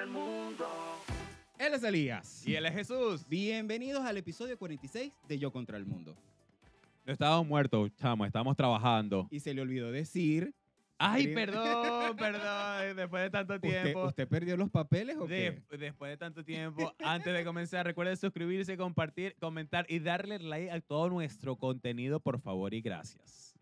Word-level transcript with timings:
el 0.00 0.08
mundo. 0.08 0.66
Él 1.58 1.74
es 1.74 1.82
Elías. 1.82 2.46
Y 2.46 2.54
él 2.54 2.66
es 2.66 2.72
Jesús. 2.72 3.26
Bienvenidos 3.28 4.02
al 4.04 4.16
episodio 4.16 4.58
46 4.58 5.12
de 5.28 5.38
Yo 5.38 5.52
contra 5.52 5.76
el 5.76 5.84
Mundo. 5.86 6.16
No 7.04 7.12
estábamos 7.12 7.46
muertos, 7.46 7.90
chamo, 7.96 8.24
estábamos 8.24 8.56
trabajando. 8.56 9.26
Y 9.30 9.40
se 9.40 9.54
le 9.54 9.60
olvidó 9.62 9.90
decir, 9.90 10.54
Ay, 10.98 11.28
perdón, 11.34 12.16
perdón. 12.16 12.96
Después 12.96 13.22
de 13.24 13.30
tanto 13.30 13.54
¿usted, 13.54 13.82
tiempo. 13.82 14.04
¿usted 14.06 14.28
perdió 14.28 14.56
los 14.56 14.70
papeles 14.70 15.16
o 15.18 15.26
qué? 15.26 15.62
de- 15.70 15.78
después 15.78 16.10
de 16.10 16.16
tanto 16.16 16.44
tiempo, 16.44 16.94
antes 17.04 17.32
de 17.34 17.44
comenzar, 17.44 17.84
recuerden 17.86 18.16
suscribirse, 18.16 18.76
compartir, 18.76 19.34
comentar 19.40 19.84
y 19.88 19.98
darle 19.98 20.38
like 20.38 20.70
a 20.70 20.80
todo 20.80 21.10
nuestro 21.10 21.56
contenido, 21.56 22.20
por 22.20 22.40
favor 22.40 22.72
y 22.72 22.80
gracias. 22.80 23.54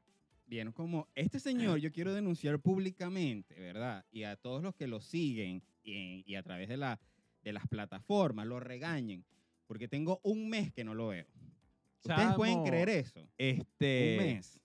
Bien, 0.46 0.72
como 0.72 1.06
este 1.14 1.38
señor 1.38 1.78
yo 1.78 1.92
quiero 1.92 2.12
denunciar 2.12 2.58
públicamente, 2.58 3.54
¿verdad? 3.58 4.04
Y 4.10 4.24
a 4.24 4.36
todos 4.36 4.62
los 4.62 4.74
que 4.74 4.88
lo 4.88 5.00
siguen 5.00 5.62
y, 5.82 6.22
y 6.26 6.34
a 6.34 6.42
través 6.42 6.68
de, 6.68 6.76
la, 6.76 7.00
de 7.42 7.52
las 7.52 7.66
plataformas 7.68 8.46
lo 8.46 8.60
regañen, 8.60 9.24
porque 9.66 9.88
tengo 9.88 10.20
un 10.22 10.48
mes 10.48 10.72
que 10.72 10.84
no 10.84 10.94
lo 10.94 11.08
veo. 11.08 11.26
¿Ustedes 12.02 12.18
Chamo, 12.28 12.36
pueden 12.36 12.62
creer 12.64 12.88
eso? 12.88 13.28
Este, 13.36 14.16
un 14.18 14.26
mes. 14.26 14.60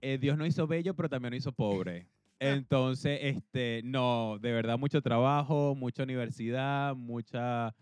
eh, 0.00 0.18
Dios 0.18 0.36
no 0.38 0.46
hizo 0.46 0.66
bello, 0.66 0.94
pero 0.94 1.08
también 1.08 1.30
no 1.32 1.36
hizo 1.36 1.52
pobre. 1.52 2.06
Entonces, 2.40 3.18
este, 3.22 3.80
no, 3.84 4.38
de 4.40 4.52
verdad, 4.52 4.78
mucho 4.78 5.00
trabajo, 5.00 5.74
mucha 5.74 6.02
universidad, 6.02 6.94
mucha, 6.96 7.74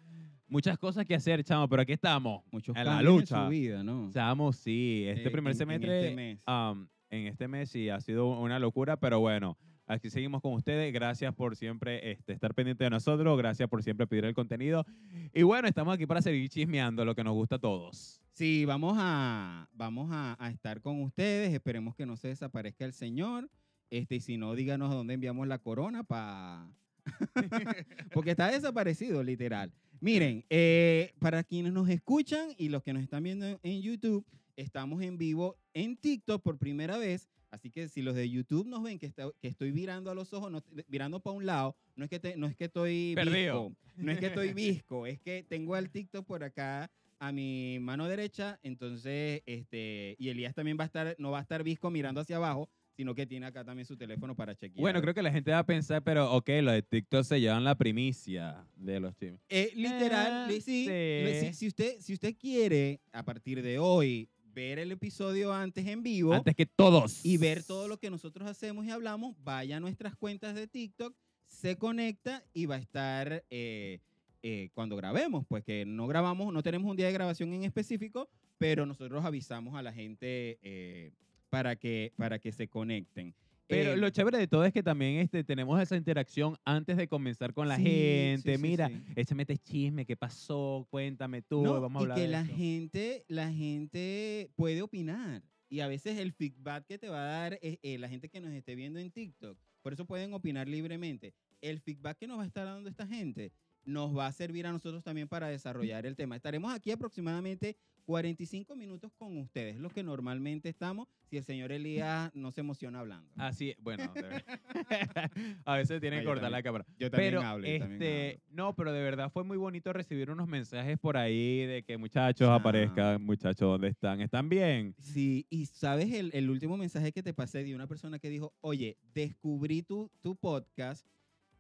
muchas 0.47 0.79
cosas 0.79 1.05
que 1.07 1.15
hacer, 1.15 1.43
chamo, 1.43 1.69
pero 1.69 1.83
aquí 1.83 1.93
estamos, 1.93 2.45
Muchos 2.53 2.77
en 2.77 2.85
la 2.85 3.03
lucha. 3.03 3.39
en 3.39 3.45
su 3.47 3.51
vida, 3.51 3.83
¿no? 3.83 4.11
Chamo, 4.13 4.53
sí, 4.53 5.05
este 5.09 5.29
Eh, 5.29 5.31
primer 5.31 5.53
en- 5.53 5.55
en 5.55 5.59
semestre, 5.59 6.01
este 6.05 6.15
mes. 6.17 6.45
um, 6.47 6.87
en 7.11 7.27
este 7.27 7.49
mes 7.49 7.71
sí 7.71 7.89
ha 7.89 8.01
sido 8.01 8.27
una 8.41 8.59
locura, 8.59 8.97
pero 8.97 9.21
bueno, 9.21 9.57
aquí 9.87 10.11
seguimos 10.11 10.41
con 10.41 10.55
ustedes. 10.55 10.93
Gracias 10.93 11.35
por 11.35 11.57
siempre 11.57 12.13
este, 12.13 12.33
estar 12.33 12.55
pendiente 12.55 12.85
de 12.85 12.91
nosotros, 12.91 13.37
gracias 13.39 13.69
por 13.69 13.83
siempre 13.83 14.07
pedir 14.07 14.25
el 14.25 14.35
contenido. 14.35 14.87
Y 15.33 15.43
bueno, 15.43 15.69
estamos 15.69 15.95
aquí 15.95 16.07
para 16.07 16.23
seguir 16.23 16.49
chismeando 16.49 17.05
lo 17.05 17.15
que 17.15 17.25
nos 17.25 17.35
gusta 17.35 17.57
a 17.57 17.59
todos. 17.59 18.21
Sí, 18.33 18.65
vamos 18.65 18.97
a, 18.99 19.69
vamos 19.73 20.11
a, 20.13 20.37
a 20.39 20.51
estar 20.51 20.81
con 20.81 21.03
ustedes. 21.03 21.53
Esperemos 21.53 21.95
que 21.95 22.07
no 22.07 22.17
se 22.17 22.29
desaparezca 22.29 22.85
el 22.85 22.93
Señor. 22.93 23.51
Este, 23.93 24.17
y 24.17 24.21
si 24.21 24.39
no, 24.39 24.55
díganos 24.55 24.91
a 24.91 24.95
dónde 24.95 25.13
enviamos 25.13 25.47
la 25.47 25.59
corona 25.59 26.03
para. 26.03 26.67
Porque 28.15 28.31
está 28.31 28.51
desaparecido, 28.51 29.23
literal. 29.23 29.71
Miren, 30.01 30.45
eh, 30.49 31.13
para 31.19 31.45
quienes 31.45 31.75
nos 31.75 31.91
escuchan 31.91 32.49
y 32.57 32.71
los 32.71 32.83
que 32.83 32.95
nos 32.95 33.03
están 33.03 33.23
viendo 33.23 33.47
en, 33.47 33.59
en 33.63 33.83
YouTube, 33.83 34.25
estamos 34.57 35.03
en 35.03 35.19
vivo 35.19 35.59
en 35.75 35.99
TikTok 35.99 36.43
por 36.43 36.57
primera 36.57 36.97
vez. 36.97 37.29
Así 37.53 37.71
que 37.71 37.87
si 37.89 38.01
los 38.01 38.15
de 38.15 38.29
YouTube 38.31 38.67
nos 38.67 38.83
ven 38.83 38.99
que, 38.99 39.05
está- 39.07 39.31
que 39.39 39.47
estoy 39.49 39.71
virando 39.73 40.11
a 40.11 40.15
los 40.15 40.33
ojos, 40.33 40.51
no, 40.51 40.63
virando 40.89 41.21
para 41.21 41.37
un 41.37 41.45
lado, 41.45 41.77
no 41.97 42.05
es 42.05 42.11
que, 42.11 42.19
te- 42.19 42.35
no 42.37 42.47
es 42.47 42.57
que 42.57 42.65
estoy 42.65 43.13
Perdido. 43.15 43.69
visco, 43.69 43.77
no 43.99 44.11
es 44.11 44.19
que 44.19 44.27
estoy 44.27 44.53
visco, 44.55 45.07
es 45.07 45.21
que 45.21 45.45
tengo 45.47 45.77
el 45.77 45.91
TikTok 45.91 46.27
por 46.27 46.43
acá 46.43 46.91
a 47.21 47.31
mi 47.31 47.79
mano 47.79 48.09
derecha, 48.09 48.59
entonces, 48.63 49.43
este, 49.47 50.17
y 50.19 50.31
Elías 50.31 50.55
también 50.55 50.79
va 50.81 50.85
a 50.85 50.87
estar, 50.87 51.15
no 51.19 51.31
va 51.31 51.39
a 51.39 51.43
estar 51.43 51.63
visco 51.63 51.91
mirando 51.91 52.21
hacia 52.23 52.37
abajo, 52.37 52.69
sino 52.97 53.15
que 53.15 53.27
tiene 53.27 53.47
acá 53.47 53.65
también 53.65 53.85
su 53.87 53.97
teléfono 53.99 54.35
para 54.35 54.55
chequear. 54.57 54.81
Bueno, 54.81 55.01
creo 55.03 55.15
que 55.15 55.23
la 55.23 55.31
gente 55.31 55.51
va 55.51 55.59
a 55.61 55.67
pensar, 55.67 56.03
pero 56.03 56.33
ok, 56.33 56.49
lo 56.63 56.73
de 56.73 56.83
TikTok 56.83 57.23
se 57.25 57.39
llevan 57.41 57.65
la 57.65 57.75
primicia 57.77 58.67
de 58.77 58.99
los 58.99 59.15
chismes. 59.15 59.41
Eh, 59.51 59.73
literal, 59.77 60.51
Eh, 60.51 60.61
sí, 60.61 60.85
sí. 60.87 61.47
si, 61.47 61.55
si 61.55 61.67
usted, 61.69 62.01
si 62.01 62.15
usted 62.15 62.35
quiere, 62.35 63.01
a 63.13 63.23
partir 63.23 63.63
de 63.63 63.79
hoy, 63.79 64.29
ver 64.55 64.79
el 64.79 64.93
episodio 64.93 65.53
antes 65.53 65.87
en 65.87 66.03
vivo 66.03 66.33
Antes 66.33 66.55
que 66.55 66.67
todos. 66.67 67.25
y 67.25 67.37
ver 67.37 67.63
todo 67.63 67.89
lo 67.89 67.99
que 67.99 68.11
nosotros 68.11 68.49
hacemos 68.49 68.85
y 68.85 68.91
hablamos, 68.91 69.35
vaya 69.43 69.79
a 69.79 69.81
nuestras 69.81 70.15
cuentas 70.17 70.55
de 70.55 70.67
TikTok, 70.67 71.15
se 71.47 71.77
conecta 71.77 72.45
y 72.53 72.67
va 72.67 72.77
a 72.77 72.79
estar 72.79 73.45
eh, 73.51 74.01
eh, 74.43 74.71
cuando 74.75 74.97
grabemos, 74.97 75.47
pues 75.47 75.63
que 75.65 75.85
no 75.87 76.07
grabamos, 76.07 76.53
no 76.53 76.63
tenemos 76.63 76.91
un 76.91 76.97
día 76.97 77.07
de 77.07 77.13
grabación 77.13 77.53
en 77.53 77.65
específico, 77.65 78.29
pero 78.59 78.87
nosotros 78.87 79.25
avisamos 79.25 79.75
a 79.75 79.83
la 79.83 79.93
gente 79.93 80.59
eh, 80.63 81.13
para, 81.51 81.77
que, 81.77 82.13
para 82.17 82.39
que 82.39 82.53
se 82.53 82.69
conecten. 82.69 83.35
Pero 83.73 83.93
Eh, 83.93 83.97
lo 83.97 84.11
chévere 84.11 84.39
de 84.39 84.47
todo 84.47 84.65
es 84.65 84.73
que 84.73 84.83
también 84.83 85.17
este, 85.17 85.45
tenemos 85.45 85.81
esa 85.81 85.97
interacción 85.97 86.57
antes 86.65 86.97
de 86.97 87.09
comenzar 87.09 87.53
con 87.55 87.69
la 87.69 87.77
Sí, 87.77 87.83
gente. 87.85 88.57
sí, 88.57 88.63
Mira, 88.63 88.89
sí. 88.89 89.03
échame 89.17 89.43
este 89.43 89.59
chisme, 89.59 90.05
¿qué 90.07 90.17
pasó? 90.17 90.87
Cuéntame 90.91 91.43
tú, 91.43 91.63
no, 91.63 91.81
vamos 91.81 92.01
a 92.01 92.03
y 92.03 92.05
hablar 92.05 92.17
que 92.19 92.23
de 92.23 92.29
la 92.29 92.41
esto. 92.43 92.57
gente, 92.57 93.25
la 93.29 93.51
gente 93.53 94.51
puede 94.57 94.83
opinar. 94.83 95.43
Y 95.69 95.81
a 95.81 95.87
veces 95.89 96.19
el 96.19 96.33
feedback 96.33 96.85
que 96.87 96.99
te 96.99 97.09
va 97.09 97.21
a 97.23 97.25
dar 97.27 97.59
eh, 97.63 97.79
eh, 97.83 97.97
la 97.99 98.09
gente 98.09 98.29
que 98.29 98.41
nos 98.41 98.53
esté 98.53 98.75
viendo 98.75 98.99
en 98.99 99.11
TikTok, 99.11 99.59
por 99.81 99.93
eso 99.95 100.07
pueden 100.07 100.35
opinar 100.35 100.69
libremente. 100.69 101.35
El 101.63 101.81
feedback 101.81 102.19
que 102.19 102.27
nos 102.27 102.39
va 102.39 102.43
a 102.43 102.47
estar 102.47 102.67
dando 102.67 102.91
esta 102.91 103.07
gente 103.07 103.53
nos 103.85 104.17
va 104.17 104.27
a 104.27 104.33
servir 104.33 104.67
a 104.67 104.73
nosotros 104.73 105.03
también 105.03 105.29
para 105.29 105.49
desarrollar 105.49 106.07
el 106.07 106.17
tema. 106.17 106.37
Estaremos 106.37 106.73
aquí 106.73 106.91
aproximadamente 106.91 107.77
45 108.05 108.75
minutos 108.75 109.13
con 109.17 109.37
ustedes, 109.39 109.77
los 109.79 109.93
que 109.93 110.03
normalmente 110.03 110.69
estamos, 110.69 111.07
si 111.31 111.37
el 111.37 111.45
señor 111.45 111.71
Elías 111.71 112.33
no 112.35 112.51
se 112.51 112.61
emociona 112.61 112.99
hablando. 112.99 113.31
Así, 113.37 113.75
bueno, 113.79 114.13
de 114.15 114.23
verdad. 114.23 114.45
a 115.65 115.77
veces 115.77 116.01
tienen 116.01 116.19
Ah, 116.19 116.23
que 116.23 116.27
cortar 116.27 116.51
la 116.51 116.63
cámara. 116.65 116.85
Yo 116.99 117.11
también 117.11 117.31
Pero, 117.35 117.43
hablo, 117.43 117.67
yo 117.67 117.79
también 117.79 118.03
este, 118.03 118.29
hablo. 118.31 118.41
no, 118.51 118.75
pero 118.75 118.93
de 118.93 119.03
verdad 119.03 119.31
fue 119.31 119.45
muy 119.45 119.57
bonito 119.57 119.93
recibir 119.93 120.31
unos 120.33 120.49
mensajes 120.49 120.99
por 120.99 121.17
ahí 121.17 121.65
de 121.67 121.85
que 121.85 121.97
muchachos 121.97 122.49
Ah. 122.49 122.57
aparezcan, 122.57 123.23
muchachos, 123.23 123.61
¿dónde 123.69 123.89
están? 123.89 124.21
¿Están 124.21 124.49
bien? 124.49 124.95
Sí, 124.99 125.47
y 125.49 125.67
sabes 125.67 126.13
el, 126.13 126.31
el 126.35 126.51
último 126.51 126.77
mensaje 126.77 127.13
que 127.13 127.23
te 127.23 127.33
pasé 127.35 127.63
de 127.63 127.75
una 127.75 127.87
persona 127.87 128.19
que 128.19 128.29
dijo, 128.29 128.53
oye, 128.61 128.99
descubrí 129.15 129.83
tu, 129.83 130.11
tu 130.21 130.35
podcast 130.35 131.07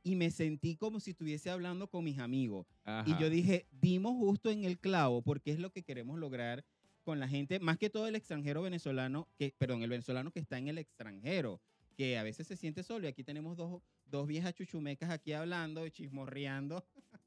y 0.02 0.16
me 0.16 0.30
sentí 0.30 0.76
como 0.76 0.98
si 1.00 1.10
estuviese 1.12 1.50
hablando 1.50 1.86
con 1.88 2.04
mis 2.04 2.18
amigos. 2.18 2.66
Y 3.06 3.16
yo 3.18 3.30
dije, 3.30 3.66
dimos 3.70 4.14
justo 4.16 4.50
en 4.50 4.64
el 4.64 4.78
clavo 4.78 5.22
porque 5.22 5.52
es 5.52 5.58
lo 5.58 5.70
que 5.70 5.82
queremos 5.82 6.18
lograr 6.18 6.64
con 7.04 7.18
la 7.20 7.28
gente, 7.28 7.58
más 7.60 7.78
que 7.78 7.90
todo 7.90 8.06
el 8.06 8.14
extranjero 8.16 8.62
venezolano, 8.62 9.28
que, 9.38 9.54
perdón, 9.58 9.82
el 9.82 9.90
venezolano 9.90 10.30
que 10.30 10.38
está 10.40 10.58
en 10.58 10.68
el 10.68 10.78
extranjero, 10.78 11.60
que 11.96 12.16
a 12.16 12.22
veces 12.22 12.46
se 12.46 12.56
siente 12.56 12.82
solo. 12.84 13.06
Y 13.06 13.08
aquí 13.08 13.24
tenemos 13.24 13.56
dos, 13.56 13.82
dos 14.06 14.26
viejas 14.26 14.54
chuchumecas 14.54 15.10
aquí 15.10 15.32
hablando, 15.32 15.88
chismorreando. 15.88 16.84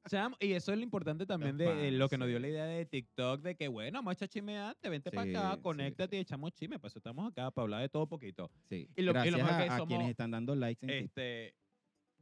Chamo, 0.09 0.37
y 0.39 0.51
eso 0.53 0.71
es 0.71 0.77
lo 0.77 0.83
importante 0.83 1.25
también 1.25 1.57
de, 1.57 1.65
de 1.75 1.91
lo 1.91 2.07
que 2.07 2.17
nos 2.17 2.27
dio 2.27 2.37
sí. 2.37 2.41
la 2.43 2.47
idea 2.49 2.65
de 2.65 2.85
TikTok, 2.85 3.41
de 3.41 3.55
que 3.55 3.67
bueno, 3.67 3.97
vamos 3.97 4.11
a 4.11 4.13
echar 4.13 4.29
chismeante, 4.29 4.87
vente 4.87 5.09
Sí, 5.09 5.15
para 5.15 5.29
acá, 5.29 5.55
sí, 5.55 5.61
conéctate 5.63 6.11
sí. 6.11 6.17
y 6.17 6.19
echamos 6.21 6.51
chisme. 6.53 6.77
Pues 6.79 6.95
estamos 6.95 7.27
acá 7.31 7.49
para 7.51 7.63
hablar 7.63 7.81
de 7.81 7.89
todo 7.89 8.05
poquito. 8.07 8.51
Sí, 8.69 8.87
Y 8.95 9.01
lo- 9.01 9.11
y 9.11 9.13
lo 9.13 9.13
gracias 9.13 9.35
mejor 9.37 9.51
a, 9.53 9.57
que 9.57 9.69
a 9.69 9.77
somos- 9.77 9.87
quienes 9.87 10.09
están 10.09 10.31
dando 10.31 10.55
likes 10.55 10.85
en. 10.85 11.03
Este, 11.05 11.55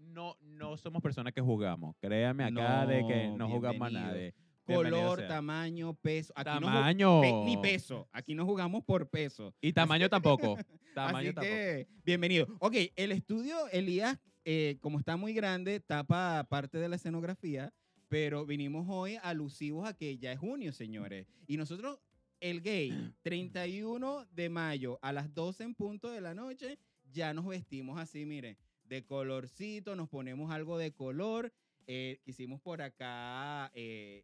no, 0.06 0.38
no 0.42 0.78
somos 0.78 1.02
personas 1.02 1.34
que 1.34 1.42
jugamos. 1.42 1.96
Créame 2.00 2.44
acá 2.44 2.86
de 2.86 3.06
que 3.08 3.28
no 3.28 3.38
No, 3.38 3.50
jugamos 3.50 3.88
a 3.88 3.92
nadie. 3.92 4.34
Color, 4.66 5.28
tamaño, 5.28 5.94
peso. 5.96 6.32
Aquí 6.38 6.50
no 6.62 6.68
Tamaño. 6.68 7.22
pe- 7.22 7.34
ni 7.46 7.58
peso. 7.58 8.08
Aquí 8.14 8.34
no 8.34 8.46
jugamos 8.46 8.84
por 8.86 9.10
peso. 9.10 9.54
Y 9.60 9.74
tamaño 9.74 10.10
tampoco. 10.10 10.58
Tamaño 10.96 11.30
Así 11.30 11.34
tampoco. 11.34 11.90
bienvenido. 12.06 12.48
Ok, 12.60 12.76
el 12.96 13.12
estudio, 13.12 13.68
Elías, 13.72 14.18
eh, 14.46 14.78
como 14.80 15.00
está 15.00 15.18
muy 15.18 15.34
grande, 15.34 15.80
tapa 15.80 16.46
parte 16.50 16.78
de 16.78 16.88
la 16.88 16.96
escenografía, 16.98 17.74
pero 18.08 18.46
vinimos 18.46 18.86
hoy 18.88 19.18
alusivos 19.24 19.88
a 19.90 19.94
que 19.96 20.18
ya 20.20 20.32
es 20.32 20.40
junio, 20.40 20.72
señores. 20.72 21.26
Y 21.48 21.58
nosotros, 21.58 22.00
el 22.40 22.62
gay, 22.62 22.92
31 23.24 24.26
de 24.32 24.50
mayo 24.50 25.00
a 25.02 25.12
las 25.12 25.34
12 25.34 25.64
en 25.64 25.74
punto 25.76 26.10
de 26.12 26.22
la 26.22 26.34
noche, 26.34 26.78
ya 27.12 27.34
nos 27.34 27.46
vestimos 27.48 28.00
así, 28.00 28.26
miren, 28.26 28.56
de 28.86 29.04
colorcito, 29.04 29.96
nos 29.96 30.10
ponemos 30.10 30.52
algo 30.52 30.78
de 30.78 30.92
color. 30.92 31.52
Eh, 31.88 32.20
quisimos 32.24 32.62
por 32.62 32.82
acá 32.82 33.72
eh, 33.76 34.24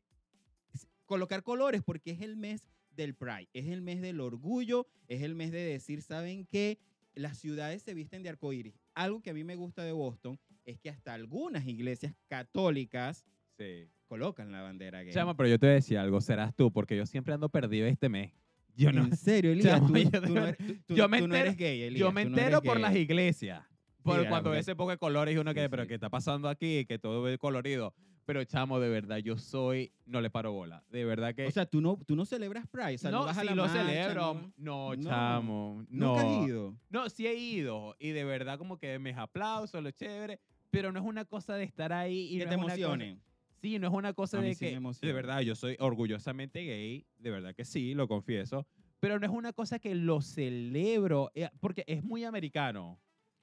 colocar 1.05 1.43
colores 1.43 1.81
porque 1.83 2.11
es 2.11 2.21
el 2.21 2.35
mes 2.37 2.69
del 2.91 3.15
Pride, 3.15 3.49
es 3.53 3.67
el 3.67 3.81
mes 3.81 4.01
del 4.01 4.19
orgullo, 4.19 4.87
es 5.07 5.21
el 5.21 5.35
mes 5.35 5.51
de 5.51 5.59
decir, 5.59 6.01
¿saben 6.01 6.45
qué? 6.45 6.77
Las 7.15 7.37
ciudades 7.37 7.81
se 7.81 7.93
visten 7.93 8.23
de 8.23 8.29
arcoíris. 8.29 8.75
Algo 8.93 9.21
que 9.21 9.31
a 9.31 9.33
mí 9.33 9.43
me 9.43 9.55
gusta 9.55 9.83
de 9.83 9.91
Boston 9.91 10.39
es 10.65 10.79
que 10.79 10.89
hasta 10.89 11.13
algunas 11.13 11.65
iglesias 11.67 12.13
católicas 12.27 13.25
Sí. 13.57 13.89
colocan 14.07 14.51
la 14.53 14.61
bandera 14.61 15.03
gay. 15.03 15.13
Chama, 15.13 15.35
pero 15.35 15.49
yo 15.49 15.59
te 15.59 15.65
voy 15.65 15.71
a 15.71 15.75
decir 15.75 15.97
algo, 15.97 16.21
serás 16.21 16.55
tú, 16.55 16.71
porque 16.71 16.95
yo 16.95 17.05
siempre 17.05 17.33
ando 17.33 17.49
perdido 17.49 17.87
este 17.87 18.07
mes. 18.07 18.31
Yo 18.75 18.93
no, 18.93 19.03
En 19.03 19.17
serio, 19.17 19.51
Elías, 19.51 19.81
tú, 19.85 19.93
yo 19.97 20.09
tú 20.11 20.19
de 20.21 20.29
no 20.29 20.45
eres, 20.47 20.57
tú- 20.57 20.75
tú- 20.87 20.95
yo 20.95 21.09
me 21.09 21.19
tú 21.19 21.27
no 21.27 21.35
eres 21.35 21.57
gay, 21.57 21.81
Elías. 21.81 21.99
yo 21.99 22.11
me 22.13 22.23
no 22.23 22.29
entero 22.37 22.61
por 22.61 22.75
gay. 22.75 22.81
las 22.81 22.95
iglesias. 22.95 23.65
Por 24.03 24.21
Sí, 24.21 24.27
cuando 24.27 24.45
porque- 24.49 24.49
ve 24.55 24.59
ese 24.59 24.75
poco 24.75 24.91
de 24.91 24.97
colores 24.97 25.35
y 25.35 25.37
uno 25.37 25.53
que, 25.53 25.61
Sí, 25.63 25.67
pero. 25.69 25.87
¿qué 25.87 25.93
está 25.95 26.09
pasando 26.09 26.47
aquí? 26.49 26.85
Que 26.85 26.99
todo 26.99 27.27
es 27.27 27.37
colorido. 27.37 27.93
Pero 28.25 28.43
chamo, 28.43 28.79
de 28.79 28.89
verdad, 28.89 29.17
yo 29.17 29.37
soy, 29.37 29.91
no 30.05 30.21
le 30.21 30.29
paro 30.29 30.51
bola. 30.53 30.83
De 30.89 31.03
verdad 31.03 31.33
que... 31.33 31.47
O 31.47 31.51
sea, 31.51 31.65
tú 31.65 31.81
no, 31.81 31.97
tú 32.05 32.15
no 32.15 32.25
celebras 32.25 32.67
Pride, 32.67 32.93
o 32.93 32.97
sea, 32.99 33.09
no, 33.09 33.19
no, 33.21 33.25
vas 33.25 33.37
a 33.39 33.43
la 33.43 33.55
lo 33.55 33.63
marcha, 33.65 33.83
celebro. 33.87 34.33
¿no? 34.57 34.93
No, 34.95 34.95
chamo. 35.09 35.85
No. 35.89 36.15
¿Nunca 36.15 36.21
has 36.41 36.47
ido? 36.47 36.77
No, 36.91 37.09
sí 37.09 37.25
he 37.25 37.33
ido. 37.33 37.95
Y 37.99 38.09
de 38.11 38.23
verdad, 38.25 38.59
como 38.59 38.77
que 38.77 38.99
me 38.99 39.13
aplauso, 39.13 39.81
lo 39.81 39.89
chévere. 39.89 40.39
Pero 40.69 40.91
no 40.91 40.99
es 40.99 41.05
una 41.05 41.25
cosa 41.25 41.55
de 41.55 41.63
estar 41.63 41.91
ahí 41.91 42.27
y 42.35 42.37
Que 42.37 42.43
no 42.45 42.49
te 42.49 42.55
es 42.55 42.61
una 42.61 42.63
cosa- 42.73 42.75
emocione. 42.85 43.19
Sí, 43.61 43.79
no 43.79 43.87
es 43.87 43.93
una 43.93 44.13
cosa 44.13 44.39
de 44.39 44.53
sí 44.53 44.59
que, 44.73 44.79
de 45.07 45.11
verdad, 45.13 45.41
yo 45.41 45.55
soy 45.55 45.75
orgullosamente 45.79 46.61
gay, 46.63 47.05
de 47.17 47.31
verdad 47.31 47.53
que 47.55 47.65
sí, 47.65 47.93
lo 47.95 48.07
confieso, 48.07 48.65
pero 48.99 49.19
no 49.19 49.25
es 49.25 49.31
una 49.33 49.51
cosa 49.53 49.79
que 49.79 49.95
lo 49.95 50.21
celebro, 50.21 51.31
eh, 51.33 51.49
porque 51.59 51.83
es 51.87 52.03
muy 52.03 52.23
americano. 52.23 52.99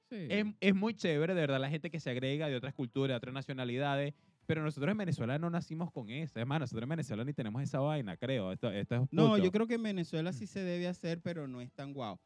Es, 0.09 0.45
es 0.59 0.75
muy 0.75 0.93
chévere, 0.93 1.33
de 1.33 1.41
verdad, 1.41 1.59
la 1.59 1.69
gente 1.69 1.89
que 1.89 1.99
se 1.99 2.09
agrega 2.09 2.47
de 2.47 2.55
otras 2.55 2.73
culturas, 2.73 3.13
de 3.13 3.17
otras 3.17 3.33
nacionalidades. 3.33 4.13
Pero 4.45 4.63
nosotros 4.63 4.89
en 4.89 4.97
Venezuela 4.97 5.37
no 5.37 5.49
nacimos 5.49 5.91
con 5.91 6.09
eso. 6.09 6.39
Es 6.39 6.47
más, 6.47 6.61
nosotros 6.61 6.83
en 6.83 6.89
Venezuela 6.89 7.25
ni 7.25 7.33
tenemos 7.33 7.61
esa 7.61 7.79
vaina, 7.79 8.15
creo. 8.15 8.53
Esto, 8.53 8.71
esto 8.71 8.95
es 8.95 9.01
No, 9.11 9.37
yo 9.37 9.51
creo 9.51 9.67
que 9.67 9.73
en 9.73 9.83
Venezuela 9.83 10.31
sí 10.31 10.47
se 10.47 10.61
debe 10.61 10.87
hacer, 10.87 11.21
pero 11.21 11.47
no 11.49 11.59
es 11.59 11.71
tan 11.73 11.93
guau. 11.93 12.17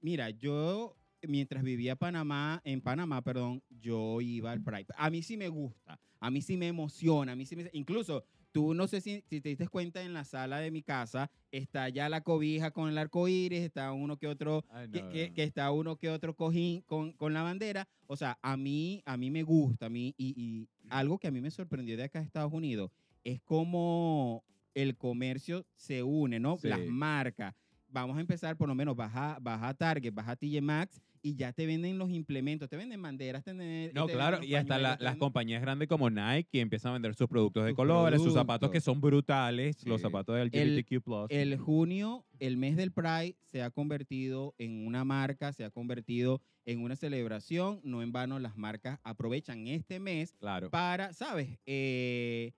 Mira, 0.00 0.30
yo 0.30 0.96
mientras 1.22 1.62
vivía 1.62 1.96
Panamá, 1.96 2.60
en 2.64 2.80
Panamá, 2.80 3.22
perdón, 3.22 3.62
yo 3.70 4.20
iba 4.20 4.50
al 4.52 4.62
Pride. 4.62 4.86
A 4.96 5.10
mí 5.10 5.22
sí 5.22 5.36
me 5.36 5.48
gusta, 5.48 6.00
a 6.20 6.30
mí 6.30 6.42
sí 6.42 6.56
me 6.56 6.68
emociona, 6.68 7.32
a 7.32 7.36
mí 7.36 7.46
sí 7.46 7.56
me... 7.56 7.70
Incluso, 7.72 8.24
tú 8.52 8.74
no 8.74 8.86
sé 8.88 9.00
si, 9.00 9.22
si 9.28 9.40
te 9.40 9.50
diste 9.50 9.68
cuenta 9.68 10.02
en 10.02 10.12
la 10.14 10.24
sala 10.24 10.58
de 10.58 10.70
mi 10.70 10.82
casa, 10.82 11.30
está 11.52 11.88
ya 11.88 12.08
la 12.08 12.22
cobija 12.22 12.70
con 12.70 12.88
el 12.88 12.98
arco 12.98 13.28
iris, 13.28 13.60
está 13.60 13.92
uno 13.92 14.16
que 14.16 14.26
otro 14.26 14.64
Ay, 14.70 14.88
que, 14.90 15.02
no, 15.02 15.08
que- 15.10 15.28
no. 15.28 15.34
que 15.34 15.42
está 15.44 15.70
uno 15.72 15.96
que 15.96 16.10
otro 16.10 16.34
cojín 16.34 16.82
con, 16.82 17.12
con 17.12 17.32
la 17.34 17.42
bandera. 17.42 17.86
O 18.06 18.16
sea, 18.16 18.38
a 18.42 18.56
mí, 18.56 19.02
a 19.06 19.16
mí 19.16 19.30
me 19.30 19.42
gusta, 19.42 19.86
a 19.86 19.90
mí, 19.90 20.14
y, 20.16 20.34
y 20.36 20.68
algo 20.88 21.18
que 21.18 21.28
a 21.28 21.30
mí 21.30 21.40
me 21.40 21.50
sorprendió 21.50 21.96
de 21.96 22.04
acá 22.04 22.18
de 22.20 22.24
Estados 22.26 22.52
Unidos 22.52 22.90
es 23.24 23.40
cómo 23.42 24.44
el 24.74 24.96
comercio 24.96 25.66
se 25.76 26.02
une, 26.02 26.38
¿no? 26.40 26.56
Sí. 26.58 26.68
Las 26.68 26.80
marcas. 26.86 27.54
Vamos 27.90 28.16
a 28.16 28.20
empezar, 28.20 28.56
por 28.56 28.68
lo 28.68 28.74
menos, 28.74 28.94
baja, 28.96 29.38
baja 29.40 29.72
Target, 29.74 30.12
baja 30.14 30.36
TJ 30.36 30.60
Maxx 30.60 31.00
y 31.28 31.34
ya 31.36 31.52
te 31.52 31.66
venden 31.66 31.98
los 31.98 32.10
implementos, 32.10 32.68
te 32.68 32.76
venden 32.76 33.02
banderas, 33.02 33.44
te 33.44 33.52
venden- 33.52 33.92
No, 33.94 34.06
te 34.06 34.14
claro, 34.14 34.38
venden 34.38 34.50
y 34.50 34.54
hasta 34.54 34.78
la- 34.78 34.96
las 35.00 35.16
compañías 35.16 35.60
grandes 35.60 35.88
como 35.88 36.08
Nike 36.08 36.48
que 36.50 36.60
empiezan 36.60 36.90
a 36.90 36.92
vender 36.94 37.14
sus 37.14 37.28
productos 37.28 37.64
de 37.64 37.70
Sus 37.70 37.76
colores, 37.76 38.22
sus 38.22 38.32
zapatos 38.34 38.70
que 38.70 38.80
son 38.80 39.00
brutales, 39.00 39.84
los 39.86 40.00
zapatos 40.00 40.36
del 40.36 40.48
El- 40.52 40.76
LGBTQ+. 40.78 41.26
El 41.28 41.56
junio, 41.58 42.24
el 42.38 42.56
mes 42.56 42.76
del 42.76 42.92
Pride, 42.92 43.36
se 43.42 43.62
ha 43.62 43.70
convertido 43.70 44.54
en 44.58 44.86
una 44.86 45.04
marca, 45.04 45.52
se 45.52 45.64
ha 45.64 45.70
convertido 45.70 46.40
en 46.64 46.80
una 46.80 46.96
celebración. 46.96 47.80
No 47.82 48.02
en 48.02 48.12
vano, 48.12 48.38
las 48.38 48.56
marcas 48.56 48.98
aprovechan 49.02 49.66
este 49.66 50.00
mes 50.00 50.34
claro. 50.38 50.70
para, 50.70 51.12
¿sabes? 51.12 51.58
Eh, 51.66 52.52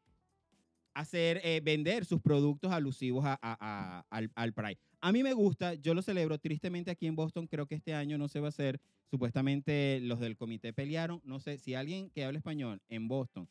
hacer, 0.94 1.40
eh, 1.44 1.60
vender 1.62 2.04
sus 2.04 2.20
productos 2.20 2.72
alusivos 2.72 3.24
a- 3.24 3.38
a- 3.42 3.56
a- 3.60 4.04
al, 4.10 4.30
al 4.34 4.52
Pride. 4.52 4.78
A 5.00 5.12
mí 5.12 5.22
me 5.22 5.32
gusta, 5.32 5.74
yo 5.74 5.94
lo 5.94 6.02
celebro 6.02 6.38
tristemente 6.38 6.90
aquí 6.90 7.06
en 7.06 7.16
Boston, 7.16 7.46
creo 7.46 7.66
que 7.66 7.74
este 7.74 7.94
año 7.94 8.18
no 8.18 8.28
se 8.28 8.40
va 8.40 8.46
a 8.46 8.50
hacer. 8.50 8.80
Supuestamente 9.10 9.98
los 10.02 10.20
del 10.20 10.36
comité 10.36 10.72
pelearon. 10.72 11.20
No 11.24 11.40
sé 11.40 11.58
si 11.58 11.74
alguien 11.74 12.10
que 12.10 12.24
habla 12.24 12.38
español 12.38 12.80
en 12.88 13.08
Boston 13.08 13.48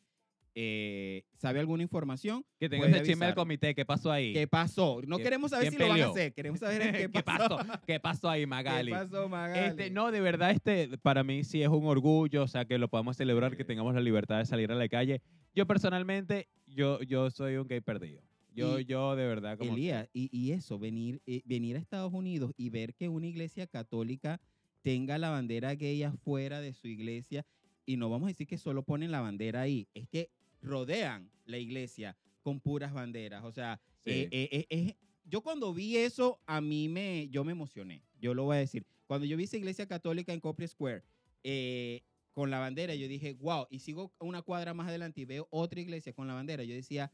eh, 0.56 1.22
sabe 1.38 1.60
alguna 1.60 1.82
información. 1.84 2.44
Que 2.58 2.68
puede 2.68 2.90
ese 2.90 3.02
chisme 3.04 3.26
del 3.26 3.34
comité, 3.36 3.72
¿qué 3.74 3.84
pasó 3.84 4.10
ahí? 4.10 4.32
¿Qué 4.32 4.48
pasó? 4.48 5.00
No 5.06 5.18
¿Qué- 5.18 5.22
queremos 5.24 5.50
saber 5.52 5.70
si 5.70 5.78
lo 5.78 5.84
van 5.84 5.90
a 5.92 5.94
peleó? 5.94 6.10
hacer, 6.10 6.32
queremos 6.34 6.60
saber 6.60 6.80
qué 7.08 7.10
¿Qué 7.10 7.22
pasó. 7.22 7.56
pasó? 7.58 7.80
¿Qué 7.86 8.00
pasó 8.00 8.28
ahí, 8.28 8.46
Magali? 8.86 8.90
¿Qué 8.92 8.98
pasó, 8.98 9.28
Magali? 9.28 9.68
Este, 9.68 9.90
no, 9.90 10.10
de 10.10 10.20
verdad, 10.20 10.50
este, 10.50 10.98
para 10.98 11.22
mí 11.22 11.44
sí 11.44 11.62
es 11.62 11.68
un 11.68 11.86
orgullo, 11.86 12.42
o 12.42 12.48
sea, 12.48 12.64
que 12.64 12.78
lo 12.78 12.88
podamos 12.88 13.16
celebrar, 13.16 13.56
que 13.56 13.64
tengamos 13.64 13.94
la 13.94 14.00
libertad 14.00 14.38
de 14.38 14.46
salir 14.46 14.72
a 14.72 14.74
la 14.74 14.88
calle. 14.88 15.22
Yo 15.54 15.66
personalmente, 15.66 16.48
yo, 16.66 17.00
yo 17.02 17.30
soy 17.30 17.56
un 17.56 17.66
gay 17.66 17.80
perdido. 17.80 18.22
Yo, 18.54 18.78
Y- 18.80 18.84
yo 18.84 19.16
de 19.16 19.26
verdad, 19.26 19.58
como 19.58 19.72
Elías, 19.74 20.08
y, 20.12 20.28
y 20.36 20.52
eso, 20.52 20.78
venir, 20.78 21.20
eh, 21.26 21.42
venir 21.44 21.76
a 21.76 21.78
Estados 21.78 22.12
Unidos 22.12 22.52
y 22.56 22.70
ver 22.70 22.94
que 22.94 23.08
una 23.08 23.26
iglesia 23.26 23.66
católica 23.66 24.40
tenga 24.82 25.18
la 25.18 25.30
bandera 25.30 25.74
gay 25.74 26.02
afuera 26.02 26.60
de 26.60 26.72
su 26.74 26.88
iglesia, 26.88 27.44
y 27.86 27.96
no 27.96 28.08
vamos 28.10 28.26
a 28.26 28.30
decir 28.30 28.46
que 28.46 28.58
solo 28.58 28.82
ponen 28.82 29.10
la 29.10 29.20
bandera 29.20 29.62
ahí, 29.62 29.86
es 29.94 30.08
que 30.08 30.30
rodean 30.62 31.30
la 31.46 31.58
iglesia 31.58 32.16
con 32.42 32.60
puras 32.60 32.92
banderas. 32.92 33.44
O 33.44 33.52
sea, 33.52 33.80
Sí. 34.04 34.10
eh, 34.10 34.28
eh, 34.30 34.66
eh, 34.70 34.94
yo 35.24 35.42
cuando 35.42 35.74
vi 35.74 35.96
eso, 35.96 36.38
a 36.46 36.60
mí 36.60 36.88
me, 36.88 37.28
yo 37.28 37.44
me 37.44 37.52
emocioné, 37.52 38.02
yo 38.20 38.34
lo 38.34 38.44
voy 38.44 38.56
a 38.56 38.60
decir. 38.60 38.84
Cuando 39.06 39.26
yo 39.26 39.36
vi 39.36 39.44
esa 39.44 39.56
iglesia 39.56 39.86
católica 39.86 40.32
en 40.32 40.40
Copley 40.40 40.68
Square, 40.68 41.02
eh, 41.42 42.02
con 42.32 42.50
la 42.50 42.58
bandera, 42.58 42.94
yo 42.94 43.08
dije, 43.08 43.34
wow, 43.34 43.66
y 43.70 43.80
sigo 43.80 44.12
una 44.18 44.42
cuadra 44.42 44.74
más 44.74 44.88
adelante 44.88 45.20
y 45.20 45.24
veo 45.24 45.48
otra 45.50 45.80
iglesia 45.80 46.12
con 46.12 46.26
la 46.26 46.34
bandera, 46.34 46.64
yo 46.64 46.74
decía, 46.74 47.10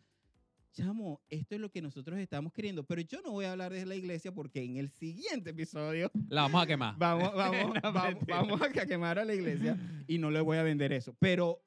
chamo, 0.76 1.22
esto 1.30 1.54
es 1.54 1.60
lo 1.60 1.70
que 1.70 1.80
nosotros 1.80 2.18
estamos 2.18 2.52
queriendo, 2.52 2.84
pero 2.84 3.00
yo 3.00 3.22
no 3.22 3.32
voy 3.32 3.46
a 3.46 3.52
hablar 3.52 3.72
de 3.72 3.86
la 3.86 3.94
iglesia 3.94 4.32
porque 4.32 4.62
en 4.62 4.76
el 4.76 4.90
siguiente 4.90 5.50
episodio 5.50 6.10
la 6.28 6.42
vamos 6.42 6.62
a 6.62 6.66
quemar. 6.66 6.98
vamos, 6.98 7.34
vamos, 7.34 7.74
No, 7.82 7.92
vamos, 8.28 8.60
a 8.62 8.86
quemar 8.86 9.18
a 9.18 9.24
la 9.24 9.34
iglesia 9.34 9.78
y 10.06 10.18
no 10.18 10.30
le 10.30 10.40
voy 10.40 10.58
a 10.58 10.62
vender 10.62 10.92
eso. 10.92 11.16
Pero 11.18 11.62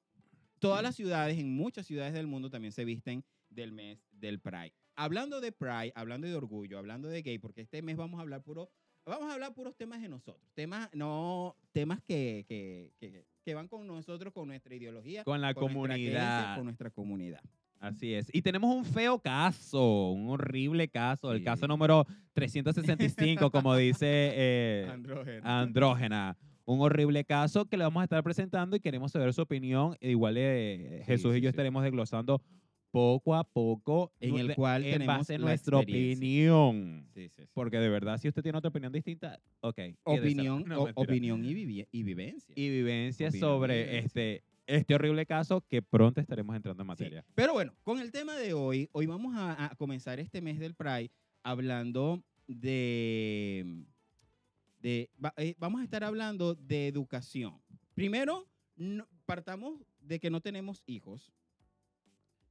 todas 0.60 0.84
las 0.84 0.96
ciudades, 0.96 1.40
en 1.40 1.52
muchas 1.56 1.88
ciudades 1.88 2.14
del 2.14 2.28
mundo 2.28 2.52
también 2.52 2.72
se 2.72 2.86
visten 2.86 3.26
del 3.50 3.72
mes 3.72 4.00
del 4.12 4.40
Pride. 4.40 4.76
Hablando 4.96 5.42
de 5.42 5.52
Pride, 5.52 5.92
hablando 5.96 6.28
de 6.28 6.36
orgullo, 6.36 6.78
hablando 6.78 7.08
de 7.08 7.24
gay, 7.24 7.40
porque 7.40 7.62
este 7.62 7.82
mes 7.82 7.98
vamos 7.98 8.20
a 8.20 8.22
hablar 8.22 8.44
puro, 8.44 8.70
vamos 9.06 9.30
a 9.30 9.34
hablar 9.34 9.56
puros 9.56 9.76
temas 9.76 10.02
de 10.02 10.10
nosotros, 10.10 10.52
temas, 10.54 10.90
no, 10.94 11.56
temas 11.72 12.02
que, 12.04 12.46
que, 12.48 12.94
que, 13.00 13.26
que 13.50 13.56
van 13.56 13.68
con 13.68 13.88
nosotros, 13.88 14.32
con 14.32 14.48
nuestra 14.48 14.76
ideología, 14.76 15.24
Con 15.24 15.42
la 15.42 15.56
con 15.56 15.74
nuestra 15.74 15.96
creencia, 15.96 16.20
comunidad. 16.20 16.56
con 16.56 16.64
nuestra 16.66 16.90
comunidad. 16.92 17.42
Así 17.80 18.14
es. 18.14 18.30
Y 18.32 18.44
tenemos 18.44 18.76
un 18.76 18.86
feo 18.86 19.18
caso, 19.20 20.12
un 20.12 20.30
horrible 20.30 20.88
caso, 20.88 21.32
el 21.32 21.40
Sí. 21.40 21.44
caso 21.46 21.68
número 21.68 22.06
365, 22.34 23.50
como 23.52 23.76
dice 23.76 24.06
eh. 24.36 24.88
Andrógena. 25.44 26.38
Un 26.66 26.82
horrible 26.82 27.26
caso 27.26 27.66
que 27.66 27.76
le 27.78 27.86
vamos 27.86 28.02
a 28.02 28.04
estar 28.04 28.22
presentando 28.22 28.76
y 28.76 28.80
queremos 28.80 29.12
saber 29.12 29.34
su 29.34 29.42
opinión. 29.42 29.96
Igual 30.00 30.36
eh, 30.38 31.00
Sí, 31.00 31.06
Jesús 31.14 31.36
y 31.36 31.42
yo 31.42 31.50
estaremos 31.50 31.82
desglosando 31.82 32.44
poco 32.92 33.36
a 33.36 33.44
poco 33.44 34.12
En 34.20 34.38
el 34.38 34.56
cual 34.56 34.84
en 34.84 34.94
tenemos 34.94 35.18
base 35.20 35.38
nuestra 35.38 35.78
opinión. 35.80 37.08
Sí, 37.14 37.28
sí, 37.30 37.30
sí. 37.36 37.50
Porque 37.54 37.78
de 37.78 37.90
verdad, 37.90 38.18
si 38.20 38.28
usted 38.28 38.42
tiene 38.42 38.58
otra 38.58 38.70
opinión 38.70 38.92
distinta, 38.92 39.40
ok. 39.62 39.80
Opinión, 40.04 40.64
No, 40.68 40.82
o- 40.82 40.86
mentira. 40.86 40.94
opinión 41.04 41.46
y, 41.46 41.54
vivi- 41.54 41.88
y 41.92 42.04
vivencia. 42.04 42.54
Y 42.58 42.82
Opinión 42.82 43.08
y 43.36 43.40
sobre 43.40 43.84
vivencia. 43.86 44.00
este, 44.06 44.44
este 44.68 44.96
horrible 44.96 45.26
caso 45.26 45.62
que 45.68 45.82
pronto 45.82 46.20
estaremos 46.22 46.56
entrando 46.56 46.82
en 46.82 46.86
Sí, 46.86 46.88
materia. 46.88 47.26
Pero 47.36 47.54
bueno, 47.54 47.74
con 47.84 48.00
el 48.00 48.12
tema 48.12 48.36
de 48.36 48.54
hoy, 48.54 48.90
hoy 48.92 49.06
vamos 49.06 49.36
a, 49.36 49.66
a 49.66 49.76
comenzar 49.76 50.20
este 50.20 50.42
mes 50.42 50.60
del 50.60 50.74
Pride 50.76 51.12
hablando 51.44 52.24
de, 52.48 53.84
de 54.82 55.10
va- 55.24 55.34
eh, 55.38 55.56
vamos 55.58 55.82
a 55.82 55.84
estar 55.84 56.04
hablando 56.04 56.56
de 56.56 56.88
educación. 56.88 57.62
Primero, 57.96 58.48
no- 58.76 59.08
partamos 59.26 59.82
de 60.02 60.20
que 60.20 60.30
no 60.30 60.42
tenemos 60.42 60.84
hijos, 60.88 61.32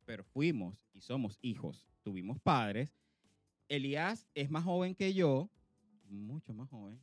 pero 0.08 0.24
fuimos 0.24 0.82
y 0.94 1.02
somos 1.02 1.38
hijos, 1.42 1.86
tuvimos 2.02 2.40
padres. 2.40 2.96
Elías 3.68 4.26
es 4.32 4.48
más 4.48 4.64
joven 4.64 4.94
que 4.94 5.12
yo, 5.12 5.50
mucho 6.08 6.54
más 6.54 6.70
joven. 6.70 6.98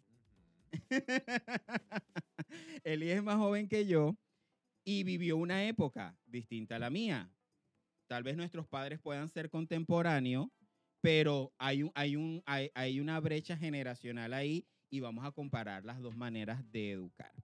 Elías 2.84 3.18
es 3.18 3.24
más 3.24 3.36
joven 3.36 3.68
que 3.68 3.86
yo 3.86 4.18
y 4.84 5.04
vivió 5.04 5.38
una 5.38 5.68
época 5.68 6.18
distinta 6.26 6.78
a 6.78 6.80
la 6.80 6.90
mía. 6.90 7.32
Tal 8.08 8.24
vez 8.24 8.38
nuestros 8.38 8.68
padres 8.68 9.00
puedan 9.00 9.30
ser 9.30 9.52
contemporáneos, 9.52 10.48
pero 11.00 11.54
hay, 11.60 11.84
un, 11.84 11.92
hay, 11.94 12.16
un, 12.16 12.42
hay, 12.48 12.72
hay 12.74 13.00
una 13.00 13.20
brecha 13.20 13.56
generacional 13.56 14.34
ahí 14.34 14.66
y 14.90 15.02
vamos 15.02 15.26
a 15.26 15.32
comparar 15.32 15.86
las 15.86 16.02
dos 16.02 16.16
maneras 16.16 16.64
de 16.72 16.90
educar. 16.90 17.36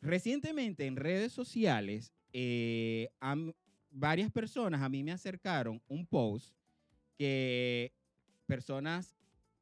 Recientemente 0.00 0.86
en 0.86 0.96
redes 0.96 1.32
sociales, 1.32 2.12
eh, 2.32 3.10
han- 3.20 3.54
varias 3.96 4.30
personas 4.30 4.82
a 4.82 4.88
mí 4.88 5.02
me 5.02 5.12
acercaron 5.12 5.80
un 5.88 6.06
post 6.06 6.54
que 7.16 7.92
personas 8.46 9.16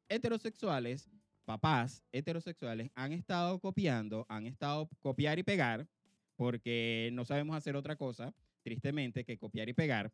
heterosexuales, 0.09 1.09
papás 1.45 2.03
heterosexuales, 2.11 2.91
han 2.95 3.13
estado 3.13 3.59
copiando, 3.59 4.25
han 4.27 4.45
estado 4.45 4.89
copiar 4.99 5.39
y 5.39 5.43
pegar, 5.43 5.87
porque 6.35 7.09
no 7.13 7.23
sabemos 7.23 7.55
hacer 7.55 7.77
otra 7.77 7.95
cosa, 7.95 8.33
tristemente, 8.61 9.23
que 9.23 9.37
copiar 9.37 9.69
y 9.69 9.73
pegar. 9.73 10.11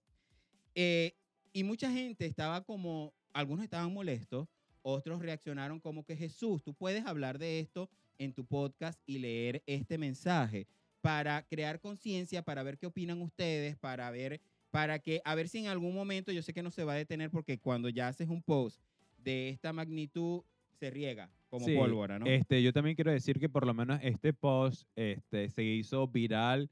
Eh, 0.76 1.16
y 1.52 1.64
mucha 1.64 1.92
gente 1.92 2.28
estaba 2.28 2.64
como, 2.64 3.14
algunos 3.34 3.64
estaban 3.64 3.92
molestos, 3.92 4.48
otros 4.84 5.20
reaccionaron 5.20 5.80
como 5.80 6.06
que 6.06 6.16
Jesús, 6.16 6.64
tú 6.64 6.76
puedes 6.76 7.06
hablar 7.08 7.40
de 7.40 7.60
esto 7.60 7.90
en 8.20 8.34
tu 8.34 8.46
podcast 8.46 9.00
y 9.08 9.18
leer 9.18 9.64
este 9.66 9.98
mensaje 9.98 10.68
para 11.02 11.44
crear 11.48 11.80
conciencia, 11.80 12.44
para 12.44 12.64
ver 12.64 12.78
qué 12.78 12.86
opinan 12.88 13.22
ustedes, 13.22 13.76
para 13.78 14.10
ver, 14.12 14.42
para 14.70 15.00
que, 15.00 15.22
a 15.26 15.36
ver 15.36 15.50
si 15.50 15.60
en 15.60 15.68
algún 15.68 15.94
momento, 15.94 16.32
yo 16.32 16.42
sé 16.44 16.54
que 16.54 16.64
no 16.64 16.72
se 16.72 16.84
va 16.84 16.94
a 16.94 16.98
detener 16.98 17.30
porque 17.32 17.60
cuando 17.60 17.90
ya 17.90 18.08
haces 18.08 18.30
un 18.30 18.42
post 18.44 18.82
de 19.18 19.50
esta 19.50 19.74
magnitud, 19.74 20.44
se 20.80 20.90
riega 20.90 21.30
como 21.50 21.66
Sí, 21.66 21.76
pólvora, 21.76 22.18
¿no? 22.18 22.26
Este, 22.26 22.64
yo 22.64 22.72
también 22.72 22.96
quiero 22.96 23.12
decir 23.12 23.40
que 23.40 23.50
por 23.50 23.66
lo 23.66 23.74
menos 23.74 24.00
este 24.02 24.34
post 24.34 24.88
este, 24.96 25.50
se 25.50 25.64
hizo 25.64 26.08
viral 26.08 26.70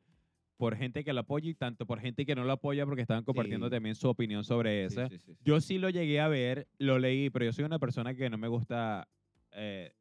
por 0.57 0.75
gente 0.75 1.03
que 1.03 1.13
lo 1.13 1.21
apoya 1.21 1.49
y 1.49 1.53
tanto 1.55 1.85
por 1.85 1.99
gente 1.99 2.25
que 2.25 2.35
no 2.35 2.43
lo 2.43 2.51
apoya 2.53 2.85
porque 2.85 3.01
estaban 3.01 3.23
compartiendo 3.23 3.67
Sí. 3.67 3.71
también 3.71 3.95
su 3.95 4.09
opinión 4.09 4.43
sobre 4.43 4.85
eso. 4.85 5.07
sí. 5.09 5.35
Yo 5.41 5.61
sí 5.61 5.77
lo 5.77 5.89
llegué 5.89 6.19
a 6.19 6.27
ver, 6.27 6.67
lo 6.79 6.99
leí, 6.99 7.29
pero 7.29 7.45
yo 7.45 7.53
soy 7.53 7.65
una 7.65 7.79
persona 7.79 8.13
que 8.13 8.29
no 8.29 8.37
me 8.37 8.47
gusta 8.47 9.07
eh, 9.51 9.93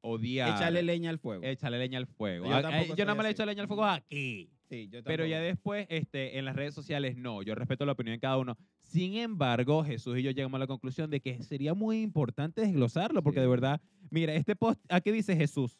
odiar. 0.00 0.56
Échale 0.56 0.82
leña 0.82 1.10
al 1.10 1.18
fuego. 1.18 1.42
Echarle 1.44 1.78
leña 1.78 1.98
al 1.98 2.06
fuego. 2.06 2.46
Yo 2.46 2.54
Ah, 2.54 2.62
tampoco 2.62 2.92
eh, 2.92 2.96
Yo, 2.96 3.04
no 3.04 3.14
me 3.16 3.22
le 3.24 3.30
echo 3.30 3.44
leña 3.46 3.62
al 3.62 3.68
fuego 3.68 3.84
aquí. 3.84 4.50
Sí, 4.68 4.88
yo 4.92 5.02
Pero 5.02 5.24
ya 5.26 5.40
después, 5.40 5.86
este, 5.88 6.38
en 6.38 6.44
las 6.44 6.54
redes 6.54 6.74
sociales, 6.74 7.16
no. 7.16 7.42
Yo 7.42 7.54
respeto 7.54 7.86
la 7.86 7.92
opinión 7.92 8.16
de 8.16 8.20
cada 8.20 8.36
uno. 8.38 8.56
Sin 8.78 9.16
embargo, 9.16 9.82
Jesús 9.84 10.18
y 10.18 10.22
yo 10.22 10.30
llegamos 10.30 10.56
a 10.58 10.60
la 10.60 10.66
conclusión 10.66 11.08
de 11.10 11.20
que 11.20 11.42
sería 11.42 11.72
muy 11.74 12.02
importante 12.02 12.60
desglosarlo, 12.60 13.22
porque 13.22 13.38
Sí. 13.40 13.42
de 13.42 13.48
verdad, 13.48 13.80
mira, 14.10 14.34
este 14.34 14.54
post, 14.56 14.80
aquí 14.90 15.10
dice 15.10 15.34
Jesús. 15.36 15.78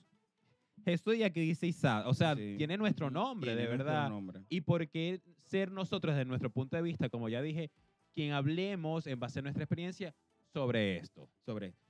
Jesús 0.85 1.17
y 1.17 1.23
aquí 1.23 1.41
dice 1.41 1.67
Isaac. 1.67 2.07
O 2.07 2.15
sea, 2.15 2.35
Sí. 2.35 2.55
tiene 2.57 2.79
nuestro 2.79 3.11
nombre, 3.11 3.51
Tiene 3.51 3.63
de 3.63 3.69
verdad. 3.77 4.09
nombre. 4.09 4.41
¿Y 4.49 4.63
por 4.63 4.89
qué 4.89 5.21
ser 5.45 5.71
nosotros, 5.71 6.15
desde 6.15 6.27
nuestro 6.27 6.51
punto 6.51 6.77
de 6.77 6.83
vista, 6.83 7.09
como 7.11 7.29
ya 7.29 7.43
dije, 7.43 7.71
quien 8.15 8.33
hablemos 8.33 9.07
en 9.07 9.21
base 9.21 9.41
a 9.41 9.43
nuestra 9.43 9.65
experiencia 9.65 10.15
sobre 10.53 10.97
esto? 10.97 11.29
sobre 11.45 11.67
esto. 11.69 11.88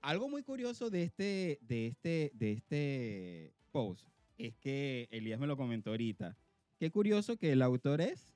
Algo 0.00 0.28
muy 0.28 0.42
curioso 0.42 0.88
de 0.90 1.02
este, 1.02 1.58
de 1.62 1.86
este, 1.88 2.30
de 2.34 2.52
este 2.52 3.54
post 3.70 4.08
es 4.38 4.56
que 4.56 5.08
Elías 5.10 5.38
me 5.38 5.46
lo 5.46 5.56
comentó 5.56 5.90
ahorita. 5.90 6.36
Qué 6.78 6.90
curioso 6.90 7.36
que 7.36 7.52
el 7.52 7.60
autor 7.60 8.00
es. 8.00 8.34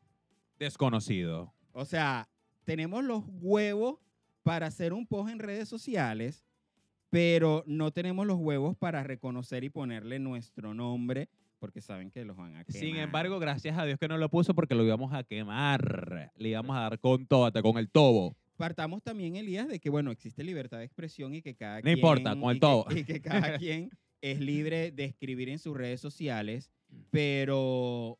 Desconocido. 0.58 1.54
O 1.72 1.86
sea, 1.86 2.28
tenemos 2.64 3.02
los 3.02 3.24
huevos 3.40 3.98
para 4.42 4.66
hacer 4.66 4.92
un 4.92 5.06
post 5.06 5.30
en 5.30 5.38
redes 5.38 5.68
sociales, 5.68 6.44
pero 7.08 7.64
no 7.66 7.90
tenemos 7.90 8.26
los 8.26 8.38
huevos 8.38 8.76
para 8.76 9.02
reconocer 9.02 9.64
y 9.64 9.70
ponerle 9.70 10.18
nuestro 10.18 10.74
nombre, 10.74 11.30
porque 11.58 11.80
saben 11.80 12.10
que 12.10 12.26
los 12.26 12.36
van 12.36 12.56
a 12.56 12.64
quemar. 12.64 12.80
Sin 12.80 12.96
embargo, 12.96 13.38
gracias 13.38 13.78
a 13.78 13.86
Dios 13.86 13.98
que 13.98 14.08
no 14.08 14.18
lo 14.18 14.28
puso 14.28 14.54
porque 14.54 14.74
lo 14.74 14.84
íbamos 14.84 15.14
a 15.14 15.24
quemar. 15.24 16.32
Le 16.36 16.50
íbamos 16.50 16.76
a 16.76 16.80
dar 16.80 16.98
con 16.98 17.26
todo, 17.26 17.46
hasta 17.46 17.62
con 17.62 17.78
el 17.78 17.88
tobo. 17.88 18.36
Partamos 18.56 19.02
también, 19.02 19.36
Elías, 19.36 19.68
de 19.68 19.78
que, 19.80 19.90
bueno, 19.90 20.10
existe 20.10 20.42
libertad 20.44 20.78
de 20.78 20.84
expresión 20.84 21.34
y 21.34 21.42
que 21.42 21.54
cada 21.54 21.76
No 21.76 21.82
quien... 21.82 21.98
importa, 21.98 22.30
con 22.38 22.50
el 22.50 22.56
y 22.56 22.60
que- 22.60 22.60
todo. 22.60 22.86
Y 22.96 23.04
que 23.04 23.20
cada 23.20 23.58
quien 23.58 23.90
es 24.20 24.40
libre 24.40 24.90
de 24.90 25.04
escribir 25.04 25.48
en 25.48 25.58
sus 25.58 25.76
redes 25.76 26.00
sociales, 26.00 26.70
pero 27.10 28.18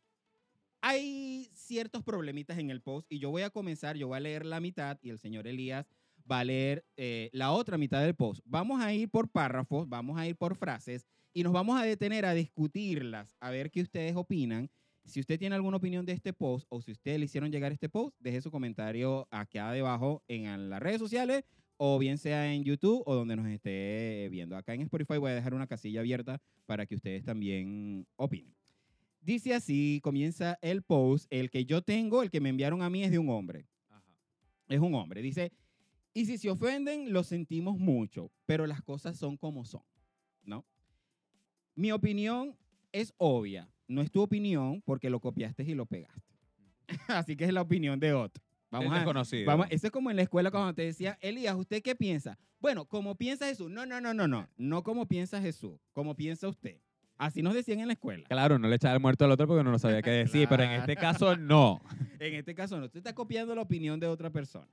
hay 0.80 1.48
ciertos 1.54 2.02
problemitas 2.02 2.58
en 2.58 2.70
el 2.70 2.80
post 2.82 3.06
y 3.10 3.18
yo 3.18 3.30
voy 3.30 3.42
a 3.42 3.50
comenzar, 3.50 3.96
yo 3.96 4.08
voy 4.08 4.16
a 4.16 4.20
leer 4.20 4.44
la 4.44 4.60
mitad 4.60 4.98
y 5.02 5.10
el 5.10 5.18
señor 5.18 5.46
Elías 5.46 5.86
va 6.30 6.40
a 6.40 6.44
leer 6.44 6.84
eh, 6.96 7.30
la 7.32 7.52
otra 7.52 7.78
mitad 7.78 8.02
del 8.02 8.14
post. 8.14 8.40
Vamos 8.44 8.82
a 8.82 8.92
ir 8.92 9.08
por 9.10 9.28
párrafos, 9.30 9.88
vamos 9.88 10.18
a 10.18 10.26
ir 10.26 10.36
por 10.36 10.56
frases 10.56 11.06
y 11.32 11.42
nos 11.42 11.52
vamos 11.52 11.80
a 11.80 11.84
detener 11.84 12.24
a 12.26 12.34
discutirlas, 12.34 13.36
a 13.40 13.50
ver 13.50 13.70
qué 13.70 13.80
ustedes 13.82 14.14
opinan. 14.16 14.70
Si 15.04 15.20
usted 15.20 15.38
tiene 15.38 15.54
alguna 15.54 15.76
opinión 15.76 16.06
de 16.06 16.12
este 16.12 16.32
post 16.32 16.66
o 16.70 16.80
si 16.80 16.92
ustedes 16.92 17.18
le 17.18 17.26
hicieron 17.26 17.52
llegar 17.52 17.72
este 17.72 17.88
post, 17.88 18.16
deje 18.20 18.40
su 18.40 18.50
comentario 18.50 19.28
acá 19.30 19.70
debajo 19.72 20.22
en 20.28 20.70
las 20.70 20.80
redes 20.80 20.98
sociales 20.98 21.44
o 21.76 21.98
bien 21.98 22.18
sea 22.18 22.52
en 22.52 22.64
YouTube 22.64 23.02
o 23.06 23.14
donde 23.14 23.36
nos 23.36 23.46
esté 23.46 24.28
viendo. 24.30 24.56
Acá 24.56 24.74
en 24.74 24.82
Spotify 24.82 25.18
voy 25.18 25.32
a 25.32 25.34
dejar 25.34 25.54
una 25.54 25.66
casilla 25.66 26.00
abierta 26.00 26.40
para 26.66 26.86
que 26.86 26.94
ustedes 26.94 27.24
también 27.24 28.06
opinen. 28.16 28.54
Dice 29.20 29.54
así, 29.54 30.00
comienza 30.02 30.58
el 30.62 30.82
post, 30.82 31.26
el 31.30 31.50
que 31.50 31.64
yo 31.64 31.82
tengo, 31.82 32.22
el 32.22 32.30
que 32.30 32.40
me 32.40 32.50
enviaron 32.50 32.82
a 32.82 32.90
mí 32.90 33.04
es 33.04 33.10
de 33.10 33.18
un 33.18 33.30
hombre. 33.30 33.66
Es 34.68 34.80
un 34.80 34.94
hombre. 34.94 35.22
Dice, 35.22 35.52
y 36.12 36.26
si 36.26 36.38
se 36.38 36.50
ofenden, 36.50 37.12
lo 37.12 37.24
sentimos 37.24 37.78
mucho, 37.78 38.30
pero 38.46 38.66
las 38.66 38.82
cosas 38.82 39.18
son 39.18 39.36
como 39.36 39.64
son, 39.64 39.82
¿no? 40.42 40.64
Mi 41.74 41.90
opinión 41.90 42.56
es 42.92 43.12
obvia. 43.16 43.73
No 43.86 44.02
es 44.02 44.10
tu 44.10 44.22
opinión 44.22 44.82
porque 44.82 45.10
lo 45.10 45.20
copiaste 45.20 45.62
y 45.62 45.74
lo 45.74 45.86
pegaste. 45.86 46.22
Así 47.08 47.36
que 47.36 47.44
es 47.44 47.52
la 47.52 47.62
opinión 47.62 47.98
de 48.00 48.12
otro. 48.12 48.42
Vamos 48.70 48.96
Es 48.96 49.34
a. 49.34 49.44
Vamos, 49.46 49.66
eso 49.70 49.86
es 49.86 49.92
como 49.92 50.10
en 50.10 50.16
la 50.16 50.22
escuela 50.22 50.50
cuando 50.50 50.74
te 50.74 50.82
decía, 50.82 51.16
Elías, 51.20 51.54
¿usted 51.54 51.80
qué 51.82 51.94
piensa? 51.94 52.36
Bueno, 52.58 52.86
como 52.86 53.14
piensa 53.14 53.46
Jesús. 53.46 53.70
No, 53.70 53.86
no, 53.86 54.00
no, 54.00 54.14
no, 54.14 54.26
no. 54.26 54.48
No 54.56 54.82
como 54.82 55.06
piensa 55.06 55.40
Jesús, 55.40 55.78
como 55.92 56.16
piensa 56.16 56.48
usted. 56.48 56.80
Así 57.16 57.42
nos 57.42 57.54
decían 57.54 57.78
en 57.78 57.86
la 57.86 57.92
escuela. 57.92 58.24
Claro, 58.24 58.58
no 58.58 58.66
le 58.66 58.74
echaba 58.74 58.94
el 58.94 59.00
muerto 59.00 59.24
al 59.24 59.30
otro 59.30 59.46
porque 59.46 59.62
no 59.62 59.70
lo 59.70 59.78
sabía 59.78 60.02
qué 60.02 60.10
decir, 60.10 60.48
pero 60.48 60.64
en 60.64 60.72
este 60.72 60.96
caso 60.96 61.36
no. 61.36 61.80
En 62.18 62.34
este 62.34 62.54
caso 62.54 62.78
no. 62.78 62.86
Usted 62.86 62.98
está 62.98 63.14
copiando 63.14 63.54
la 63.54 63.62
opinión 63.62 64.00
de 64.00 64.08
otra 64.08 64.30
persona. 64.30 64.68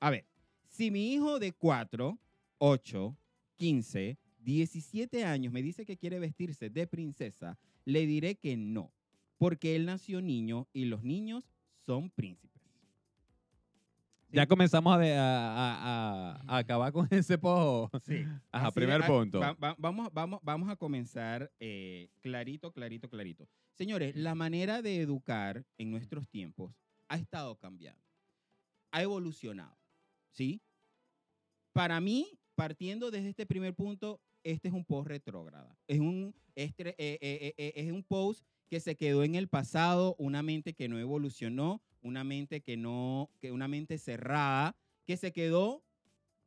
A 0.00 0.10
ver, 0.10 0.26
si 0.68 0.90
mi 0.90 1.12
hijo 1.12 1.38
de 1.38 1.52
4, 1.52 2.18
8, 2.58 3.16
15, 3.56 4.18
17 4.38 5.24
años 5.24 5.52
me 5.52 5.62
dice 5.62 5.84
que 5.84 5.96
quiere 5.96 6.18
vestirse 6.18 6.70
de 6.70 6.86
princesa, 6.86 7.58
le 7.92 8.06
diré 8.06 8.36
que 8.36 8.56
no, 8.56 8.92
porque 9.38 9.76
él 9.76 9.86
nació 9.86 10.20
niño 10.20 10.68
y 10.72 10.84
los 10.86 11.02
niños 11.02 11.44
son 11.86 12.10
príncipes. 12.10 12.50
Ya 14.32 14.46
comenzamos 14.46 14.94
a, 14.94 14.98
de- 14.98 15.16
a- 15.16 15.22
a- 15.24 16.34
a- 16.36 16.40
a 16.46 16.56
acabar 16.58 16.92
con 16.92 17.08
ese 17.10 17.36
pojo. 17.36 17.90
Sí. 18.04 18.22
Ajá, 18.52 18.68
Así 18.68 18.74
primer 18.74 19.00
de- 19.02 19.06
punto. 19.08 19.40
va- 19.40 19.54
va- 19.54 19.74
vamos, 19.76 20.08
vamos, 20.12 20.40
vamos 20.44 20.68
a 20.70 20.76
comenzar 20.76 21.50
eh, 21.58 22.10
clarito, 22.20 22.70
clarito, 22.72 23.08
clarito. 23.08 23.48
Señores, 23.74 24.14
la 24.14 24.34
manera 24.36 24.82
de 24.82 25.00
educar 25.00 25.64
en 25.78 25.90
nuestros 25.90 26.28
tiempos 26.28 26.72
ha 27.08 27.16
estado 27.16 27.56
cambiando, 27.56 28.00
ha 28.92 29.02
evolucionado, 29.02 29.76
¿sí? 30.30 30.62
Para 31.72 32.00
mí, 32.00 32.38
partiendo 32.54 33.10
desde 33.10 33.30
este 33.30 33.46
primer 33.46 33.74
punto, 33.74 34.20
este 34.44 34.68
es 34.68 34.74
un 34.74 34.84
post 34.84 35.08
retrógrada. 35.08 35.76
Es 35.88 35.98
un, 35.98 36.34
este- 36.64 36.90
eh, 36.98 37.18
eh, 37.20 37.54
eh, 37.56 37.72
es 37.76 37.92
un 37.92 38.02
post 38.04 38.44
que 38.68 38.80
se 38.80 38.96
quedó 38.96 39.24
en 39.24 39.34
el 39.34 39.48
pasado, 39.48 40.14
una 40.18 40.42
mente 40.42 40.74
que 40.74 40.88
no 40.88 40.98
evolucionó, 40.98 41.82
una 42.02 42.24
mente 42.24 42.60
que 42.60 42.76
no, 42.76 43.30
que 43.40 43.50
una 43.52 43.68
mente 43.68 43.98
cerrada, 43.98 44.76
que 45.06 45.16
se 45.16 45.32
quedó 45.32 45.82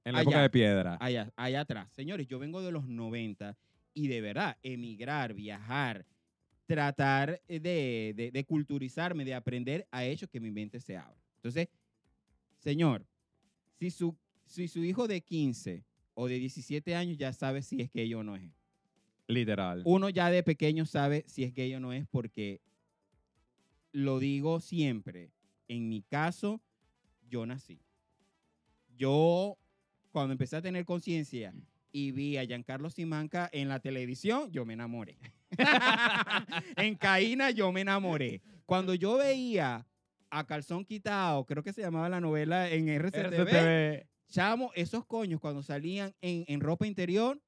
En 0.06 0.14
la 0.14 0.20
allá. 0.20 0.30
época 0.30 0.42
de 0.42 0.50
piedra. 0.50 0.98
allá, 1.00 1.32
allá 1.36 1.62
atrás. 1.62 1.92
Señores, 1.94 2.28
yo 2.28 2.40
vengo 2.40 2.62
de 2.62 2.72
los 2.72 2.88
90 2.88 3.58
y 3.94 4.08
de 4.08 4.22
verdad, 4.22 4.58
emigrar, 4.64 5.34
viajar, 5.34 6.06
tratar 6.66 7.42
de, 7.48 8.14
de- 8.16 8.32
de 8.32 8.44
culturizarme, 8.46 9.26
de 9.26 9.34
aprender, 9.36 9.88
ha 9.92 10.06
hecho 10.06 10.28
que 10.28 10.40
mi 10.40 10.50
mente 10.52 10.80
se 10.80 10.98
abra. 10.98 11.22
Entonces, 11.36 11.68
señor, 12.60 13.06
si 13.80 13.92
su, 13.92 14.16
si 14.46 14.68
su 14.68 14.84
hijo 14.84 15.08
de 15.08 15.22
15 15.22 15.84
o 16.14 16.28
de 16.28 16.40
17 16.40 16.96
años 16.96 17.18
ya 17.18 17.34
sabe 17.34 17.62
si 17.62 17.82
es 17.82 17.92
gay 17.92 18.14
o 18.14 18.24
no 18.24 18.36
es. 18.36 18.50
Literal. 19.28 19.82
Uno 19.86 20.10
ya 20.10 20.30
de 20.30 20.44
pequeño 20.44 20.86
sabe 20.86 21.24
si 21.28 21.44
es 21.44 21.54
gay 21.54 21.74
o 21.76 21.80
no 21.80 21.94
es 21.94 22.06
porque 22.08 22.62
lo 23.92 24.20
digo 24.20 24.60
siempre. 24.60 25.32
En 25.68 25.88
mi 25.88 26.02
caso, 26.02 26.62
yo 27.30 27.46
nací. 27.46 27.80
Yo, 28.96 29.58
cuando 30.12 30.34
empecé 30.34 30.58
a 30.58 30.62
tener 30.62 30.86
conciencia 30.86 31.54
y 31.92 32.12
vi 32.12 32.38
a 32.38 32.44
Giancarlo 32.44 32.90
Simanca 32.90 33.50
en 33.54 33.70
la 33.70 33.80
televisión, 33.80 34.52
yo 34.52 34.66
me 34.66 34.74
enamoré. 34.74 35.18
en 36.78 36.96
Caína, 36.96 37.52
yo 37.52 37.72
me 37.72 37.82
enamoré. 37.82 38.42
Cuando 38.66 38.94
yo 38.94 39.18
veía 39.18 39.88
a 40.30 40.46
Calzón 40.46 40.84
Quitado, 40.84 41.46
creo 41.46 41.64
que 41.64 41.74
se 41.74 41.82
llamaba 41.82 42.10
la 42.10 42.20
novela 42.20 42.70
en 42.70 42.90
RCTV, 42.90 43.50
RCTV. 43.50 44.08
chamo, 44.28 44.72
esos 44.76 45.06
coños 45.06 45.40
cuando 45.40 45.62
salían 45.62 46.14
en, 46.22 46.44
en 46.48 46.60
ropa 46.60 46.88
interior, 46.88 47.40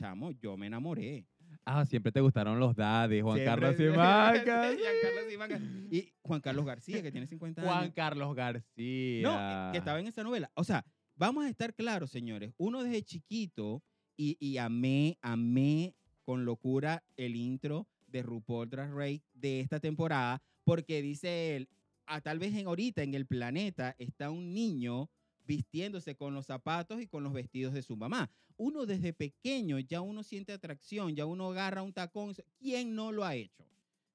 chamo, 0.00 0.30
yo 0.32 0.56
me 0.56 0.66
enamoré. 0.66 1.26
Ah, 1.64 1.84
siempre 1.84 2.10
te 2.10 2.20
gustaron 2.20 2.58
los 2.58 2.74
daddies, 2.74 3.22
Juan 3.22 3.36
Siempre- 3.38 3.60
Carlos 3.60 3.76
Simancas. 3.76 4.76
Simancas. 5.28 5.60
Y 5.90 6.12
Juan 6.22 6.40
Carlos 6.40 6.64
García, 6.64 7.02
que 7.02 7.10
tiene 7.12 7.26
50 7.26 7.62
Juan 7.62 7.78
años. 7.84 7.92
Carlos 7.94 8.34
García. 8.34 9.22
No, 9.22 9.72
que 9.72 9.78
estaba 9.78 10.00
en 10.00 10.06
esa 10.06 10.22
novela. 10.22 10.50
O 10.54 10.64
sea, 10.64 10.84
vamos 11.16 11.44
a 11.44 11.48
estar 11.48 11.74
claros, 11.74 12.10
señores. 12.10 12.52
Uno 12.56 12.82
desde 12.82 13.02
chiquito, 13.02 13.82
y, 14.16 14.36
y 14.40 14.56
amé, 14.58 15.18
amé 15.22 15.94
con 16.24 16.44
locura 16.44 17.02
el 17.16 17.36
intro 17.36 17.88
de 18.06 18.22
RuPaul 18.22 18.68
Drag 18.70 18.92
Race 18.94 19.22
de 19.34 19.60
esta 19.60 19.80
temporada, 19.80 20.40
porque 20.64 21.02
dice 21.02 21.56
él, 21.56 21.68
ah, 22.06 22.20
tal 22.20 22.38
vez 22.38 22.54
en 22.54 22.66
ahorita 22.68 23.02
en 23.02 23.14
el 23.14 23.26
planeta 23.26 23.94
está 23.98 24.30
un 24.30 24.54
niño 24.54 25.10
vistiéndose 25.46 26.14
con 26.16 26.34
los 26.34 26.46
zapatos 26.46 27.00
y 27.00 27.06
con 27.06 27.22
los 27.24 27.32
vestidos 27.32 27.74
de 27.74 27.82
su 27.82 27.96
mamá. 27.96 28.30
Uno 28.56 28.86
desde 28.86 29.12
pequeño 29.12 29.78
ya 29.78 30.00
uno 30.00 30.22
siente 30.22 30.52
atracción, 30.52 31.14
ya 31.16 31.26
uno 31.26 31.48
agarra 31.50 31.82
un 31.82 31.92
tacón. 31.92 32.34
¿Quién 32.58 32.94
no 32.94 33.10
lo 33.12 33.24
ha 33.24 33.34
hecho? 33.34 33.64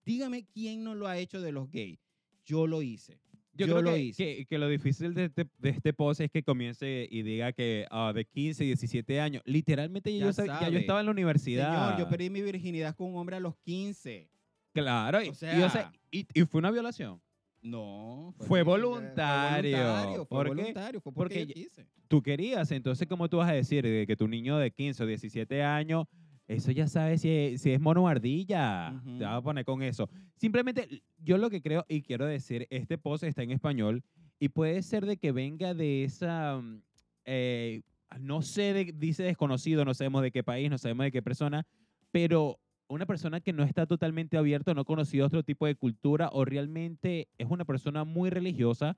Dígame 0.06 0.46
quién 0.46 0.84
no 0.84 0.94
lo 0.96 1.08
ha 1.08 1.18
hecho 1.18 1.42
de 1.42 1.52
los 1.52 1.70
gays. 1.72 2.00
Yo 2.46 2.68
lo 2.68 2.82
hice. 2.84 3.20
Yo, 3.58 3.66
Yo 3.68 3.74
creo 3.76 3.82
lo 3.84 3.92
que, 3.94 4.00
hice. 4.00 4.36
que- 4.38 4.46
que 4.46 4.58
lo 4.58 4.68
difícil 4.68 5.14
de 5.14 5.26
este, 5.26 5.48
de 5.60 5.70
este 5.70 5.94
post 5.94 6.20
es 6.22 6.30
que 6.30 6.44
comience 6.44 7.08
y 7.10 7.24
diga 7.24 7.54
que 7.54 7.88
ah, 7.90 8.12
de 8.14 8.26
15, 8.26 8.66
17 8.66 9.20
años, 9.22 9.42
literalmente 9.46 10.16
ya, 10.16 10.26
yo, 10.26 10.32
sab- 10.32 10.46
ya 10.48 10.60
yo 10.60 10.66
sabe. 10.66 10.80
estaba 10.80 11.00
en 11.00 11.06
la 11.06 11.12
universidad. 11.14 11.86
Señor, 11.94 12.00
yo 12.00 12.10
perdí 12.10 12.30
mi 12.30 12.42
virginidad 12.42 12.96
con 12.96 13.08
un 13.12 13.18
hombre 13.18 13.38
a 13.38 13.40
los 13.40 13.56
15. 13.58 14.30
Claro, 14.74 15.24
y, 15.24 15.30
O 15.30 15.32
y, 15.32 15.36
sea- 15.36 15.92
y- 16.12 16.28
y 16.34 16.46
fue 16.46 16.60
una 16.60 16.70
violación. 16.70 17.22
No. 17.66 18.34
Fue 18.40 18.60
mi- 18.60 18.66
voluntario. 18.66 19.78
Fue 19.78 19.86
voluntario, 19.86 20.26
fue 20.26 20.44
voluntario, 20.48 21.02
fue 21.02 21.14
Porque 21.14 21.36
porque 21.36 21.40
yo 21.40 21.46
ya- 21.48 21.54
quise. 21.54 21.86
Tú 22.08 22.22
querías, 22.22 22.72
entonces, 22.72 23.08
¿cómo 23.08 23.28
tú 23.28 23.38
vas 23.38 23.50
a 23.50 23.54
decir 23.54 23.84
de 23.84 24.06
que 24.06 24.16
tu 24.16 24.28
niño 24.28 24.58
de 24.58 24.70
15 24.72 25.04
o 25.04 25.08
17 25.08 25.64
años, 25.64 26.06
eso 26.48 26.72
ya 26.72 26.88
sabes 26.88 27.22
si 27.22 27.30
es, 27.30 27.62
si 27.62 27.72
es 27.72 27.80
mono 27.82 28.08
ardilla? 28.08 29.02
Te 29.18 29.24
vas 29.24 29.34
a 29.38 29.42
poner 29.42 29.66
con 29.66 29.82
eso. 29.82 30.08
Simplemente, 30.36 31.02
yo 31.18 31.38
lo 31.40 31.50
que 31.50 31.62
creo 31.62 31.84
y 31.90 32.02
quiero 32.04 32.26
decir, 32.28 32.68
este 32.70 32.98
post 33.00 33.24
está 33.24 33.42
en 33.42 33.50
español 33.52 34.04
y 34.40 34.50
puede 34.50 34.84
ser 34.84 35.06
de 35.08 35.18
que 35.18 35.32
venga 35.32 35.74
de 35.74 36.04
esa, 36.04 36.58
mm, 36.62 36.82
eh, 37.26 37.82
no 38.20 38.44
sé, 38.44 38.74
de- 38.74 38.94
dice 38.96 39.24
desconocido, 39.24 39.84
no 39.84 39.94
sabemos 39.96 40.22
de 40.22 40.32
qué 40.32 40.44
país, 40.44 40.70
no 40.70 40.78
sabemos 40.78 41.06
de 41.06 41.12
qué 41.12 41.24
persona, 41.24 41.66
pero 42.12 42.60
una 42.88 43.06
persona 43.06 43.42
que 43.42 43.54
no 43.54 43.64
está 43.64 43.86
totalmente 43.86 44.38
abierta, 44.38 44.74
no 44.74 44.82
ha 44.82 44.86
conocido 44.86 45.26
otro 45.26 45.44
tipo 45.44 45.66
de 45.66 45.76
cultura 45.76 46.30
o 46.32 46.46
realmente 46.46 47.28
es 47.38 47.48
una 47.50 47.66
persona 47.66 48.04
muy 48.04 48.30
religiosa, 48.30 48.98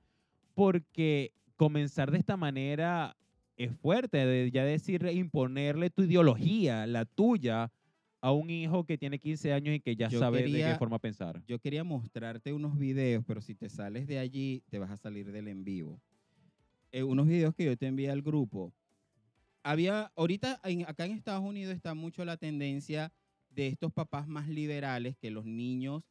porque 0.54 1.32
comenzar 1.56 2.10
de 2.10 2.18
esta 2.18 2.36
manera 2.36 3.16
es 3.56 3.74
fuerte, 3.76 4.18
de 4.24 4.50
ya 4.50 4.64
decir 4.64 5.04
imponerle 5.12 5.90
tu 5.90 6.02
ideología, 6.02 6.86
la 6.86 7.04
tuya, 7.04 7.72
a 8.20 8.32
un 8.32 8.50
hijo 8.50 8.84
que 8.84 8.98
tiene 8.98 9.18
15 9.18 9.52
años 9.52 9.74
y 9.76 9.80
que 9.80 9.96
ya 9.96 10.08
Yo 10.08 10.20
sabe 10.20 10.42
de 10.48 10.62
qué 10.64 10.74
forma 10.76 10.98
pensar? 10.98 11.42
Yo 11.46 11.58
quería 11.58 11.84
mostrarte 11.84 12.52
unos 12.52 12.78
videos, 12.78 13.24
pero 13.26 13.40
si 13.40 13.54
te 13.54 13.68
sales 13.68 14.06
de 14.06 14.18
allí, 14.18 14.62
te 14.70 14.78
vas 14.78 14.90
a 14.90 14.96
salir 14.96 15.30
del 15.32 15.48
en 15.48 15.64
vivo. 15.64 16.00
Eh, 16.92 17.02
unos 17.02 17.26
videos 17.26 17.54
que 17.54 17.64
yo 17.64 17.76
te 17.76 17.86
envié 17.86 18.10
al 18.10 18.22
grupo. 18.22 18.72
Había, 19.62 20.12
ahorita 20.16 20.60
en- 20.64 20.88
acá 20.88 21.04
en 21.04 21.12
Estados 21.12 21.44
Unidos 21.44 21.74
está 21.74 21.94
mucho 21.94 22.24
la 22.24 22.36
tendencia 22.36 23.12
de 23.58 23.66
estos 23.66 23.92
papás 23.92 24.28
más 24.28 24.48
liberales 24.48 25.16
que 25.16 25.32
los 25.32 25.44
niños 25.44 26.04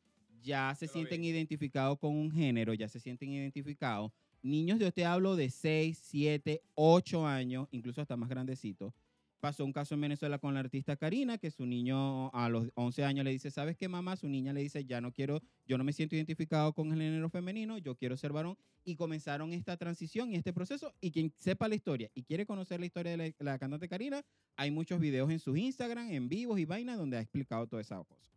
ya 0.43 0.75
se 0.75 0.85
sienten 0.85 1.23
identificados 1.23 1.97
con 1.97 2.13
un 2.13 2.29
género, 2.29 2.73
ya 2.73 2.89
se 2.89 2.99
sienten 2.99 3.31
identificados. 3.31 4.11
Niños, 4.43 4.79
yo 4.79 4.91
te 4.91 5.05
hablo 5.05 5.37
de 5.37 5.49
6, 5.49 5.97
7, 5.97 6.61
8 6.75 7.25
años, 7.25 7.69
incluso 7.71 8.01
hasta 8.01 8.17
más 8.17 8.27
grandecitos. 8.27 8.93
Pasó 9.39 9.63
un 9.63 9.71
caso 9.71 9.93
en 9.93 10.01
Venezuela 10.01 10.39
con 10.39 10.53
la 10.55 10.61
artista 10.61 10.95
Karina, 10.95 11.37
que 11.37 11.51
su 11.51 11.65
niño 11.65 12.29
a 12.33 12.49
los 12.49 12.71
11 12.73 13.03
años 13.03 13.23
le 13.23 13.31
dice, 13.31 13.51
¿sabes 13.51 13.77
qué, 13.77 13.87
mamá? 13.87 14.15
Su 14.15 14.27
niña 14.27 14.51
le 14.51 14.61
dice, 14.61 14.83
ya 14.83 14.99
no 14.99 15.11
quiero, 15.11 15.41
yo 15.67 15.77
no 15.77 15.83
me 15.83 15.93
siento 15.93 16.15
identificado 16.15 16.73
con 16.73 16.91
el 16.91 16.99
género 16.99 17.29
femenino, 17.29 17.77
yo 17.77 17.95
quiero 17.95 18.17
ser 18.17 18.33
varón. 18.33 18.57
Y 18.83 18.95
comenzaron 18.95 19.53
esta 19.53 19.77
transición 19.77 20.31
y 20.31 20.37
este 20.37 20.53
proceso. 20.53 20.93
Y 21.01 21.11
quien 21.11 21.31
sepa 21.37 21.67
la 21.67 21.75
historia 21.75 22.09
y 22.15 22.23
quiere 22.23 22.45
conocer 22.45 22.79
la 22.79 22.87
historia 22.87 23.15
de 23.15 23.35
la, 23.37 23.59
cantante 23.59 23.87
Karina, 23.87 24.23
hay 24.55 24.71
muchos 24.71 24.99
videos 24.99 25.29
en 25.29 25.39
sus 25.39 25.57
Instagram, 25.57 26.09
en 26.11 26.29
vivos 26.29 26.57
y 26.59 26.65
vainas, 26.65 26.97
donde 26.97 27.17
ha 27.17 27.21
explicado 27.21 27.67
toda 27.67 27.81
esa 27.81 28.03
cosa. 28.03 28.31